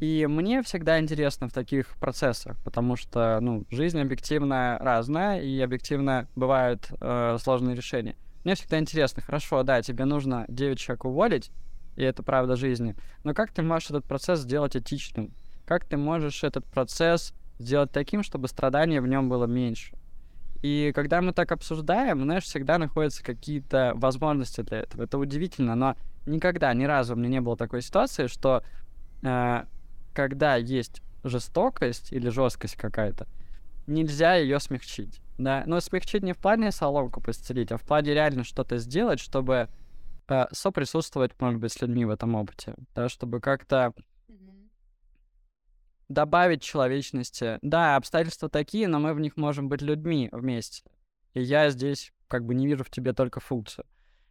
И 0.05 0.26
мне 0.26 0.62
всегда 0.62 1.00
интересно 1.00 1.48
в 1.48 1.55
таких 1.55 1.96
процессах, 1.96 2.59
потому 2.62 2.94
что, 2.94 3.38
ну, 3.40 3.64
жизнь 3.70 3.98
объективно 3.98 4.76
разная, 4.78 5.40
и 5.40 5.59
объективно 5.62 6.28
бывают 6.36 6.90
э, 7.00 7.38
сложные 7.40 7.74
решения. 7.74 8.14
Мне 8.44 8.55
всегда 8.55 8.78
интересно, 8.78 9.22
хорошо, 9.22 9.62
да, 9.62 9.80
тебе 9.80 10.05
нужно 10.05 10.44
9 10.48 10.78
человек 10.78 11.07
уволить, 11.07 11.50
и 11.96 12.02
это 12.02 12.22
правда 12.22 12.55
жизни, 12.55 12.96
но 13.22 13.32
как 13.32 13.50
ты 13.50 13.62
можешь 13.62 13.88
этот 13.88 14.05
процесс 14.05 14.40
сделать 14.40 14.76
этичным? 14.76 15.32
Как 15.64 15.86
ты 15.86 15.96
можешь 15.96 16.44
этот 16.44 16.66
процесс 16.66 17.32
сделать 17.59 17.90
таким, 17.90 18.22
чтобы 18.22 18.48
страдания 18.48 19.00
в 19.00 19.07
нем 19.07 19.30
было 19.30 19.46
меньше? 19.46 19.96
И 20.61 20.92
когда 20.94 21.22
мы 21.22 21.32
так 21.32 21.50
обсуждаем, 21.50 22.24
знаешь, 22.24 22.44
всегда 22.44 22.76
находятся 22.76 23.24
какие-то 23.24 23.92
возможности 23.94 24.61
для 24.61 24.80
этого. 24.80 25.05
Это 25.05 25.16
удивительно, 25.16 25.74
но 25.74 25.96
никогда, 26.26 26.74
ни 26.74 26.84
разу 26.84 27.14
у 27.14 27.16
меня 27.16 27.30
не 27.30 27.40
было 27.40 27.57
такой 27.57 27.80
ситуации, 27.80 28.26
что 28.26 28.62
э, 29.22 29.64
когда 30.14 30.56
есть 30.56 31.02
жестокость 31.24 32.12
или 32.12 32.28
жесткость 32.28 32.76
какая-то, 32.76 33.26
нельзя 33.86 34.34
ее 34.34 34.60
смягчить. 34.60 35.20
Да, 35.36 35.64
но 35.66 35.80
смягчить 35.80 36.22
не 36.22 36.32
в 36.32 36.38
плане 36.38 36.70
соломку 36.70 37.20
постелить, 37.20 37.72
а 37.72 37.76
в 37.76 37.82
плане 37.82 38.14
реально 38.14 38.44
что-то 38.44 38.78
сделать, 38.78 39.18
чтобы 39.18 39.68
э, 40.28 40.44
соприсутствовать, 40.52 41.32
может 41.40 41.60
быть, 41.60 41.72
с 41.72 41.82
людьми 41.82 42.04
в 42.04 42.10
этом 42.10 42.36
опыте, 42.36 42.76
да, 42.94 43.08
чтобы 43.08 43.40
как-то 43.40 43.92
добавить 46.08 46.62
человечности. 46.62 47.58
Да, 47.62 47.96
обстоятельства 47.96 48.48
такие, 48.48 48.86
но 48.86 49.00
мы 49.00 49.12
в 49.12 49.20
них 49.20 49.36
можем 49.36 49.68
быть 49.68 49.82
людьми 49.82 50.28
вместе. 50.30 50.84
И 51.32 51.42
я 51.42 51.70
здесь 51.70 52.12
как 52.28 52.44
бы 52.44 52.54
не 52.54 52.66
вижу 52.66 52.84
в 52.84 52.90
тебе 52.90 53.12
только 53.12 53.40
функцию. 53.40 53.86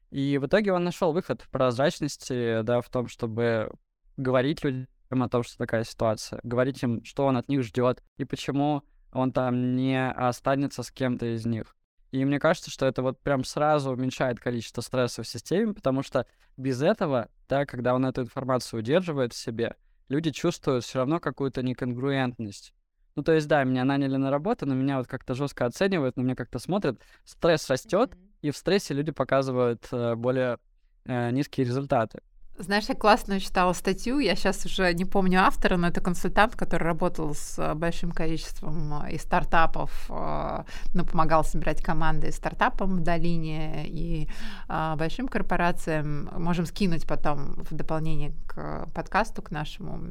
И 0.09 0.37
в 0.37 0.45
итоге 0.45 0.71
он 0.71 0.83
нашел 0.83 1.11
выход 1.11 1.41
в 1.41 1.49
прозрачности, 1.49 2.61
да, 2.61 2.81
в 2.81 2.89
том, 2.89 3.07
чтобы 3.07 3.71
говорить 4.15 4.63
людям 4.63 4.87
о 5.21 5.29
том, 5.29 5.43
что 5.43 5.57
такая 5.57 5.83
ситуация, 5.83 6.39
говорить 6.43 6.81
им, 6.81 7.03
что 7.03 7.25
он 7.25 7.37
от 7.37 7.47
них 7.49 7.63
ждет 7.63 8.03
и 8.17 8.25
почему 8.25 8.83
он 9.11 9.31
там 9.31 9.75
не 9.75 10.09
останется 10.09 10.81
с 10.81 10.91
кем-то 10.91 11.35
из 11.35 11.45
них. 11.45 11.75
И 12.11 12.23
мне 12.25 12.39
кажется, 12.39 12.69
что 12.69 12.85
это 12.85 13.01
вот 13.01 13.19
прям 13.19 13.43
сразу 13.43 13.91
уменьшает 13.91 14.39
количество 14.39 14.81
стресса 14.81 15.23
в 15.23 15.27
системе, 15.27 15.73
потому 15.73 16.03
что 16.03 16.27
без 16.57 16.81
этого, 16.81 17.29
да, 17.49 17.65
когда 17.65 17.95
он 17.95 18.05
эту 18.05 18.21
информацию 18.21 18.79
удерживает 18.79 19.33
в 19.33 19.37
себе, 19.37 19.75
люди 20.09 20.31
чувствуют 20.31 20.83
все 20.83 20.99
равно 20.99 21.19
какую-то 21.19 21.63
неконгруентность. 21.63 22.73
Ну, 23.15 23.23
то 23.23 23.31
есть, 23.31 23.47
да, 23.47 23.63
меня 23.63 23.83
наняли 23.83 24.15
на 24.17 24.31
работу, 24.31 24.65
но 24.65 24.73
меня 24.73 24.97
вот 24.97 25.07
как-то 25.07 25.35
жестко 25.35 25.65
оценивают, 25.65 26.17
на 26.17 26.21
меня 26.21 26.35
как-то 26.35 26.59
смотрят. 26.59 26.99
Стресс 27.25 27.69
растет, 27.69 28.11
mm-hmm. 28.11 28.29
и 28.41 28.51
в 28.51 28.57
стрессе 28.57 28.93
люди 28.93 29.11
показывают 29.11 29.87
э, 29.91 30.15
более 30.15 30.57
э, 31.05 31.31
низкие 31.31 31.65
результаты. 31.65 32.21
Знаешь, 32.59 32.85
я 32.87 32.93
классно 32.93 33.39
читала 33.39 33.73
статью, 33.73 34.19
я 34.19 34.35
сейчас 34.35 34.63
уже 34.65 34.93
не 34.93 35.05
помню 35.05 35.41
автора, 35.41 35.75
но 35.75 35.87
это 35.87 36.01
консультант, 36.01 36.55
который 36.55 36.83
работал 36.83 37.33
с 37.33 37.57
э, 37.57 37.73
большим 37.73 38.11
количеством 38.11 39.05
э, 39.05 39.13
и 39.13 39.17
стартапов, 39.17 40.05
э, 40.09 40.63
ну, 40.93 41.03
помогал 41.03 41.43
собирать 41.43 41.81
команды 41.81 42.31
стартапам 42.31 42.97
в 42.97 42.99
долине 42.99 43.87
и 43.87 44.29
большим 44.67 45.27
корпорациям. 45.27 46.29
Можем 46.37 46.67
скинуть 46.67 47.07
потом 47.07 47.55
в 47.69 47.73
дополнение 47.73 48.33
к 48.45 48.87
подкасту, 48.93 49.41
к 49.41 49.49
нашему, 49.49 50.01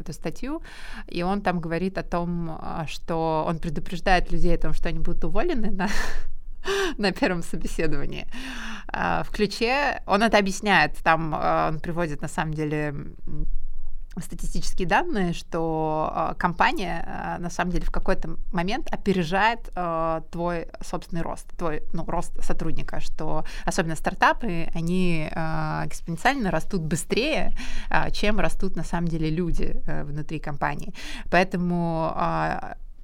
эту 0.00 0.14
статью. 0.14 0.62
И 1.06 1.22
он 1.22 1.42
там 1.42 1.60
говорит 1.60 1.98
о 1.98 2.02
том, 2.02 2.60
что 2.86 3.44
он 3.46 3.58
предупреждает 3.58 4.32
людей 4.32 4.54
о 4.54 4.58
том, 4.58 4.72
что 4.72 4.88
они 4.88 5.00
будут 5.00 5.24
уволены 5.24 5.70
на 5.70 5.88
на 6.98 7.12
первом 7.12 7.42
собеседовании. 7.42 8.26
А, 8.88 9.22
в 9.24 9.30
ключе 9.30 10.02
он 10.06 10.22
это 10.22 10.38
объясняет, 10.38 10.96
там 11.02 11.34
а, 11.34 11.68
он 11.68 11.80
приводит 11.80 12.22
на 12.22 12.28
самом 12.28 12.54
деле 12.54 12.94
статистические 14.16 14.86
данные, 14.86 15.32
что 15.32 16.12
э, 16.14 16.34
компания 16.38 17.36
на 17.40 17.50
самом 17.50 17.72
деле 17.72 17.84
в 17.84 17.90
какой-то 17.90 18.36
момент 18.52 18.86
опережает 18.94 19.68
твой 20.30 20.68
собственный 20.82 21.22
рост, 21.22 21.48
твой 21.56 21.82
ну, 21.92 22.04
рост 22.04 22.32
сотрудника, 22.40 23.00
что 23.00 23.44
особенно 23.64 23.96
стартапы, 23.96 24.68
они 24.72 25.26
экспоненциально 25.26 26.52
растут 26.52 26.82
быстрее, 26.82 27.56
чем 28.12 28.38
растут 28.38 28.76
на 28.76 28.84
самом 28.84 29.08
деле 29.08 29.30
люди 29.30 29.82
э, 29.84 30.04
внутри 30.04 30.38
компании. 30.38 30.94
Поэтому 31.28 32.14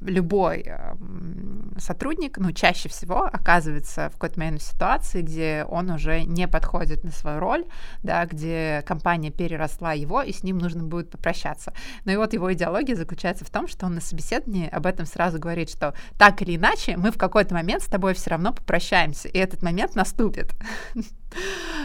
любой 0.00 0.62
эм, 0.62 1.74
сотрудник, 1.78 2.38
ну, 2.38 2.52
чаще 2.52 2.88
всего 2.88 3.24
оказывается 3.24 4.08
в 4.08 4.12
какой-то 4.12 4.38
момент 4.38 4.62
в 4.62 4.64
ситуации, 4.64 5.22
где 5.22 5.66
он 5.68 5.90
уже 5.90 6.22
не 6.22 6.48
подходит 6.48 7.04
на 7.04 7.10
свою 7.10 7.38
роль, 7.38 7.64
да, 8.02 8.24
где 8.26 8.82
компания 8.86 9.30
переросла 9.30 9.92
его, 9.92 10.22
и 10.22 10.32
с 10.32 10.42
ним 10.42 10.58
нужно 10.58 10.82
будет 10.82 11.10
попрощаться. 11.10 11.72
Но 12.04 12.12
и 12.12 12.16
вот 12.16 12.32
его 12.32 12.52
идеология 12.52 12.96
заключается 12.96 13.44
в 13.44 13.50
том, 13.50 13.68
что 13.68 13.86
он 13.86 13.94
на 13.94 14.00
собеседовании 14.00 14.68
об 14.68 14.86
этом 14.86 15.06
сразу 15.06 15.38
говорит, 15.38 15.70
что 15.70 15.94
так 16.18 16.40
или 16.42 16.56
иначе 16.56 16.96
мы 16.96 17.10
в 17.10 17.18
какой-то 17.18 17.54
момент 17.54 17.82
с 17.82 17.86
тобой 17.86 18.14
все 18.14 18.30
равно 18.30 18.52
попрощаемся, 18.52 19.28
и 19.28 19.38
этот 19.38 19.62
момент 19.62 19.94
наступит. 19.94 20.54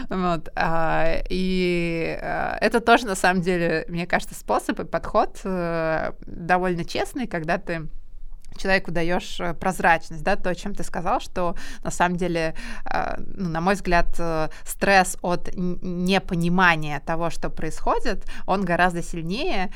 Вот. 0.08 0.48
А, 0.56 1.22
и 1.28 2.18
а, 2.20 2.58
это 2.60 2.80
тоже, 2.80 3.06
на 3.06 3.14
самом 3.14 3.42
деле, 3.42 3.84
мне 3.88 4.04
кажется, 4.04 4.34
способ 4.34 4.80
и 4.80 4.84
подход 4.84 5.40
э, 5.44 6.12
довольно 6.26 6.84
честный, 6.84 7.28
когда 7.28 7.58
ты 7.58 7.88
человеку 8.56 8.90
даешь 8.90 9.40
э, 9.40 9.54
прозрачность, 9.54 10.22
да, 10.22 10.36
то, 10.36 10.50
о 10.50 10.54
чем 10.54 10.74
ты 10.74 10.82
сказал, 10.84 11.20
что 11.20 11.56
на 11.82 11.90
самом 11.90 12.16
деле, 12.16 12.54
э, 12.90 13.16
ну, 13.18 13.48
на 13.48 13.60
мой 13.60 13.74
взгляд, 13.74 14.06
э, 14.18 14.48
стресс 14.64 15.16
от 15.22 15.50
непонимания 15.54 17.00
того, 17.00 17.30
что 17.30 17.50
происходит, 17.50 18.24
он 18.46 18.64
гораздо 18.64 19.02
сильнее, 19.02 19.70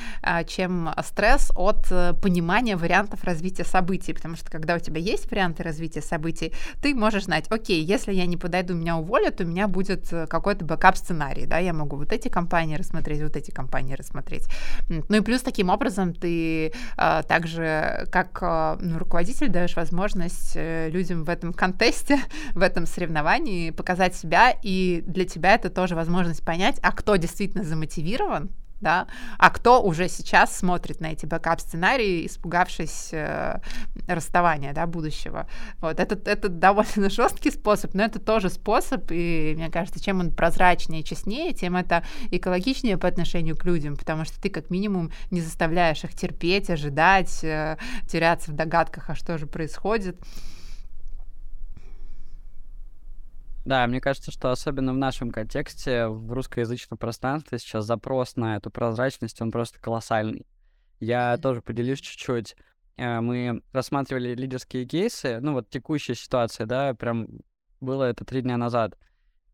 чем 0.47 0.91
стресс 1.05 1.53
от 1.55 1.89
понимания 2.21 2.77
вариантов 2.77 3.25
развития 3.25 3.65
событий, 3.65 4.13
потому 4.13 4.37
что 4.37 4.51
когда 4.51 4.75
у 4.75 4.79
тебя 4.79 5.01
есть 5.01 5.31
варианты 5.31 5.63
развития 5.63 6.03
событий, 6.03 6.53
ты 6.83 6.95
можешь 6.95 7.25
знать, 7.25 7.47
окей, 7.51 7.83
если 7.83 8.13
я 8.13 8.27
не 8.27 8.37
подойду, 8.37 8.75
меня 8.75 8.97
уволят, 8.97 9.41
у 9.41 9.45
меня 9.45 9.69
будет 9.69 10.09
какой-то 10.29 10.65
бэкап-сценарий, 10.65 11.47
да, 11.47 11.59
я 11.59 11.73
могу 11.73 11.97
вот 11.97 12.13
эти 12.13 12.29
компании 12.29 12.77
рассмотреть, 12.77 13.23
вот 13.23 13.37
эти 13.37 13.51
компании 13.51 13.95
рассмотреть. 13.95 14.47
Ну 14.89 15.17
и 15.17 15.21
плюс 15.21 15.43
таким 15.43 15.71
образом 15.71 16.15
ты 16.15 16.73
также, 16.97 18.07
как 18.11 18.70
ну, 18.81 18.99
руководитель 18.99 19.49
даешь 19.49 19.77
возможность 19.77 20.53
э, 20.55 20.89
людям 20.91 21.25
в 21.25 21.29
этом 21.29 21.53
контесте, 21.53 22.21
в 22.55 22.63
этом 22.63 22.87
соревновании 22.87 23.71
показать 23.71 24.15
себя, 24.15 24.55
и 24.63 25.03
для 25.07 25.25
тебя 25.25 25.55
это 25.55 25.71
тоже 25.71 25.95
возможность 25.95 26.45
понять, 26.45 26.79
а 26.83 26.93
кто 26.93 27.17
действительно 27.17 27.65
замотивирован, 27.65 28.51
да, 28.81 29.07
а 29.39 29.51
кто 29.51 29.83
уже 29.83 30.09
сейчас 30.09 30.57
смотрит 30.57 31.01
на 31.01 31.13
эти 31.13 31.27
бэкап-сценарии, 31.27 32.27
испугавшись 32.27 33.11
э, 33.13 33.61
расставания, 34.07 34.73
да, 34.73 34.87
будущего. 34.87 35.47
Вот, 35.81 36.01
это, 36.01 36.19
это 36.29 36.49
довольно 36.49 37.11
жесткий 37.11 37.51
способ, 37.51 37.95
но 37.95 38.05
это 38.05 38.19
тоже 38.19 38.49
способ, 38.49 39.11
и 39.11 39.55
мне 39.57 39.71
кажется, 39.71 40.03
чем 40.03 40.21
он 40.21 40.33
прозрачнее 40.33 41.03
честнее, 41.03 41.53
тем 41.53 41.77
это 41.77 42.05
экологичнее 42.31 42.97
по 42.97 43.09
отношению 43.09 43.57
к 43.57 43.65
людям, 43.65 43.97
потому 43.97 44.25
что 44.25 44.41
ты 44.41 44.49
как 44.49 44.71
минимум 44.71 45.13
не 45.31 45.41
заставляешь 45.41 46.05
их 46.05 46.15
терпеть, 46.15 46.71
ожидать, 46.71 47.45
э, 47.45 47.77
теряться 48.09 48.51
в 48.51 48.55
догадках, 48.55 49.11
а 49.11 49.15
что 49.15 49.39
же 49.39 49.47
происходит. 49.47 50.17
Да, 53.65 53.87
мне 53.87 54.01
кажется, 54.01 54.31
что 54.31 54.51
особенно 54.51 54.93
в 54.93 54.97
нашем 54.97 55.31
контексте, 55.31 56.07
в 56.07 56.33
русскоязычном 56.33 56.97
пространстве 56.97 57.59
сейчас 57.59 57.85
запрос 57.85 58.37
на 58.37 58.57
эту 58.57 58.71
прозрачность, 58.71 59.41
он 59.43 59.51
просто 59.51 59.79
колоссальный. 59.79 60.47
Я 60.99 61.37
тоже 61.37 61.61
поделюсь 61.61 62.01
чуть-чуть. 62.01 62.57
Э, 62.97 63.21
мы 63.21 63.63
рассматривали 63.73 64.35
лидерские 64.35 64.87
кейсы, 64.87 65.41
ну 65.41 65.53
вот 65.53 65.69
текущая 65.69 66.15
ситуация, 66.15 66.67
да, 66.67 66.95
прям 66.95 67.29
было 67.81 68.05
это 68.05 68.25
три 68.25 68.41
дня 68.41 68.57
назад. 68.57 68.97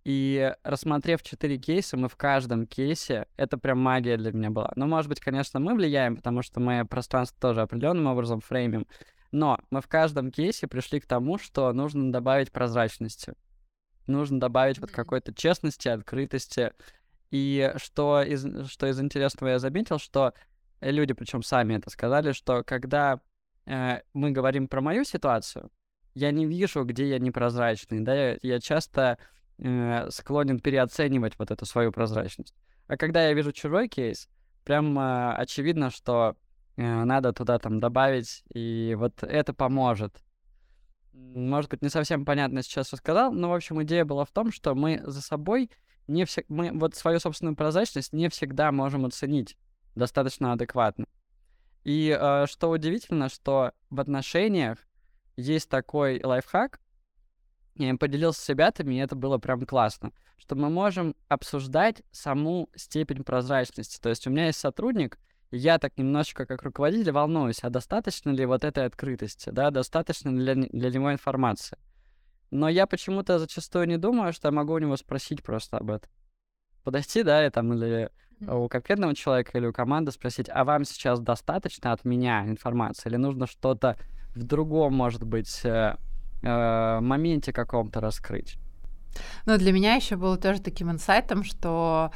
И 0.05 0.55
рассмотрев 0.63 1.23
четыре 1.23 1.59
кейса, 1.59 1.97
мы 1.97 2.09
в 2.09 2.15
каждом 2.15 2.69
кейсе, 2.69 3.27
это 3.37 3.59
прям 3.59 3.81
магия 3.81 4.17
для 4.17 4.31
меня 4.31 4.51
была. 4.51 4.71
Ну, 4.77 4.87
может 4.87 5.09
быть, 5.09 5.19
конечно, 5.19 5.59
мы 5.59 5.75
влияем, 5.75 6.15
потому 6.15 6.43
что 6.43 6.61
мы 6.61 6.85
пространство 6.85 7.37
тоже 7.41 7.63
определенным 7.63 8.07
образом 8.07 8.41
фреймим, 8.41 8.87
но 9.33 9.59
мы 9.71 9.81
в 9.81 9.89
каждом 9.89 10.31
кейсе 10.31 10.69
пришли 10.69 11.01
к 11.01 11.07
тому, 11.07 11.39
что 11.39 11.73
нужно 11.73 12.13
добавить 12.13 12.53
прозрачности 12.53 13.35
нужно 14.07 14.41
добавить 14.41 14.79
вот 14.79 14.91
какой-то 14.91 15.35
честности, 15.35 15.89
открытости. 15.89 16.73
И 17.31 17.73
что 17.77 18.23
из, 18.23 18.47
что 18.71 18.87
из 18.87 19.01
интересного 19.01 19.51
я 19.51 19.59
заметил, 19.59 19.99
что 19.99 20.33
люди, 20.81 21.13
причем 21.13 21.43
сами 21.43 21.75
это 21.75 21.91
сказали, 21.91 22.33
что 22.33 22.63
когда 22.63 23.21
э, 23.67 24.01
мы 24.15 24.31
говорим 24.31 24.69
про 24.69 24.81
мою 24.81 25.05
ситуацию, 25.05 25.71
я 26.15 26.31
не 26.31 26.47
вижу, 26.47 26.85
где 26.85 27.09
я 27.09 27.19
непрозрачный, 27.19 28.01
да, 28.01 28.15
я, 28.15 28.39
я 28.43 28.61
часто 28.61 29.19
э, 29.59 30.09
склонен 30.11 30.61
переоценивать 30.61 31.39
вот 31.39 31.51
эту 31.51 31.67
свою 31.67 31.93
прозрачность. 31.93 32.55
А 32.87 32.97
когда 32.97 33.27
я 33.27 33.35
вижу 33.35 33.53
чужой 33.53 33.89
кейс, 33.89 34.29
прям 34.65 34.99
э, 34.99 35.35
очевидно, 35.35 35.91
что 35.91 36.37
э, 36.77 37.05
надо 37.05 37.33
туда 37.33 37.59
там 37.59 37.81
добавить, 37.81 38.45
и 38.55 38.95
вот 38.99 39.23
это 39.23 39.53
поможет 39.53 40.23
может 41.17 41.71
быть, 41.71 41.83
не 41.83 41.89
совсем 41.89 42.25
понятно 42.25 42.63
сейчас 42.63 42.93
рассказал, 42.93 43.33
но, 43.33 43.51
в 43.51 43.55
общем, 43.55 43.83
идея 43.83 44.05
была 44.05 44.25
в 44.25 44.31
том, 44.31 44.53
что 44.53 44.75
мы 44.75 45.03
за 45.05 45.23
собой 45.23 45.71
не 46.07 46.25
все... 46.25 46.45
мы 46.49 46.71
вот 46.73 46.95
свою 46.95 47.19
собственную 47.19 47.57
прозрачность 47.57 48.13
не 48.13 48.29
всегда 48.29 48.71
можем 48.73 49.05
оценить. 49.05 49.57
достаточно 49.95 50.53
адекватно. 50.53 51.07
И 51.85 52.17
э, 52.19 52.47
что 52.47 52.71
удивительно, 52.71 53.29
что 53.29 53.73
в 53.91 54.01
отношениях 54.01 54.79
есть 55.37 55.69
такой 55.69 56.21
лайфхак, 56.23 56.81
я 57.77 57.91
им 57.91 57.99
поделился 57.99 58.41
с 58.41 58.49
ребятами, 58.49 58.95
и 58.95 58.99
это 58.99 59.15
было 59.15 59.39
прям 59.39 59.65
классно, 59.67 60.13
что 60.37 60.55
мы 60.55 60.69
можем 60.71 61.15
обсуждать 61.29 62.03
саму 62.11 62.69
степень 62.75 63.23
прозрачности. 63.23 64.01
То 64.01 64.09
есть 64.09 64.27
у 64.27 64.31
меня 64.31 64.47
есть 64.47 64.59
сотрудник, 64.59 65.19
я 65.51 65.79
так 65.79 65.97
немножечко 65.97 66.47
как 66.47 66.63
руководитель 66.63 67.13
волнуюсь, 67.13 67.61
а 67.63 67.71
достаточно 67.71 68.31
ли 68.31 68.47
вот 68.47 68.65
этой 68.65 68.85
открытости, 68.85 69.51
да, 69.51 69.71
достаточно 69.71 70.31
ли 70.31 70.55
для, 70.55 70.55
для 70.55 70.91
него 70.91 71.13
информации. 71.13 71.79
Но 72.51 72.69
я 72.69 72.87
почему-то 72.87 73.39
зачастую 73.39 73.87
не 73.87 73.99
думаю, 73.99 74.33
что 74.33 74.49
я 74.49 74.53
могу 74.53 74.75
у 74.75 74.79
него 74.79 74.97
спросить 74.97 75.43
просто 75.43 75.79
об 75.79 75.91
этом. 75.91 76.11
Подойти, 76.85 77.23
да, 77.23 77.45
и 77.45 77.51
там, 77.51 77.73
или 77.73 78.11
у 78.41 78.69
конкретного 78.69 79.15
человека, 79.15 79.59
или 79.59 79.67
у 79.67 79.73
команды 79.73 80.13
спросить, 80.13 80.49
а 80.49 80.65
вам 80.65 80.85
сейчас 80.85 81.21
достаточно 81.21 81.93
от 81.93 82.05
меня 82.05 82.45
информации, 82.47 83.09
или 83.09 83.17
нужно 83.17 83.47
что-то 83.47 83.97
в 84.35 84.43
другом, 84.45 84.95
может 84.95 85.25
быть, 85.25 85.61
э, 85.65 85.97
э, 86.43 87.01
моменте 87.01 87.53
каком-то 87.53 88.01
раскрыть? 88.01 88.59
Ну, 89.47 89.57
для 89.57 89.73
меня 89.73 89.95
еще 89.95 90.17
было 90.17 90.37
тоже 90.37 90.61
таким 90.61 90.91
инсайтом, 90.91 91.43
что 91.43 92.13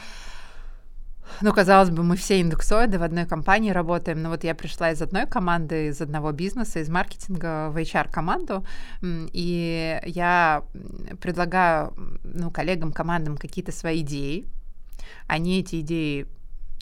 ну, 1.41 1.53
казалось 1.53 1.91
бы, 1.91 2.03
мы 2.03 2.17
все 2.17 2.41
индексоиды 2.41 2.99
в 2.99 3.03
одной 3.03 3.27
компании 3.27 3.71
работаем, 3.71 4.23
но 4.23 4.31
вот 4.31 4.45
я 4.45 4.55
пришла 4.55 4.91
из 4.91 5.01
одной 5.01 5.27
команды, 5.27 5.89
из 5.89 6.01
одного 6.01 6.33
бизнеса, 6.33 6.81
из 6.81 6.89
маркетинга 6.89 7.71
в 7.71 7.77
HR-команду, 7.77 8.65
и 9.03 10.01
я 10.05 10.65
предлагаю 11.21 11.95
ну, 12.25 12.51
коллегам, 12.51 12.93
командам 12.93 13.37
какие-то 13.37 13.73
свои 13.73 14.01
идеи, 14.01 14.47
они 15.27 15.61
эти 15.61 15.81
идеи 15.81 16.27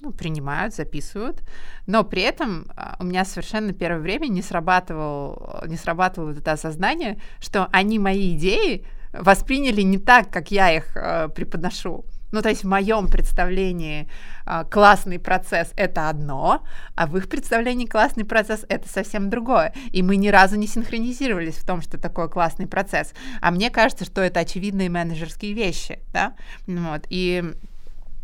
ну, 0.00 0.12
принимают, 0.12 0.74
записывают, 0.74 1.42
но 1.86 2.04
при 2.04 2.22
этом 2.22 2.66
а, 2.76 2.96
у 3.00 3.04
меня 3.04 3.24
совершенно 3.24 3.72
первое 3.72 4.00
время 4.00 4.28
не 4.28 4.42
срабатывал, 4.42 5.62
не 5.66 5.76
срабатывало 5.76 6.30
это 6.30 6.52
осознание, 6.52 7.20
что 7.40 7.68
они 7.72 7.98
мои 7.98 8.36
идеи 8.36 8.84
восприняли 9.12 9.82
не 9.82 9.98
так, 9.98 10.30
как 10.30 10.50
я 10.50 10.74
их 10.74 10.96
э, 10.96 11.28
преподношу. 11.34 12.04
Ну, 12.30 12.42
то 12.42 12.48
есть 12.48 12.64
в 12.64 12.68
моем 12.68 13.08
представлении 13.08 14.08
э, 14.46 14.64
классный 14.70 15.18
процесс 15.18 15.72
это 15.76 16.08
одно, 16.08 16.62
а 16.94 17.06
в 17.06 17.16
их 17.16 17.28
представлении 17.28 17.86
классный 17.86 18.24
процесс 18.24 18.64
это 18.68 18.88
совсем 18.88 19.30
другое. 19.30 19.72
И 19.92 20.02
мы 20.02 20.16
ни 20.16 20.28
разу 20.28 20.56
не 20.56 20.66
синхронизировались 20.66 21.56
в 21.56 21.66
том, 21.66 21.80
что 21.80 21.98
такое 21.98 22.28
классный 22.28 22.66
процесс. 22.66 23.14
А 23.40 23.50
мне 23.50 23.70
кажется, 23.70 24.04
что 24.04 24.20
это 24.20 24.40
очевидные 24.40 24.90
менеджерские 24.90 25.52
вещи, 25.54 26.00
да. 26.12 26.34
Вот. 26.66 27.06
И 27.08 27.44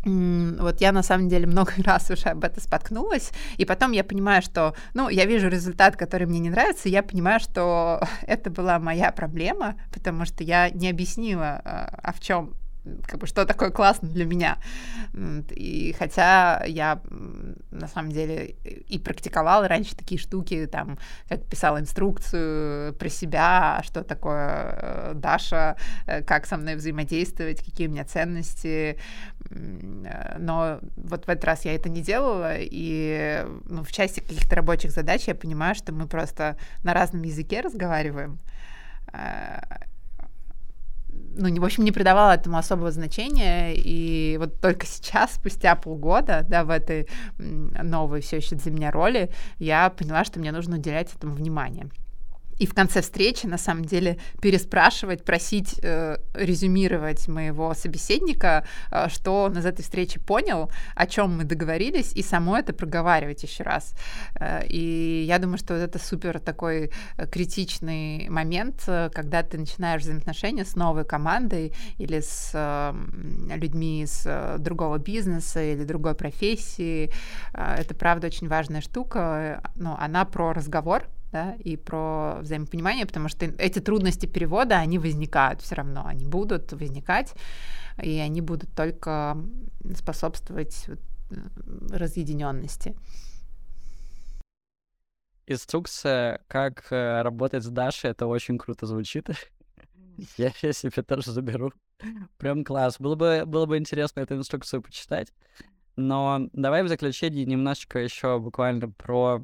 вот 0.05 0.81
я 0.81 0.91
на 0.91 1.01
самом 1.01 1.29
деле 1.29 1.47
много 1.47 1.73
раз 1.77 2.11
уже 2.11 2.29
об 2.29 2.43
этом 2.43 2.61
споткнулась, 2.61 3.31
и 3.57 3.65
потом 3.65 3.91
я 3.91 4.03
понимаю, 4.03 4.41
что, 4.41 4.75
ну, 4.93 5.09
я 5.09 5.25
вижу 5.25 5.49
результат, 5.49 5.95
который 5.95 6.27
мне 6.27 6.39
не 6.39 6.49
нравится, 6.49 6.87
и 6.87 6.91
я 6.91 7.01
понимаю, 7.01 7.39
что 7.39 8.07
это 8.21 8.49
была 8.49 8.79
моя 8.79 9.11
проблема, 9.11 9.75
потому 9.91 10.25
что 10.25 10.43
я 10.43 10.69
не 10.69 10.89
объяснила, 10.89 11.61
а, 11.65 11.99
а 12.03 12.13
в 12.13 12.19
чем 12.19 12.53
как 13.07 13.19
бы, 13.19 13.27
что 13.27 13.45
такое 13.45 13.71
классно 13.71 14.07
для 14.07 14.25
меня. 14.25 14.57
И 15.51 15.95
хотя 15.97 16.63
я 16.65 17.01
на 17.71 17.87
самом 17.87 18.11
деле 18.11 18.55
и 18.63 18.99
практиковала 18.99 19.67
раньше 19.67 19.95
такие 19.95 20.19
штуки, 20.19 20.67
там, 20.71 20.97
как 21.27 21.45
писала 21.45 21.79
инструкцию 21.79 22.93
про 22.93 23.09
себя, 23.09 23.81
что 23.83 24.03
такое 24.03 24.77
э, 24.77 25.11
Даша, 25.15 25.77
э, 26.05 26.21
как 26.21 26.45
со 26.45 26.57
мной 26.57 26.75
взаимодействовать, 26.75 27.63
какие 27.63 27.87
у 27.87 27.91
меня 27.91 28.05
ценности. 28.05 28.97
Э, 29.49 30.37
но 30.39 30.79
вот 30.95 31.25
в 31.25 31.29
этот 31.29 31.45
раз 31.45 31.65
я 31.65 31.75
это 31.75 31.89
не 31.89 32.01
делала, 32.01 32.55
и 32.57 33.45
ну, 33.65 33.83
в 33.83 33.91
части 33.91 34.19
каких-то 34.19 34.55
рабочих 34.55 34.91
задач 34.91 35.27
я 35.27 35.35
понимаю, 35.35 35.75
что 35.75 35.93
мы 35.93 36.07
просто 36.07 36.57
на 36.83 36.93
разном 36.93 37.23
языке 37.23 37.61
разговариваем 37.61 38.39
ну, 41.35 41.61
в 41.61 41.65
общем, 41.65 41.83
не 41.83 41.91
придавала 41.91 42.31
этому 42.31 42.57
особого 42.57 42.91
значения, 42.91 43.73
и 43.75 44.37
вот 44.39 44.59
только 44.61 44.85
сейчас, 44.85 45.35
спустя 45.35 45.75
полгода, 45.75 46.45
да, 46.47 46.63
в 46.63 46.69
этой 46.69 47.07
новой 47.37 48.21
все 48.21 48.37
еще 48.37 48.55
для 48.55 48.71
меня 48.71 48.91
роли, 48.91 49.29
я 49.59 49.89
поняла, 49.89 50.23
что 50.23 50.39
мне 50.39 50.51
нужно 50.51 50.77
уделять 50.77 51.13
этому 51.13 51.33
внимание 51.33 51.89
и 52.57 52.65
в 52.65 52.73
конце 52.73 53.01
встречи, 53.01 53.45
на 53.45 53.57
самом 53.57 53.85
деле, 53.85 54.17
переспрашивать, 54.41 55.23
просить 55.23 55.79
э, 55.81 56.17
резюмировать 56.33 57.27
моего 57.27 57.73
собеседника, 57.73 58.65
э, 58.91 59.09
что 59.09 59.43
он 59.43 59.57
из 59.57 59.65
этой 59.65 59.81
встречи 59.81 60.19
понял, 60.19 60.71
о 60.95 61.05
чем 61.05 61.37
мы 61.37 61.43
договорились, 61.43 62.13
и 62.13 62.23
само 62.23 62.57
это 62.57 62.73
проговаривать 62.73 63.43
еще 63.43 63.63
раз. 63.63 63.93
Э, 64.39 64.65
и 64.67 65.25
я 65.27 65.39
думаю, 65.39 65.57
что 65.57 65.73
вот 65.73 65.81
это 65.81 65.99
супер 65.99 66.39
такой 66.39 66.91
э, 67.17 67.27
критичный 67.27 68.29
момент, 68.29 68.83
э, 68.87 69.09
когда 69.13 69.43
ты 69.43 69.57
начинаешь 69.57 70.01
взаимоотношения 70.01 70.65
с 70.65 70.75
новой 70.75 71.05
командой 71.05 71.73
или 71.97 72.21
с 72.21 72.51
э, 72.53 72.93
людьми 73.55 74.03
из 74.03 74.23
э, 74.25 74.57
другого 74.59 74.97
бизнеса 74.97 75.61
или 75.63 75.83
другой 75.83 76.15
профессии. 76.15 77.11
Э, 77.53 77.75
это, 77.77 77.95
правда, 77.95 78.27
очень 78.27 78.47
важная 78.47 78.81
штука. 78.81 79.61
Но 79.75 79.97
она 79.99 80.25
про 80.25 80.53
разговор, 80.53 81.07
да, 81.35 81.53
и 81.65 81.75
про 81.75 82.37
взаимопонимание, 82.39 83.05
потому 83.05 83.27
что 83.27 83.45
эти 83.45 83.79
трудности 83.79 84.25
перевода, 84.25 84.77
они 84.77 84.99
возникают 84.99 85.61
все 85.61 85.75
равно, 85.75 86.05
они 86.05 86.25
будут 86.25 86.71
возникать, 86.71 87.33
и 88.01 88.19
они 88.19 88.39
будут 88.39 88.73
только 88.73 89.37
способствовать 89.95 90.89
разъединенности. 91.91 92.95
Инструкция, 95.45 96.39
как 96.47 96.87
э, 96.91 97.21
работать 97.21 97.63
с 97.63 97.67
Дашей, 97.67 98.11
это 98.11 98.27
очень 98.27 98.57
круто 98.57 98.85
звучит. 98.85 99.29
Я, 100.37 100.53
я 100.61 100.71
себе 100.71 101.03
тоже 101.03 101.31
заберу. 101.31 101.73
Прям 102.37 102.63
класс. 102.63 102.95
Было 102.99 103.15
бы, 103.15 103.43
было 103.45 103.65
бы 103.65 103.77
интересно 103.77 104.21
эту 104.21 104.35
инструкцию 104.35 104.81
почитать. 104.81 105.33
Но 105.97 106.47
давай 106.53 106.83
в 106.83 106.87
заключение 106.87 107.45
немножечко 107.45 107.99
еще 107.99 108.39
буквально 108.39 108.89
про 108.89 109.43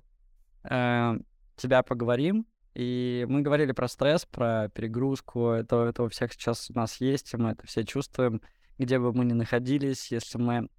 э, 0.63 1.17
тебя 1.61 1.83
поговорим. 1.83 2.45
И 2.73 3.25
мы 3.29 3.41
говорили 3.41 3.73
про 3.73 3.87
стресс, 3.87 4.25
про 4.25 4.69
перегрузку. 4.69 5.49
Это, 5.49 5.85
это 5.85 6.03
у 6.03 6.09
всех 6.09 6.33
сейчас 6.33 6.69
у 6.69 6.73
нас 6.73 7.01
есть, 7.01 7.33
и 7.33 7.37
мы 7.37 7.51
это 7.51 7.67
все 7.67 7.83
чувствуем, 7.83 8.41
где 8.77 8.97
бы 8.97 9.13
мы 9.13 9.25
ни 9.25 9.33
находились, 9.33 10.11
если 10.11 10.37
мы 10.37 10.69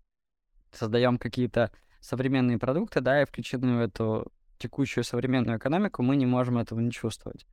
создаем 0.73 1.19
какие-то 1.19 1.71
современные 2.01 2.59
продукты, 2.59 3.01
да, 3.01 3.23
и 3.23 3.27
включены 3.27 3.77
в 3.77 3.81
эту 3.81 4.33
текущую 4.59 5.05
современную 5.05 5.59
экономику, 5.59 6.03
мы 6.03 6.17
не 6.17 6.27
можем 6.27 6.59
этого 6.59 6.81
не 6.81 6.91
чувствовать. 6.91 7.47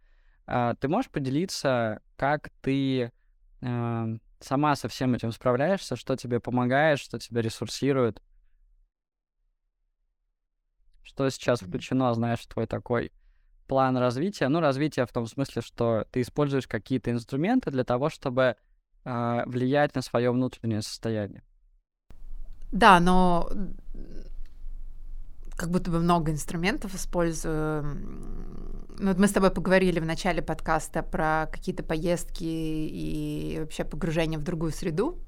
А, 0.46 0.76
ты 0.76 0.88
можешь 0.88 1.12
поделиться, 1.12 2.02
как 2.16 2.50
ты 2.62 3.12
э, 3.62 4.18
сама 4.40 4.76
со 4.76 4.88
всем 4.88 5.14
этим 5.14 5.32
справляешься, 5.32 5.96
что 5.96 6.16
тебе 6.16 6.40
помогает, 6.40 7.00
что 7.00 7.20
тебя 7.20 7.42
ресурсирует? 7.42 8.22
Что 11.04 11.30
сейчас 11.30 11.62
включено, 11.62 12.14
знаешь, 12.14 12.40
в 12.40 12.48
твой 12.48 12.68
такой 12.68 13.12
план 13.70 13.96
развития? 13.98 14.50
Ну, 14.50 14.60
развитие 14.60 15.06
в 15.06 15.12
том 15.12 15.28
смысле, 15.28 15.62
что 15.62 16.06
ты 16.12 16.22
используешь 16.22 16.68
какие-то 16.68 17.12
инструменты 17.12 17.72
для 17.72 17.84
того, 17.86 18.10
чтобы 18.10 18.56
э, 19.06 19.44
влиять 19.46 19.96
на 19.96 20.02
свое 20.02 20.32
внутреннее 20.32 20.82
состояние. 20.82 21.44
Да, 22.72 23.00
но 23.00 23.50
как 25.56 25.70
будто 25.70 25.92
бы 25.92 26.00
много 26.00 26.32
инструментов 26.32 26.96
использую. 26.96 27.84
Ну, 28.98 29.08
вот 29.08 29.20
мы 29.20 29.28
с 29.28 29.32
тобой 29.32 29.52
поговорили 29.52 30.00
в 30.00 30.06
начале 30.06 30.42
подкаста 30.42 31.04
про 31.04 31.48
какие-то 31.52 31.84
поездки 31.84 32.44
и 32.44 33.58
вообще 33.60 33.84
погружение 33.84 34.40
в 34.40 34.44
другую 34.44 34.72
среду 34.72 35.20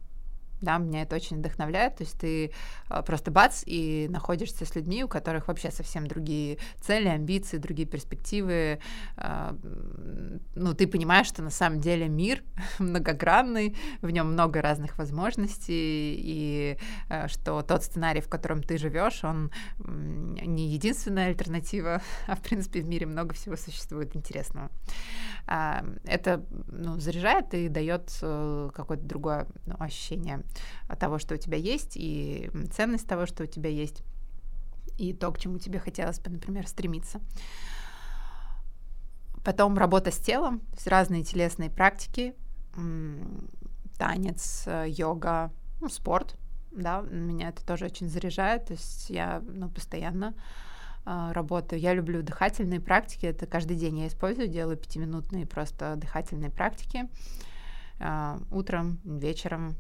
да, 0.62 0.78
меня 0.78 1.02
это 1.02 1.16
очень 1.16 1.38
вдохновляет, 1.38 1.98
то 1.98 2.04
есть 2.04 2.18
ты 2.20 2.52
а, 2.88 3.02
просто 3.02 3.32
бац 3.32 3.64
и 3.66 4.08
находишься 4.10 4.66
с 4.66 4.76
людьми, 4.76 5.04
у 5.04 5.08
которых 5.08 5.48
вообще 5.48 5.72
совсем 5.72 6.08
другие 6.08 6.60
цели, 6.80 7.08
амбиции, 7.08 7.58
другие 7.58 7.88
перспективы, 7.88 8.80
а, 9.18 9.56
ну, 10.56 10.74
ты 10.74 10.88
понимаешь, 10.88 11.28
что 11.28 11.42
на 11.42 11.50
самом 11.50 11.80
деле 11.80 12.08
мир 12.08 12.44
многогранный, 12.80 13.76
в 14.02 14.10
нем 14.10 14.32
много 14.32 14.62
разных 14.62 14.98
возможностей, 14.98 16.16
и 16.18 16.78
а, 17.10 17.28
что 17.28 17.62
тот 17.64 17.84
сценарий, 17.84 18.22
в 18.22 18.30
котором 18.30 18.62
ты 18.62 18.78
живешь, 18.78 19.24
он 19.24 19.52
не 19.80 20.68
единственная 20.70 21.28
альтернатива, 21.28 22.02
а 22.28 22.36
в 22.36 22.42
принципе 22.42 22.82
в 22.82 22.88
мире 22.88 23.08
много 23.08 23.34
всего 23.34 23.56
существует 23.56 24.16
интересного. 24.16 24.70
Это 25.48 26.46
ну, 26.68 27.00
заряжает 27.00 27.54
и 27.54 27.68
дает 27.68 28.12
э, 28.22 28.70
какое-то 28.74 29.04
другое 29.04 29.48
ну, 29.66 29.76
ощущение 29.80 30.44
того, 30.99 31.19
что 31.19 31.36
у 31.36 31.38
тебя 31.38 31.57
есть, 31.57 31.94
и 31.95 32.52
ценность 32.72 33.07
того, 33.07 33.26
что 33.26 33.44
у 33.44 33.48
тебя 33.48 33.69
есть, 33.69 34.03
и 34.98 35.14
то, 35.14 35.32
к 35.32 35.40
чему 35.40 35.57
тебе 35.57 35.80
хотелось 35.80 36.19
бы, 36.19 36.30
например, 36.30 36.68
стремиться. 36.68 37.19
Потом 39.44 39.78
работа 39.78 40.11
с 40.11 40.18
телом, 40.18 40.61
разные 40.86 41.23
телесные 41.23 41.69
практики, 41.69 42.36
танец, 43.98 44.68
йога, 44.86 45.52
ну, 45.80 45.90
спорт, 45.90 46.38
да, 46.72 47.02
меня 47.02 47.49
это 47.49 47.65
тоже 47.65 47.86
очень 47.86 48.07
заряжает, 48.07 48.65
то 48.65 48.73
есть 48.73 49.10
я, 49.10 49.41
ну, 49.45 49.69
постоянно 49.69 50.34
э, 51.06 51.32
работаю. 51.34 51.82
Я 51.82 51.94
люблю 51.94 52.22
дыхательные 52.22 52.80
практики, 52.80 53.26
это 53.26 53.45
каждый 53.45 53.78
день 53.78 53.99
я 53.99 54.07
использую, 54.07 54.48
делаю 54.48 54.78
пятиминутные 54.78 55.45
просто 55.45 55.95
дыхательные 55.98 56.49
практики 56.49 57.10
э, 57.99 58.38
утром, 58.52 58.99
вечером. 59.03 59.76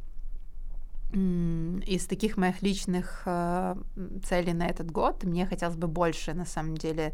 Из 1.13 2.05
таких 2.05 2.37
моих 2.37 2.61
личных 2.61 3.23
э, 3.25 3.75
целей 4.23 4.53
на 4.53 4.67
этот 4.67 4.91
год 4.91 5.23
мне 5.23 5.45
хотелось 5.45 5.75
бы 5.75 5.87
больше, 5.87 6.33
на 6.33 6.45
самом 6.45 6.77
деле, 6.77 7.13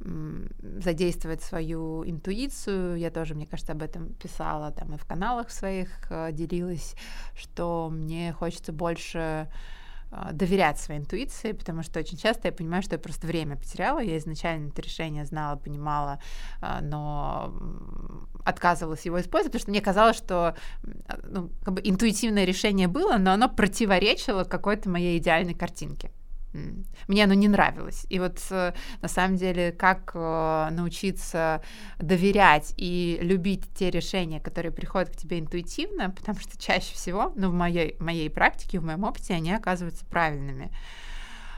задействовать 0.00 1.42
свою 1.42 2.04
интуицию. 2.08 2.96
Я 2.96 3.10
тоже, 3.10 3.34
мне 3.34 3.46
кажется, 3.46 3.72
об 3.72 3.82
этом 3.82 4.14
писала 4.14 4.70
там 4.70 4.94
и 4.94 4.98
в 4.98 5.04
каналах 5.04 5.50
своих 5.50 5.88
э, 6.10 6.30
делилась, 6.32 6.94
что 7.34 7.88
мне 7.90 8.32
хочется 8.32 8.72
больше 8.72 9.50
доверять 10.32 10.78
своей 10.78 11.00
интуиции, 11.00 11.52
потому 11.52 11.82
что 11.82 12.00
очень 12.00 12.16
часто 12.16 12.48
я 12.48 12.52
понимаю, 12.52 12.82
что 12.82 12.94
я 12.94 12.98
просто 12.98 13.26
время 13.26 13.56
потеряла. 13.56 13.98
Я 13.98 14.16
изначально 14.18 14.68
это 14.68 14.80
решение 14.80 15.24
знала, 15.26 15.56
понимала, 15.56 16.20
э, 16.62 16.80
но 16.82 17.54
отказывалась 18.44 19.04
его 19.04 19.20
использовать, 19.20 19.52
потому 19.52 19.60
что 19.60 19.70
мне 19.70 19.80
казалось, 19.82 20.16
что 20.16 20.56
ну, 21.24 21.50
как 21.62 21.74
бы 21.74 21.80
интуитивное 21.84 22.44
решение 22.44 22.88
было, 22.88 23.18
но 23.18 23.32
оно 23.32 23.48
противоречило 23.48 24.44
какой-то 24.44 24.88
моей 24.88 25.18
идеальной 25.18 25.54
картинке. 25.54 26.10
Мне 26.52 27.24
оно 27.24 27.34
не 27.34 27.48
нравилось. 27.48 28.06
И 28.08 28.18
вот 28.18 28.38
э, 28.50 28.72
на 29.02 29.08
самом 29.08 29.36
деле, 29.36 29.72
как 29.72 30.12
э, 30.14 30.68
научиться 30.70 31.62
доверять 31.98 32.74
и 32.76 33.18
любить 33.20 33.64
те 33.74 33.90
решения, 33.90 34.40
которые 34.40 34.72
приходят 34.72 35.10
к 35.10 35.16
тебе 35.16 35.38
интуитивно, 35.38 36.10
потому 36.10 36.40
что 36.40 36.58
чаще 36.58 36.94
всего, 36.94 37.32
ну, 37.36 37.50
в 37.50 37.54
моей, 37.54 37.96
моей 37.98 38.30
практике, 38.30 38.80
в 38.80 38.84
моем 38.84 39.04
опыте, 39.04 39.34
они 39.34 39.52
оказываются 39.52 40.06
правильными 40.06 40.70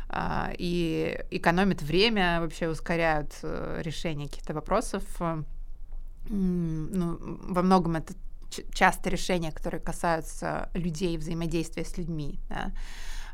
а, 0.09 0.53
и 0.59 1.25
экономят 1.31 1.83
время, 1.83 2.41
вообще 2.41 2.69
ускоряют 2.69 3.33
э, 3.43 3.81
решение 3.85 4.29
каких-то 4.29 4.55
вопросов. 4.55 5.05
Ну, 6.29 7.17
во 7.21 7.63
многом 7.63 7.97
это 7.97 8.15
часто 8.73 9.11
решения, 9.11 9.53
которые 9.53 9.81
касаются 9.81 10.69
людей, 10.75 11.17
взаимодействия 11.17 11.85
с 11.85 11.97
людьми. 11.97 12.41
Да? 12.49 12.73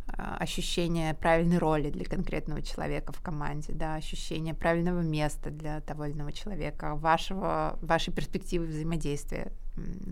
А, 0.09 0.37
ощущение 0.39 1.15
правильной 1.15 1.59
роли 1.59 1.91
для 1.91 2.05
конкретного 2.05 2.63
человека 2.63 3.13
в 3.13 3.21
команде, 3.21 3.73
да, 3.73 3.97
ощущение 3.97 4.55
правильного 4.55 5.01
места 5.01 5.51
для 5.51 5.81
того 5.81 6.05
или 6.05 6.15
иного 6.15 6.33
человека, 6.33 6.95
вашего, 6.95 7.79
вашей 7.83 8.13
перспективы 8.13 8.67
взаимодействия 8.67 9.53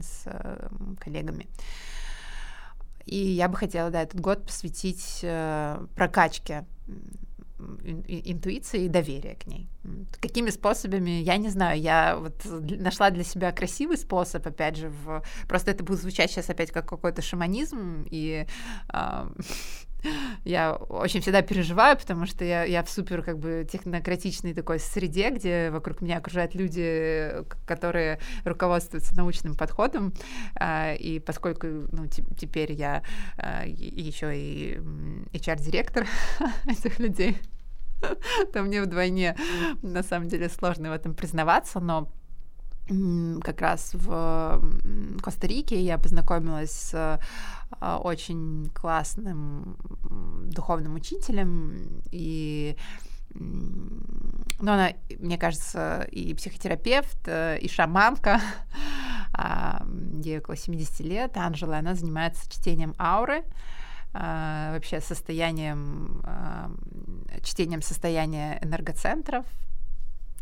с 0.00 0.26
коллегами. 0.98 1.46
И 3.06 3.16
я 3.16 3.48
бы 3.48 3.56
хотела, 3.56 3.90
да, 3.90 4.02
этот 4.02 4.20
год 4.20 4.46
посвятить 4.46 5.20
э, 5.22 5.86
прокачке 5.94 6.64
интуиции 8.06 8.84
и 8.84 8.88
доверия 8.88 9.34
к 9.36 9.46
ней. 9.46 9.68
Какими 10.20 10.50
способами, 10.50 11.22
я 11.22 11.36
не 11.36 11.50
знаю, 11.50 11.80
я 11.80 12.16
вот 12.16 12.34
нашла 12.44 13.10
для 13.10 13.24
себя 13.24 13.52
красивый 13.52 13.96
способ, 13.96 14.46
опять 14.46 14.76
же, 14.76 14.88
в... 14.88 15.22
просто 15.48 15.70
это 15.70 15.84
будет 15.84 16.00
звучать 16.00 16.30
сейчас 16.30 16.50
опять 16.50 16.72
как 16.72 16.88
какой-то 16.88 17.22
шаманизм, 17.22 18.06
и 18.10 18.46
э, 18.92 19.28
я 20.44 20.74
очень 20.74 21.20
всегда 21.20 21.42
переживаю, 21.42 21.96
потому 21.96 22.26
что 22.26 22.44
я, 22.44 22.64
я 22.64 22.82
в 22.82 22.90
супер 22.90 23.22
как 23.22 23.38
бы 23.38 23.66
технократичной 23.70 24.54
такой 24.54 24.78
среде, 24.78 25.30
где 25.30 25.70
вокруг 25.70 26.00
меня 26.00 26.18
окружают 26.18 26.54
люди, 26.54 27.30
которые 27.66 28.18
руководствуются 28.44 29.16
научным 29.16 29.54
подходом, 29.54 30.12
э, 30.60 30.96
и 30.96 31.20
поскольку 31.20 31.66
ну, 31.92 32.06
теперь 32.06 32.72
я 32.72 33.02
э, 33.38 33.64
еще 33.66 34.36
и 34.36 34.78
HR-директор 35.32 36.06
этих 36.66 36.98
людей, 36.98 37.38
то 38.52 38.62
мне 38.62 38.82
вдвойне 38.82 39.36
на 39.82 40.02
самом 40.02 40.28
деле 40.28 40.48
сложно 40.48 40.90
в 40.90 40.92
этом 40.92 41.14
признаваться, 41.14 41.80
но 41.80 42.10
как 42.86 43.60
раз 43.62 43.90
в 43.94 44.60
Коста-Рике 45.22 45.80
я 45.82 45.96
познакомилась 45.96 46.70
с 46.70 47.20
а, 47.80 47.98
очень 47.98 48.70
классным 48.74 49.76
духовным 50.44 50.94
учителем, 50.94 52.02
и 52.10 52.76
ну, 53.34 54.72
она, 54.72 54.92
мне 55.18 55.38
кажется, 55.38 56.06
и 56.10 56.34
психотерапевт, 56.34 57.18
э, 57.26 57.58
и 57.58 57.68
шаманка, 57.68 58.40
а, 59.32 59.84
ей 60.22 60.38
около 60.38 60.56
70 60.56 61.00
лет, 61.00 61.36
Анжела, 61.36 61.78
она 61.78 61.94
занимается 61.94 62.48
чтением 62.48 62.94
ауры, 62.98 63.42
а, 64.12 64.72
вообще 64.74 65.00
состоянием, 65.00 66.22
чтением 67.42 67.82
состояния 67.82 68.58
энергоцентров, 68.62 69.44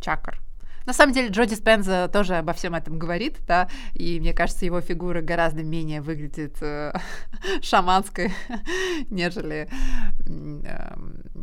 чакр, 0.00 0.38
на 0.86 0.92
самом 0.92 1.12
деле 1.12 1.28
Джо 1.28 1.44
Диспенза 1.46 2.08
тоже 2.12 2.36
обо 2.36 2.52
всем 2.52 2.74
этом 2.74 2.98
говорит, 2.98 3.38
да, 3.46 3.68
и 3.94 4.20
мне 4.20 4.32
кажется, 4.32 4.64
его 4.64 4.80
фигура 4.80 5.20
гораздо 5.20 5.62
менее 5.62 6.00
выглядит 6.00 6.56
э, 6.60 6.92
шаманской, 7.62 8.32
нежели 9.10 9.68
э, 10.26 10.94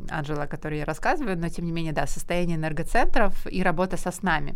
Анжела, 0.09 0.43
о 0.43 0.47
которой 0.47 0.79
я 0.79 0.85
рассказываю, 0.85 1.37
но 1.37 1.49
тем 1.49 1.65
не 1.65 1.71
менее, 1.71 1.93
да, 1.93 2.07
состояние 2.07 2.57
энергоцентров 2.57 3.47
и 3.47 3.63
работа 3.63 3.97
со 3.97 4.11
снами. 4.11 4.55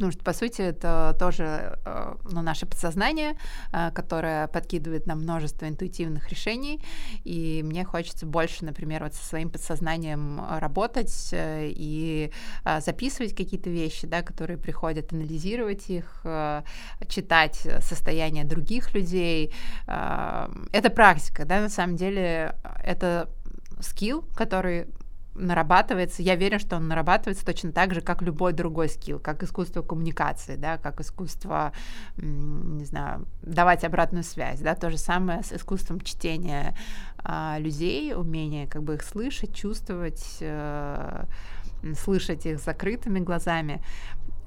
Потому 0.00 0.12
что, 0.12 0.24
по 0.24 0.32
сути, 0.32 0.62
это 0.62 1.14
тоже 1.18 1.78
э, 1.84 2.14
ну, 2.24 2.40
наше 2.40 2.64
подсознание, 2.64 3.36
э, 3.70 3.90
которое 3.90 4.48
подкидывает 4.48 5.06
нам 5.06 5.18
множество 5.20 5.68
интуитивных 5.68 6.30
решений, 6.30 6.82
и 7.22 7.60
мне 7.62 7.84
хочется 7.84 8.24
больше, 8.24 8.64
например, 8.64 9.02
вот 9.04 9.12
со 9.12 9.22
своим 9.22 9.50
подсознанием 9.50 10.40
работать 10.58 11.28
э, 11.32 11.68
и 11.68 12.32
записывать 12.78 13.36
какие-то 13.36 13.68
вещи, 13.68 14.06
да, 14.06 14.22
которые 14.22 14.56
приходят, 14.56 15.12
анализировать 15.12 15.90
их, 15.90 16.24
читать 17.08 17.56
состояние 17.80 18.44
других 18.44 18.94
людей. 18.94 19.52
Это 19.86 20.90
практика, 20.94 21.44
да, 21.44 21.60
на 21.60 21.68
самом 21.68 21.96
деле 21.96 22.54
это 22.82 23.28
скилл, 23.80 24.22
который 24.34 24.86
нарабатывается, 25.34 26.22
я 26.22 26.36
верю, 26.36 26.58
что 26.58 26.76
он 26.76 26.88
нарабатывается 26.88 27.44
точно 27.44 27.72
так 27.72 27.94
же, 27.94 28.00
как 28.00 28.22
любой 28.22 28.52
другой 28.52 28.88
скилл, 28.88 29.18
как 29.18 29.42
искусство 29.42 29.82
коммуникации, 29.82 30.56
да, 30.56 30.78
как 30.78 31.00
искусство, 31.00 31.72
не 32.16 32.84
знаю, 32.84 33.26
давать 33.42 33.84
обратную 33.84 34.24
связь, 34.24 34.60
да, 34.60 34.74
то 34.74 34.90
же 34.90 34.98
самое 34.98 35.42
с 35.42 35.52
искусством 35.52 36.00
чтения 36.00 36.74
а, 37.18 37.56
людей, 37.58 38.14
умение 38.14 38.66
как 38.66 38.82
бы 38.82 38.94
их 38.94 39.02
слышать, 39.02 39.54
чувствовать, 39.54 40.38
э, 40.40 41.24
слышать 41.96 42.46
их 42.46 42.58
закрытыми 42.58 43.20
глазами, 43.20 43.82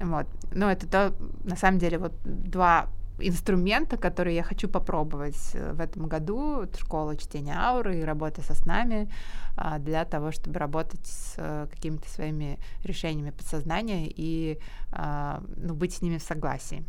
вот. 0.00 0.26
Но 0.52 0.70
это 0.70 0.86
то, 0.86 1.14
на 1.44 1.56
самом 1.56 1.78
деле, 1.78 1.98
вот 1.98 2.12
два 2.24 2.88
инструмента, 3.18 3.96
которые 3.96 4.36
я 4.36 4.42
хочу 4.42 4.68
попробовать 4.68 5.50
э, 5.54 5.72
в 5.72 5.80
этом 5.80 6.06
году. 6.06 6.66
Школа 6.78 7.16
чтения 7.16 7.56
ауры 7.56 8.00
и 8.00 8.04
работа 8.04 8.42
со 8.42 8.54
снами 8.54 9.08
а, 9.56 9.78
для 9.78 10.04
того, 10.04 10.32
чтобы 10.32 10.58
работать 10.58 11.06
с 11.06 11.34
э, 11.36 11.66
какими-то 11.70 12.08
своими 12.08 12.58
решениями 12.84 13.30
подсознания 13.30 14.06
и 14.08 14.58
а, 14.92 15.42
ну, 15.56 15.74
быть 15.74 15.94
с 15.94 16.02
ними 16.02 16.18
в 16.18 16.22
согласии. 16.22 16.84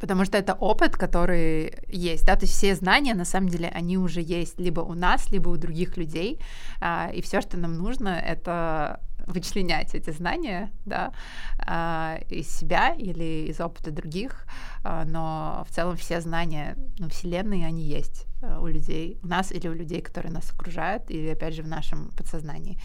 Потому 0.00 0.24
что 0.24 0.38
это 0.38 0.54
опыт, 0.54 0.96
который 0.96 1.72
есть, 1.88 2.26
да, 2.26 2.36
то 2.36 2.44
есть 2.44 2.54
все 2.54 2.74
знания, 2.74 3.14
на 3.14 3.24
самом 3.24 3.48
деле, 3.48 3.68
они 3.68 3.98
уже 3.98 4.20
есть 4.20 4.60
либо 4.60 4.80
у 4.80 4.94
нас, 4.94 5.30
либо 5.30 5.48
у 5.48 5.56
других 5.56 5.96
людей, 5.96 6.40
а, 6.80 7.10
и 7.12 7.22
все, 7.22 7.40
что 7.40 7.56
нам 7.56 7.74
нужно, 7.74 8.08
это 8.08 9.00
вычленять 9.26 9.94
эти 9.94 10.10
знания, 10.10 10.70
да, 10.84 11.12
а, 11.58 12.18
из 12.28 12.48
себя 12.48 12.94
или 12.94 13.48
из 13.48 13.60
опыта 13.60 13.90
других, 13.90 14.46
а, 14.84 15.04
но 15.04 15.64
в 15.68 15.74
целом 15.74 15.96
все 15.96 16.20
знания 16.20 16.76
ну, 16.98 17.08
Вселенной, 17.08 17.66
они 17.66 17.82
есть 17.82 18.26
э, 18.42 18.58
у 18.60 18.66
людей, 18.66 19.18
у 19.22 19.26
нас 19.26 19.52
или 19.52 19.68
у 19.68 19.74
людей, 19.74 20.00
которые 20.00 20.32
нас 20.32 20.50
окружают, 20.50 21.10
или, 21.10 21.28
опять 21.28 21.54
же, 21.54 21.62
в 21.62 21.68
нашем 21.68 22.10
подсознании. 22.16 22.78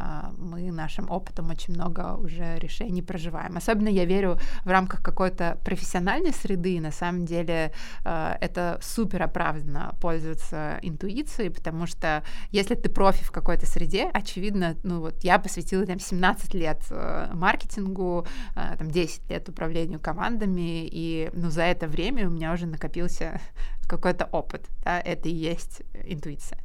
А, 0.00 0.32
мы 0.38 0.70
нашим 0.70 1.10
опытом 1.10 1.50
очень 1.50 1.74
много 1.74 2.14
уже 2.14 2.58
решений 2.58 3.02
проживаем. 3.02 3.56
Особенно 3.56 3.88
я 3.88 4.04
верю 4.04 4.38
в 4.64 4.68
рамках 4.68 5.02
какой-то 5.02 5.58
профессиональной 5.64 6.32
среды, 6.32 6.80
на 6.80 6.92
самом 6.92 7.26
деле 7.26 7.72
это 8.04 8.78
супер 8.80 9.22
оправданно 9.22 9.94
пользоваться 10.00 10.78
интуицией, 10.82 11.50
потому 11.50 11.86
что 11.86 12.22
если 12.50 12.74
ты 12.74 12.88
профи 12.88 13.24
в 13.24 13.32
какой-то 13.32 13.66
среде, 13.66 14.08
очевидно, 14.12 14.76
ну 14.84 15.00
вот 15.00 15.24
я 15.24 15.38
посвятила 15.38 15.84
там 15.84 15.98
17 15.98 16.54
лет 16.54 16.82
э, 16.90 17.30
маркетингу, 17.32 18.26
там 18.54 18.90
10 18.90 19.30
лет 19.30 19.48
управлению 19.48 20.00
командами, 20.00 20.86
и 20.86 21.30
ну 21.32 21.50
за 21.50 21.62
это 21.62 21.88
время 21.88 22.28
у 22.28 22.30
меня 22.30 22.52
уже 22.52 22.66
накопился 22.66 23.40
какой-то 23.88 24.26
опыт, 24.26 24.66
да, 24.84 25.00
это 25.00 25.28
и 25.28 25.32
есть 25.32 25.82
интуиция. 26.04 26.58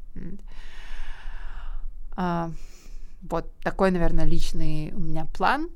А, 2.16 2.52
вот 3.24 3.54
такой, 3.60 3.92
наверное, 3.92 4.26
личный 4.26 4.92
у 4.94 5.00
меня 5.00 5.26
план. 5.26 5.70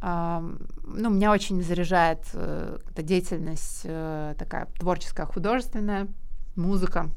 Ну, 0.00 1.10
меня 1.10 1.32
очень 1.32 1.60
заряжает 1.60 2.20
э, 2.32 2.78
деятельность 2.98 3.82
такая 3.82 4.66
творческая, 4.78 5.26
художественная, 5.26 6.06
музыка, 6.54 7.10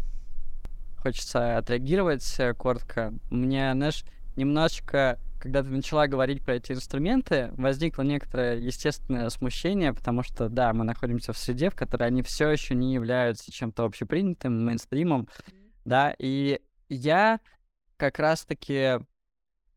хочется 1.01 1.57
отреагировать 1.57 2.35
э, 2.39 2.53
коротко. 2.53 3.13
Мне, 3.29 3.73
знаешь, 3.73 4.05
немножечко, 4.35 5.19
когда 5.39 5.63
ты 5.63 5.69
начала 5.69 6.07
говорить 6.07 6.43
про 6.43 6.55
эти 6.55 6.73
инструменты, 6.73 7.51
возникло 7.57 8.03
некоторое 8.03 8.57
естественное 8.57 9.29
смущение, 9.29 9.93
потому 9.93 10.21
что, 10.23 10.47
да, 10.47 10.73
мы 10.73 10.83
находимся 10.83 11.33
в 11.33 11.37
среде, 11.37 11.69
в 11.69 11.75
которой 11.75 12.07
они 12.07 12.21
все 12.21 12.49
еще 12.49 12.75
не 12.75 12.93
являются 12.93 13.51
чем-то 13.51 13.83
общепринятым, 13.83 14.63
мейнстримом, 14.63 15.27
да, 15.85 16.13
и 16.19 16.61
я 16.89 17.39
как 17.97 18.19
раз-таки, 18.19 18.99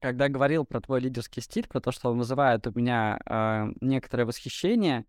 когда 0.04 0.28
говорил 0.28 0.66
про 0.66 0.82
твой 0.82 1.00
лидерский 1.00 1.40
стиль, 1.40 1.66
про 1.66 1.80
то, 1.80 1.90
что 1.90 2.10
он 2.10 2.18
вызывает 2.18 2.66
у 2.66 2.78
меня 2.78 3.18
э, 3.24 3.68
некоторое 3.80 4.26
восхищение, 4.26 5.06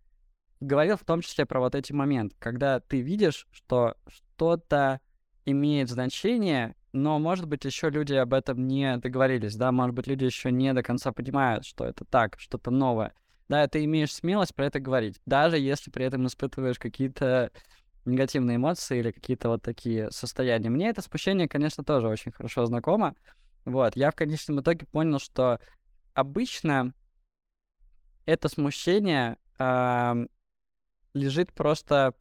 говорил 0.60 0.96
в 0.96 1.04
том 1.04 1.20
числе 1.20 1.44
про 1.44 1.60
вот 1.60 1.74
эти 1.74 1.92
моменты, 1.92 2.34
когда 2.38 2.80
ты 2.80 3.02
видишь, 3.02 3.46
что 3.50 3.94
что-то 4.08 5.02
имеет 5.44 5.90
значение, 5.90 6.76
но, 6.92 7.18
может 7.18 7.46
быть, 7.46 7.66
еще 7.66 7.90
люди 7.90 8.14
об 8.14 8.32
этом 8.32 8.66
не 8.66 8.96
договорились, 8.96 9.54
да, 9.54 9.70
может 9.70 9.94
быть, 9.94 10.06
люди 10.06 10.24
еще 10.24 10.50
не 10.50 10.72
до 10.72 10.82
конца 10.82 11.12
понимают, 11.12 11.66
что 11.66 11.84
это 11.84 12.06
так, 12.06 12.40
что-то 12.40 12.70
новое. 12.70 13.12
Да, 13.50 13.68
ты 13.68 13.84
имеешь 13.84 14.14
смелость 14.14 14.54
про 14.54 14.64
это 14.64 14.80
говорить, 14.80 15.20
даже 15.26 15.58
если 15.58 15.90
при 15.90 16.06
этом 16.06 16.26
испытываешь 16.26 16.78
какие-то 16.78 17.52
негативные 18.06 18.56
эмоции 18.56 19.00
или 19.00 19.10
какие-то 19.10 19.50
вот 19.50 19.60
такие 19.60 20.10
состояния. 20.10 20.70
Мне 20.70 20.88
это 20.88 21.02
спущение, 21.02 21.48
конечно, 21.48 21.84
тоже 21.84 22.08
очень 22.08 22.32
хорошо 22.32 22.64
знакомо. 22.64 23.14
Вот, 23.66 23.96
я 23.96 24.12
в 24.12 24.14
конечном 24.14 24.60
итоге 24.60 24.86
понял, 24.86 25.18
что 25.18 25.58
обычно 26.14 26.94
это 28.24 28.48
смущение 28.48 29.38
э, 29.58 30.26
лежит 31.14 31.52
просто 31.52 32.14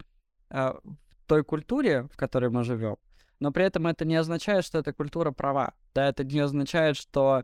э, 0.50 0.74
в 0.74 1.28
той 1.28 1.44
культуре, 1.44 2.04
в 2.12 2.18
которой 2.18 2.50
мы 2.50 2.64
живем, 2.64 2.98
но 3.40 3.52
при 3.52 3.64
этом 3.64 3.86
это 3.86 4.06
не 4.06 4.16
означает, 4.16 4.66
что 4.66 4.80
эта 4.80 4.92
культура 4.92 5.32
права. 5.32 5.76
Да, 5.94 6.08
это 6.08 6.24
не 6.24 6.40
означает, 6.40 6.98
что 6.98 7.44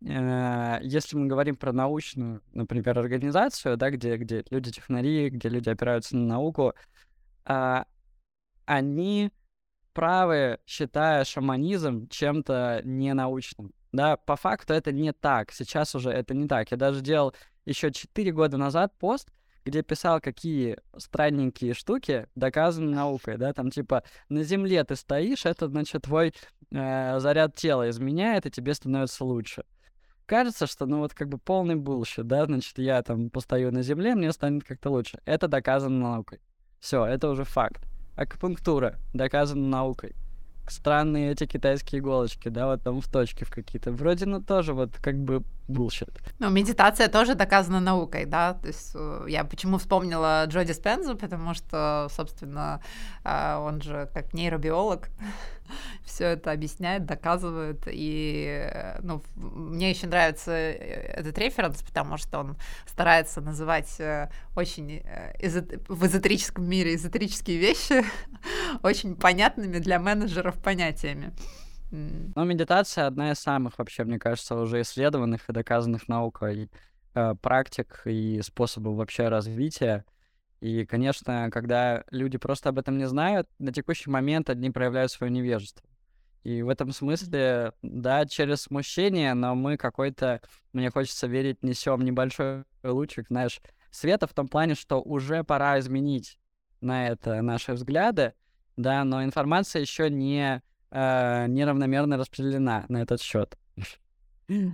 э, 0.00 0.78
если 0.82 1.16
мы 1.18 1.26
говорим 1.26 1.56
про 1.56 1.72
научную, 1.72 2.42
например, 2.52 2.98
организацию, 2.98 3.76
да, 3.76 3.90
где, 3.90 4.16
где 4.16 4.44
люди-технари, 4.48 5.28
где 5.28 5.50
люди 5.50 5.68
опираются 5.68 6.16
на 6.16 6.24
науку, 6.24 6.72
э, 7.44 7.84
они 8.64 9.30
правы, 9.92 10.58
считая 10.66 11.24
шаманизм 11.24 12.08
чем-то 12.08 12.82
ненаучным. 12.84 13.72
Да, 13.92 14.16
по 14.16 14.36
факту 14.36 14.72
это 14.72 14.90
не 14.90 15.12
так. 15.12 15.52
Сейчас 15.52 15.94
уже 15.94 16.10
это 16.10 16.34
не 16.34 16.48
так. 16.48 16.70
Я 16.70 16.76
даже 16.76 17.02
делал 17.02 17.34
еще 17.66 17.92
4 17.92 18.32
года 18.32 18.56
назад 18.56 18.92
пост, 18.98 19.28
где 19.64 19.82
писал, 19.82 20.20
какие 20.20 20.78
странненькие 20.96 21.74
штуки 21.74 22.26
доказаны 22.34 22.94
наукой, 22.94 23.36
да, 23.36 23.52
там 23.52 23.70
типа 23.70 24.02
на 24.28 24.42
Земле 24.42 24.82
ты 24.84 24.96
стоишь, 24.96 25.46
это, 25.46 25.68
значит, 25.68 26.02
твой 26.02 26.34
э, 26.70 27.20
заряд 27.20 27.54
тела 27.54 27.88
изменяет, 27.88 28.46
и 28.46 28.50
тебе 28.50 28.74
становится 28.74 29.24
лучше. 29.24 29.64
Кажется, 30.26 30.66
что, 30.66 30.86
ну, 30.86 30.98
вот 30.98 31.14
как 31.14 31.28
бы 31.28 31.38
полный 31.38 31.76
bullshit, 31.76 32.26
да, 32.26 32.46
значит, 32.46 32.78
я 32.78 33.02
там 33.02 33.30
постою 33.30 33.72
на 33.72 33.82
Земле, 33.82 34.14
мне 34.14 34.32
станет 34.32 34.64
как-то 34.64 34.90
лучше. 34.90 35.20
Это 35.26 35.46
доказано 35.46 36.10
наукой. 36.10 36.40
Все, 36.80 37.04
это 37.04 37.28
уже 37.28 37.44
факт. 37.44 37.86
Акупунктура 38.16 38.98
доказана 39.12 39.68
наукой 39.68 40.14
странные 40.68 41.32
эти 41.32 41.46
китайские 41.46 42.00
иголочки, 42.00 42.48
да, 42.48 42.66
вот 42.66 42.82
там 42.82 43.00
в 43.00 43.08
точке 43.08 43.44
в 43.44 43.50
какие-то. 43.50 43.92
Вроде, 43.92 44.26
ну, 44.26 44.40
тоже 44.40 44.74
вот 44.74 44.96
как 45.00 45.16
бы 45.16 45.42
bullshit. 45.68 46.12
Ну, 46.38 46.50
медитация 46.50 47.08
тоже 47.08 47.34
доказана 47.34 47.80
наукой, 47.80 48.24
да, 48.24 48.54
то 48.54 48.68
есть 48.68 48.92
э, 48.94 49.26
я 49.28 49.44
почему 49.44 49.78
вспомнила 49.78 50.44
Джо 50.46 50.64
Диспензу, 50.64 51.16
потому 51.16 51.54
что, 51.54 52.08
собственно, 52.10 52.80
э, 53.24 53.56
он 53.56 53.80
же 53.80 54.08
как 54.12 54.34
нейробиолог 54.34 55.08
все 56.12 56.24
это 56.26 56.52
объясняет, 56.52 57.06
доказывает, 57.06 57.82
и, 57.86 58.70
э, 58.72 59.00
ну, 59.02 59.22
мне 59.34 59.90
еще 59.90 60.06
нравится 60.06 60.52
этот 60.52 61.36
референс, 61.38 61.82
потому 61.82 62.16
что 62.16 62.38
он 62.40 62.56
старается 62.86 63.40
называть 63.40 64.00
очень 64.56 65.02
в 65.88 66.06
эзотерическом 66.06 66.68
мире 66.68 66.94
эзотерические 66.94 67.58
вещи 67.58 68.04
очень 68.82 69.16
понятными 69.16 69.78
для 69.78 69.98
менеджеров 69.98 70.56
понятиями. 70.62 71.32
Ну, 71.92 72.44
медитация 72.44 73.06
одна 73.06 73.32
из 73.32 73.38
самых, 73.38 73.78
вообще, 73.78 74.04
мне 74.04 74.18
кажется, 74.18 74.54
уже 74.56 74.80
исследованных 74.80 75.48
и 75.48 75.52
доказанных 75.52 76.08
наукой 76.08 76.70
э, 77.14 77.34
практик 77.42 78.02
и 78.06 78.40
способов 78.40 78.96
вообще 78.96 79.28
развития. 79.28 80.06
И, 80.62 80.86
конечно, 80.86 81.50
когда 81.52 82.04
люди 82.10 82.38
просто 82.38 82.70
об 82.70 82.78
этом 82.78 82.96
не 82.96 83.06
знают, 83.06 83.46
на 83.58 83.72
текущий 83.72 84.08
момент 84.08 84.48
одни 84.48 84.70
проявляют 84.70 85.12
свое 85.12 85.30
невежество. 85.30 85.86
И 86.42 86.62
в 86.62 86.68
этом 86.68 86.90
смысле, 86.92 87.72
да, 87.82 88.26
через 88.26 88.62
смущение, 88.62 89.34
но 89.34 89.54
мы 89.54 89.76
какой-то, 89.76 90.40
мне 90.72 90.90
хочется 90.90 91.26
верить, 91.28 91.62
несем 91.62 92.04
небольшой 92.04 92.64
лучик, 92.82 93.28
знаешь, 93.28 93.60
света 93.90 94.26
в 94.26 94.34
том 94.34 94.48
плане, 94.48 94.74
что 94.74 95.00
уже 95.00 95.44
пора 95.44 95.78
изменить 95.78 96.38
на 96.80 97.08
это 97.08 97.40
наши 97.42 97.74
взгляды, 97.74 98.34
да, 98.76 99.04
но 99.04 99.22
информация 99.22 99.80
еще 99.82 100.10
не 100.10 100.62
э, 100.90 101.46
неравномерно 101.46 102.16
распределена 102.16 102.86
на 102.88 103.02
этот 103.02 103.20
счет. 103.20 103.56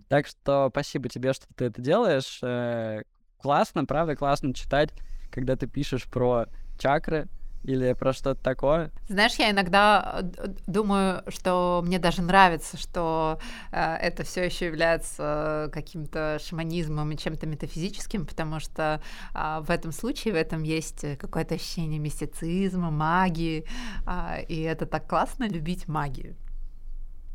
Так 0.09 0.27
что 0.27 0.69
спасибо 0.71 1.09
тебе, 1.09 1.33
что 1.33 1.47
ты 1.55 1.67
это 1.67 1.81
делаешь. 1.81 2.41
Э, 2.43 3.03
классно, 3.37 3.85
правда, 3.85 4.17
классно 4.17 4.55
читать, 4.55 4.91
когда 5.31 5.55
ты 5.55 5.67
пишешь 5.67 6.05
про 6.05 6.47
чакры, 6.79 7.29
или 7.65 7.93
про 7.93 8.13
что-то 8.13 8.43
такое? 8.43 8.91
Знаешь, 9.09 9.35
я 9.35 9.51
иногда 9.51 10.21
э, 10.23 10.49
думаю, 10.67 11.23
что 11.29 11.83
мне 11.85 11.99
даже 11.99 12.23
нравится, 12.23 12.77
что 12.77 13.39
э, 13.73 13.95
это 13.97 14.25
все 14.25 14.45
еще 14.45 14.67
является 14.67 15.71
каким-то 15.73 16.39
шаманизмом 16.43 17.11
и 17.13 17.17
чем-то 17.17 17.47
метафизическим, 17.47 18.27
потому 18.27 18.61
что 18.61 19.03
э, 19.35 19.61
в 19.63 19.71
этом 19.71 19.93
случае 19.93 20.35
в 20.35 20.37
этом 20.37 20.63
есть 20.63 21.05
какое-то 21.19 21.57
ощущение 21.57 21.99
мистицизма, 21.99 22.91
магии, 22.91 23.65
э, 24.07 24.45
и 24.49 24.63
это 24.63 24.87
так 24.87 25.09
классно 25.09 25.49
любить 25.49 25.89
магию 25.89 26.37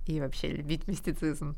и 0.07 0.19
вообще 0.19 0.49
любить 0.49 0.87
мистицизм. 0.87 1.55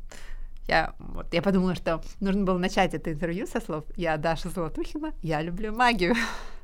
Я, 0.68 0.94
вот, 0.98 1.32
я 1.32 1.42
подумала, 1.42 1.74
что 1.74 2.02
нужно 2.20 2.44
было 2.44 2.58
начать 2.58 2.94
это 2.94 3.12
интервью 3.12 3.46
со 3.46 3.60
слов 3.60 3.84
«Я 3.96 4.16
Даша 4.16 4.48
Золотухина, 4.48 5.12
я 5.22 5.40
люблю 5.40 5.72
магию». 5.74 6.14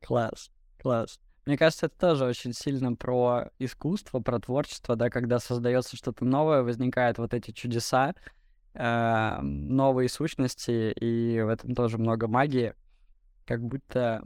Класс, 0.00 0.50
класс. 0.80 1.20
Мне 1.46 1.56
кажется, 1.58 1.86
это 1.86 1.98
тоже 1.98 2.24
очень 2.24 2.52
сильно 2.52 2.94
про 2.94 3.50
искусство, 3.58 4.20
про 4.20 4.38
творчество, 4.38 4.94
да, 4.94 5.10
когда 5.10 5.40
создается 5.40 5.96
что-то 5.96 6.24
новое, 6.24 6.62
возникают 6.62 7.18
вот 7.18 7.34
эти 7.34 7.50
чудеса, 7.50 8.14
э, 8.74 9.38
новые 9.40 10.08
сущности, 10.08 10.92
и 10.92 11.40
в 11.40 11.48
этом 11.48 11.74
тоже 11.74 11.98
много 11.98 12.28
магии. 12.28 12.74
Как 13.44 13.60
будто, 13.60 14.22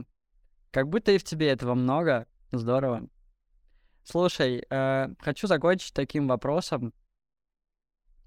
как 0.71 0.89
будто 0.89 1.11
и 1.11 1.17
в 1.17 1.23
тебе 1.23 1.49
этого 1.49 1.73
много. 1.73 2.27
Здорово. 2.51 3.07
Слушай, 4.03 4.63
э, 4.69 5.09
хочу 5.19 5.47
закончить 5.47 5.93
таким 5.93 6.27
вопросом. 6.27 6.93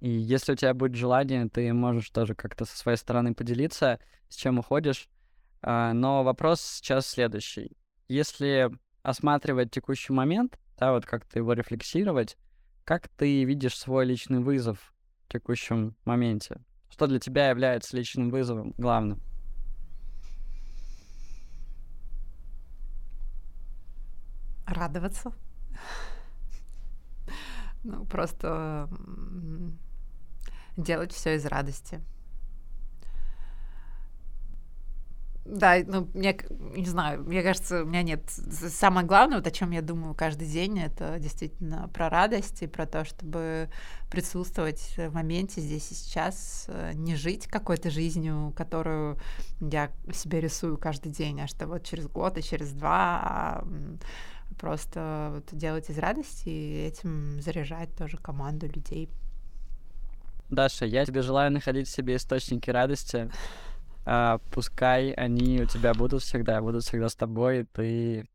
И 0.01 0.11
если 0.11 0.53
у 0.53 0.57
тебя 0.57 0.75
будет 0.75 0.97
желание, 0.97 1.49
ты 1.49 1.73
можешь 1.73 2.11
тоже 2.11 2.35
как-то 2.35 2.65
со 2.65 2.77
своей 2.77 2.99
стороны 2.99 3.35
поделиться, 3.35 4.01
с 4.29 4.35
чем 4.35 4.59
уходишь. 4.59 5.09
А, 5.63 5.93
но 5.93 6.23
вопрос 6.23 6.61
сейчас 6.61 7.07
следующий. 7.07 7.77
Если 8.09 8.71
осматривать 9.03 9.71
текущий 9.71 10.13
момент, 10.13 10.59
да, 10.79 10.93
вот 10.93 11.07
как-то 11.07 11.39
его 11.39 11.53
рефлексировать, 11.53 12.37
как 12.85 13.09
ты 13.09 13.45
видишь 13.45 13.79
свой 13.79 14.05
личный 14.05 14.41
вызов 14.41 14.95
в 15.27 15.33
текущем 15.33 15.97
моменте? 16.05 16.61
Что 16.89 17.07
для 17.07 17.21
тебя 17.21 17.51
является 17.51 17.97
личным 17.97 18.31
вызовом 18.31 18.75
главным? 18.79 19.21
Радоваться. 24.67 25.33
Ну, 27.83 28.05
просто 28.05 28.91
делать 30.77 31.13
все 31.13 31.37
из 31.37 31.47
радости. 31.47 32.03
Да, 35.45 35.77
ну, 35.87 36.09
мне, 36.15 36.39
не 36.77 36.87
знаю, 36.87 37.23
мне 37.25 37.43
кажется, 37.43 37.83
у 37.83 37.87
меня 37.87 38.03
нет... 38.03 38.23
Самое 38.29 39.07
главное, 39.07 39.39
вот 39.39 39.47
о 39.47 39.51
чем 39.51 39.71
я 39.71 39.81
думаю 39.81 40.15
каждый 40.15 40.47
день, 40.47 40.79
это 40.79 41.19
действительно 41.19 41.89
про 41.89 42.11
радость 42.11 42.63
и 42.63 42.67
про 42.67 42.87
то, 42.87 43.05
чтобы 43.05 43.71
присутствовать 44.11 44.95
в 44.97 45.11
моменте 45.15 45.61
здесь 45.61 45.91
и 45.91 45.95
сейчас, 45.95 46.67
э, 46.69 46.93
не 46.95 47.17
жить 47.17 47.47
какой-то 47.47 47.91
жизнью, 47.91 48.53
которую 48.55 49.19
я 49.61 49.91
себе 50.13 50.41
рисую 50.41 50.77
каждый 50.77 51.11
день, 51.11 51.41
а 51.41 51.47
что 51.47 51.67
вот 51.67 51.85
через 51.85 52.07
год 52.07 52.37
и 52.37 52.43
через 52.43 52.73
два 52.73 53.21
а 53.23 53.65
просто 54.59 55.31
вот 55.35 55.59
делать 55.59 55.89
из 55.89 55.99
радости 55.99 56.49
и 56.49 56.87
этим 56.87 57.41
заряжать 57.41 57.95
тоже 57.97 58.19
команду 58.19 58.67
людей. 58.67 59.09
Даша, 60.51 60.85
я 60.85 61.07
тебе 61.07 61.23
желаю 61.23 61.51
находить 61.53 61.89
в 61.89 61.91
себе 61.91 62.17
источники 62.17 62.69
радости, 62.71 63.31
а, 64.05 64.39
пускай 64.51 65.11
они 65.13 65.61
у 65.63 65.67
тебя 65.67 65.95
будут 65.95 66.23
всегда, 66.23 66.61
будут 66.61 66.85
всегда 66.85 67.09
с 67.09 67.15
тобой, 67.15 67.67
ты 67.73 68.27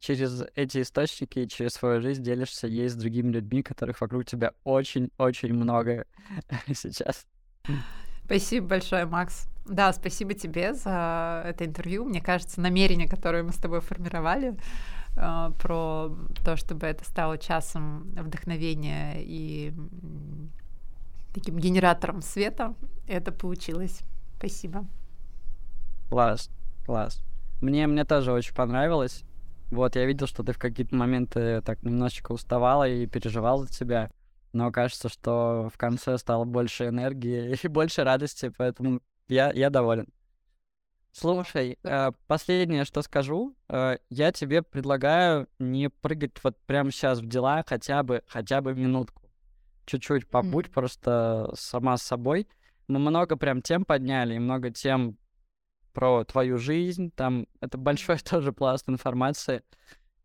через 0.00 0.44
эти 0.54 0.82
источники, 0.82 1.46
через 1.46 1.72
свою 1.72 2.00
жизнь 2.00 2.22
делишься 2.22 2.66
ей 2.66 2.88
с 2.88 2.94
другими 2.94 3.30
людьми, 3.32 3.62
которых 3.62 4.00
вокруг 4.00 4.24
тебя 4.24 4.52
очень-очень 4.64 5.52
много 5.52 6.06
сейчас. 6.74 7.26
Спасибо 8.24 8.68
большое, 8.68 9.06
Макс. 9.06 9.46
Да, 9.66 9.92
спасибо 9.92 10.34
тебе 10.34 10.74
за 10.74 11.42
это 11.46 11.64
интервью. 11.64 12.04
Мне 12.04 12.20
кажется, 12.20 12.60
намерение, 12.60 13.08
которое 13.08 13.42
мы 13.42 13.52
с 13.52 13.56
тобой 13.56 13.80
формировали, 13.80 14.56
э, 15.16 15.50
про 15.60 16.16
то, 16.44 16.56
чтобы 16.56 16.86
это 16.86 17.04
стало 17.04 17.38
часом 17.38 18.10
вдохновения 18.16 19.14
и 19.18 19.72
таким 21.34 21.58
генератором 21.58 22.22
света, 22.22 22.74
это 23.06 23.32
получилось. 23.32 24.00
Спасибо. 24.40 24.86
Класс, 26.08 26.48
класс. 26.86 27.22
Мне, 27.60 27.86
мне 27.86 28.06
тоже 28.06 28.32
очень 28.32 28.54
понравилось. 28.54 29.22
Вот, 29.70 29.96
я 29.96 30.06
видел, 30.06 30.26
что 30.26 30.42
ты 30.42 30.54
в 30.54 30.58
какие-то 30.58 30.96
моменты 30.96 31.60
так 31.60 31.82
немножечко 31.82 32.32
уставала 32.32 32.88
и 32.88 33.06
переживал 33.06 33.58
за 33.58 33.68
тебя. 33.68 34.10
Но 34.54 34.72
кажется, 34.72 35.10
что 35.10 35.68
в 35.70 35.76
конце 35.76 36.16
стало 36.16 36.46
больше 36.46 36.88
энергии 36.88 37.54
и 37.62 37.68
больше 37.68 38.02
радости, 38.02 38.50
поэтому 38.56 39.02
я, 39.28 39.52
я 39.52 39.68
доволен. 39.68 40.08
Слушай, 41.12 41.78
э, 41.82 42.12
последнее, 42.26 42.86
что 42.86 43.02
скажу, 43.02 43.54
э, 43.68 43.98
я 44.08 44.32
тебе 44.32 44.62
предлагаю 44.62 45.48
не 45.58 45.90
прыгать 45.90 46.42
вот 46.42 46.56
прямо 46.64 46.90
сейчас 46.90 47.18
в 47.18 47.26
дела 47.26 47.62
хотя 47.66 48.02
бы, 48.02 48.22
хотя 48.26 48.62
бы 48.62 48.74
минутку. 48.74 49.20
Чуть-чуть 49.84 50.26
побудь 50.28 50.68
mm. 50.68 50.72
просто 50.72 51.52
сама 51.56 51.98
с 51.98 52.02
собой. 52.02 52.48
Мы 52.90 52.98
много 52.98 53.36
прям 53.36 53.62
тем 53.62 53.84
подняли, 53.84 54.34
и 54.34 54.38
много 54.40 54.70
тем 54.70 55.16
про 55.92 56.24
твою 56.24 56.58
жизнь. 56.58 57.12
Там 57.12 57.46
это 57.60 57.78
большой 57.78 58.18
тоже 58.30 58.52
пласт 58.52 58.88
информации. 58.88 59.62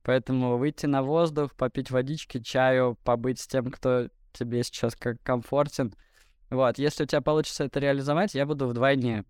Поэтому 0.01 0.57
выйти 0.57 0.87
на 0.87 1.03
воздух, 1.03 1.53
попить 1.55 1.91
водички, 1.91 2.39
чаю, 2.39 2.97
побыть 3.03 3.39
с 3.39 3.47
тем, 3.47 3.71
кто 3.71 4.09
тебе 4.33 4.63
сейчас 4.63 4.95
как 4.95 5.21
комфортен. 5.21 5.93
Вот, 6.49 6.79
если 6.79 7.03
у 7.03 7.07
тебя 7.07 7.21
получится 7.21 7.65
это 7.65 7.79
реализовать, 7.79 8.33
я 8.33 8.47
буду 8.47 8.67
вдвойне 8.67 9.25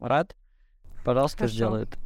рад. 0.00 0.34
Пожалуйста, 1.04 1.38
Хорошо. 1.38 1.54
сделай 1.54 1.82
это. 1.84 1.96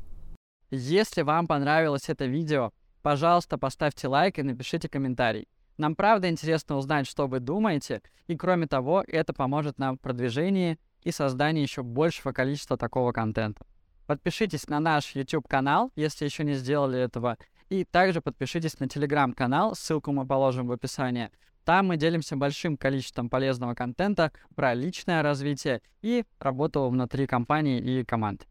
Если 0.71 1.23
вам 1.23 1.47
понравилось 1.47 2.09
это 2.09 2.27
видео, 2.27 2.73
пожалуйста, 3.03 3.57
поставьте 3.57 4.09
лайк 4.09 4.39
и 4.39 4.43
напишите 4.43 4.89
комментарий. 4.89 5.49
Нам 5.77 5.97
правда 5.97 6.29
интересно 6.29 6.77
узнать, 6.77 7.07
что 7.07 7.27
вы 7.27 7.41
думаете, 7.41 8.03
и 8.29 8.37
кроме 8.37 8.67
того, 8.67 9.05
это 9.07 9.33
поможет 9.33 9.79
нам 9.79 9.97
в 9.97 10.01
продвижении 10.01 10.79
и 11.03 11.11
создании 11.11 11.63
еще 11.63 11.83
большего 11.83 12.33
количества 12.33 12.77
такого 12.77 13.13
контента. 13.13 13.65
Подпишитесь 14.07 14.69
на 14.69 14.81
наш 14.81 15.15
YouTube-канал, 15.15 15.91
если 15.97 16.25
еще 16.25 16.45
не 16.45 16.55
сделали 16.55 17.01
этого, 17.01 17.39
и 17.71 17.85
также 17.85 18.21
подпишитесь 18.21 18.79
на 18.79 18.85
Telegram-канал, 18.85 19.75
ссылку 19.75 20.13
мы 20.13 20.27
положим 20.27 20.69
в 20.69 20.73
описании. 20.73 21.31
Там 21.65 21.89
мы 21.89 21.97
делимся 21.97 22.37
большим 22.37 22.77
количеством 22.77 23.31
полезного 23.31 23.75
контента 23.75 24.33
про 24.55 24.75
личное 24.75 25.23
развитие 25.23 25.81
и 26.03 26.25
работу 26.39 26.87
внутри 26.89 27.27
компании 27.27 27.81
и 27.81 28.05
команд. 28.05 28.47